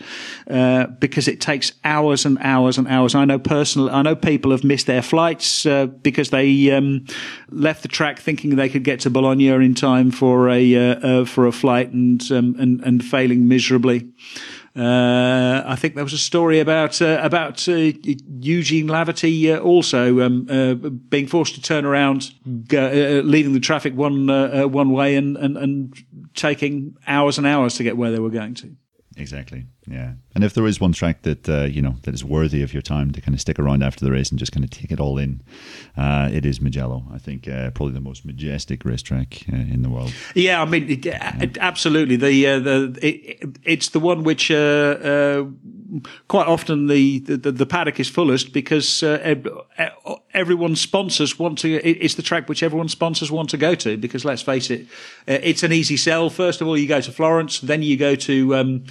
uh, 0.50 0.88
because 0.88 1.28
it 1.28 1.42
takes 1.42 1.74
hours 1.84 2.26
and 2.26 2.38
hours 2.40 2.78
and 2.78 2.88
hours. 2.88 3.16
I 3.16 3.26
know 3.26 3.40
personally, 3.40 3.92
I 3.92 4.02
know 4.02 4.16
people 4.16 4.52
have 4.52 4.64
missed 4.64 4.88
their 4.88 5.02
flights 5.02 5.66
uh, 5.66 5.88
because 5.88 6.30
they 6.30 6.72
um, 6.72 7.06
left 7.50 7.82
the 7.82 7.88
track 7.88 8.20
thinking 8.20 8.56
they 8.56 8.70
could 8.70 8.84
get 8.84 9.00
to 9.02 9.10
Bologna 9.10 9.50
in 9.50 9.76
time 9.76 10.12
for 10.12 10.50
a 10.50 10.76
uh, 10.76 10.96
uh 10.96 11.26
for 11.26 11.46
a 11.46 11.52
flight 11.52 11.92
and 11.92 12.32
um, 12.32 12.56
and 12.58 12.82
and 12.82 13.04
failing 13.04 13.48
miserably. 13.48 14.12
Uh, 14.76 15.62
I 15.68 15.76
think 15.76 15.94
there 15.94 16.04
was 16.04 16.14
a 16.14 16.18
story 16.18 16.60
about 16.60 17.00
uh, 17.00 17.20
about 17.22 17.68
Eugene 17.68 18.88
Laverty 18.88 19.64
also 19.64 20.20
um, 20.22 21.02
being 21.10 21.28
forced 21.28 21.54
to 21.56 21.62
turn 21.62 21.86
around, 21.86 22.34
leaving 22.72 23.54
the 23.54 23.60
traffic 23.60 23.94
one 23.94 24.28
one 24.72 24.92
way, 24.92 25.16
and, 25.16 25.38
and 25.38 25.58
and 25.58 25.94
taking 26.34 26.96
hours 27.08 27.38
and 27.38 27.48
hours 27.48 27.76
to 27.76 27.84
get 27.84 27.98
where 27.98 28.12
they 28.12 28.20
were 28.20 28.30
going 28.30 28.54
to. 28.56 28.76
Exactly. 29.18 29.66
Yeah. 29.88 30.14
And 30.34 30.44
if 30.44 30.54
there 30.54 30.66
is 30.66 30.80
one 30.80 30.94
track 30.94 31.24
that 31.24 31.48
uh, 31.48 31.64
you 31.64 31.82
know 31.82 31.96
that 32.04 32.14
is 32.14 32.24
worthy 32.24 32.64
of 32.64 32.74
your 32.74 32.82
time 32.82 33.12
to 33.12 33.22
kind 33.22 33.36
of 33.36 33.42
stick 33.42 33.60
around 33.60 33.84
after 33.84 34.04
the 34.04 34.12
race 34.12 34.30
and 34.30 34.40
just 34.40 34.52
kind 34.52 34.64
of 34.64 34.70
take 34.70 34.92
it 34.92 35.00
all 35.00 35.18
in, 35.18 35.42
uh, 35.98 36.30
it 36.32 36.46
is 36.46 36.60
Mugello. 36.62 37.04
I 37.14 37.18
think 37.18 37.48
uh, 37.48 37.70
probably 37.72 37.94
the 37.94 38.02
most 38.02 38.26
majestic 38.26 38.86
racetrack 38.86 39.44
uh, 39.52 39.58
in 39.58 39.82
the 39.82 39.90
world. 39.90 40.14
Yeah, 40.36 40.62
I 40.62 40.66
mean, 40.66 40.90
it, 40.90 41.06
it, 41.06 41.58
absolutely. 41.60 42.16
The 42.16 42.48
uh, 42.48 42.60
the 42.60 43.00
it, 43.02 43.58
it's 43.64 43.90
the 43.90 44.00
one 44.00 44.24
which 44.24 44.50
uh, 44.50 45.46
quite 46.28 46.48
often 46.48 46.88
the, 46.88 47.20
the, 47.20 47.52
the 47.52 47.66
paddock 47.66 48.00
is 48.00 48.10
fullest 48.10 48.54
because 48.54 49.04
everyone's 50.34 50.82
sponsors 50.82 51.38
want 51.38 51.60
to. 51.60 51.76
It's 51.76 52.16
the 52.16 52.24
track 52.24 52.50
which 52.50 52.64
everyone's 52.64 52.94
sponsors 52.94 53.32
want 53.32 53.50
to 53.52 53.58
go 53.58 53.76
to 53.76 53.98
because 53.98 54.26
let's 54.26 54.42
face 54.42 54.72
it, 54.72 54.88
it's 55.28 55.62
an 55.62 55.74
easy 55.74 55.98
sell. 55.98 56.30
First 56.30 56.62
of 56.62 56.68
all, 56.68 56.78
you 56.78 56.88
go 56.88 57.02
to 57.02 57.12
Florence, 57.12 57.60
then 57.60 57.84
you 57.84 57.98
go 57.98 58.16
to. 58.16 58.56
Um, 58.56 58.86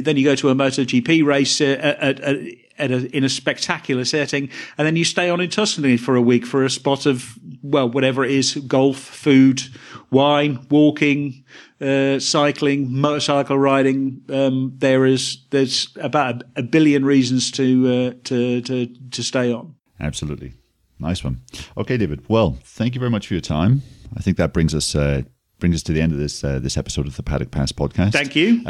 then 0.00 0.16
you 0.16 0.24
go 0.24 0.34
to 0.34 0.48
a 0.48 0.54
MotoGP 0.54 1.24
race 1.24 1.60
uh, 1.60 1.76
at, 1.80 2.20
at, 2.20 2.36
at 2.78 2.90
a, 2.90 3.16
in 3.16 3.24
a 3.24 3.28
spectacular 3.28 4.04
setting, 4.04 4.48
and 4.78 4.86
then 4.86 4.96
you 4.96 5.04
stay 5.04 5.30
on 5.30 5.40
in 5.40 5.50
Tuscany 5.50 5.96
for 5.96 6.16
a 6.16 6.22
week 6.22 6.46
for 6.46 6.64
a 6.64 6.70
spot 6.70 7.06
of 7.06 7.38
well, 7.62 7.88
whatever 7.88 8.24
it 8.24 8.30
is: 8.30 8.54
golf, 8.66 8.98
food, 8.98 9.62
wine, 10.10 10.66
walking, 10.70 11.44
uh, 11.80 12.18
cycling, 12.18 12.92
motorcycle 12.92 13.58
riding. 13.58 14.22
Um, 14.28 14.72
there 14.76 15.06
is 15.06 15.44
there's 15.50 15.88
about 16.00 16.42
a, 16.42 16.60
a 16.60 16.62
billion 16.62 17.04
reasons 17.04 17.50
to 17.52 17.88
uh, 17.88 18.20
to 18.24 18.60
to 18.62 18.86
to 18.86 19.22
stay 19.22 19.52
on. 19.52 19.74
Absolutely, 20.00 20.54
nice 20.98 21.22
one. 21.22 21.42
Okay, 21.76 21.96
David. 21.96 22.24
Well, 22.28 22.58
thank 22.62 22.94
you 22.94 22.98
very 22.98 23.10
much 23.10 23.26
for 23.26 23.34
your 23.34 23.42
time. 23.42 23.82
I 24.16 24.20
think 24.20 24.36
that 24.38 24.52
brings 24.52 24.74
us 24.74 24.94
uh, 24.94 25.22
brings 25.58 25.76
us 25.76 25.82
to 25.84 25.92
the 25.92 26.00
end 26.00 26.12
of 26.12 26.18
this 26.18 26.42
uh, 26.42 26.58
this 26.58 26.76
episode 26.76 27.06
of 27.06 27.16
the 27.16 27.22
Paddock 27.22 27.50
Pass 27.50 27.72
podcast. 27.72 28.12
Thank 28.12 28.34
you. 28.34 28.62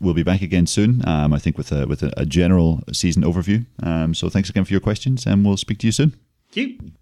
We'll 0.00 0.14
be 0.14 0.22
back 0.22 0.42
again 0.42 0.66
soon. 0.66 1.06
Um, 1.08 1.32
I 1.32 1.38
think 1.38 1.56
with 1.56 1.72
a 1.72 1.86
with 1.86 2.02
a, 2.02 2.12
a 2.16 2.26
general 2.26 2.82
season 2.92 3.22
overview. 3.22 3.64
Um, 3.82 4.14
so 4.14 4.28
thanks 4.28 4.50
again 4.50 4.64
for 4.64 4.72
your 4.72 4.80
questions, 4.80 5.26
and 5.26 5.44
we'll 5.44 5.56
speak 5.56 5.78
to 5.78 5.86
you 5.86 5.92
soon. 5.92 6.14
Thank 6.52 6.82
you. 6.82 6.92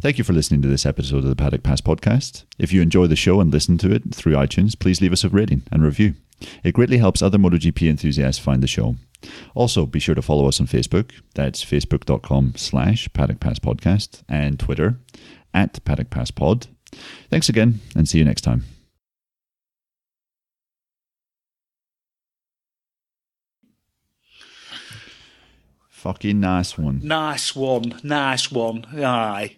Thank 0.00 0.18
you 0.18 0.24
for 0.24 0.32
listening 0.32 0.62
to 0.62 0.68
this 0.68 0.86
episode 0.86 1.18
of 1.18 1.30
the 1.30 1.36
Paddock 1.36 1.62
Pass 1.62 1.80
podcast. 1.80 2.44
If 2.58 2.72
you 2.72 2.82
enjoy 2.82 3.06
the 3.06 3.16
show 3.16 3.40
and 3.40 3.52
listen 3.52 3.78
to 3.78 3.92
it 3.92 4.14
through 4.14 4.32
iTunes, 4.34 4.78
please 4.78 5.00
leave 5.00 5.12
us 5.12 5.22
a 5.22 5.28
rating 5.28 5.62
and 5.70 5.82
review. 5.84 6.14
It 6.64 6.72
greatly 6.74 6.98
helps 6.98 7.22
other 7.22 7.38
MotoGP 7.38 7.88
enthusiasts 7.88 8.42
find 8.42 8.62
the 8.62 8.66
show. 8.66 8.96
Also, 9.54 9.86
be 9.86 10.00
sure 10.00 10.16
to 10.16 10.22
follow 10.22 10.48
us 10.48 10.60
on 10.60 10.66
Facebook. 10.66 11.12
That's 11.34 11.64
facebook.com 11.64 12.54
slash 12.56 13.08
Paddock 13.12 13.38
Pass 13.38 13.60
Podcast 13.60 14.22
and 14.28 14.58
Twitter 14.58 14.98
at 15.54 15.84
Paddock 15.84 16.10
Pass 16.10 16.32
Pod. 16.32 16.66
Thanks 17.30 17.48
again 17.48 17.80
and 17.94 18.08
see 18.08 18.18
you 18.18 18.24
next 18.24 18.42
time. 18.42 18.64
Fucking 26.02 26.40
nice 26.40 26.76
one. 26.76 26.98
Nice 27.04 27.54
one. 27.54 28.00
Nice 28.02 28.50
one. 28.50 28.84
Aye. 28.92 29.54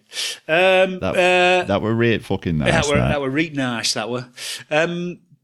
Um, 0.47 0.99
that, 0.99 1.15
uh, 1.15 1.65
that 1.65 1.81
were 1.81 1.95
right 1.95 2.23
fucking 2.23 2.59
nice. 2.59 2.71
That 2.71 2.85
were, 2.87 2.99
that. 2.99 3.07
that 3.07 3.21
were 3.21 3.31
really 3.31 3.55
nice, 3.55 3.95
that 3.95 4.11
were. 4.11 4.27
Um, 4.69 5.17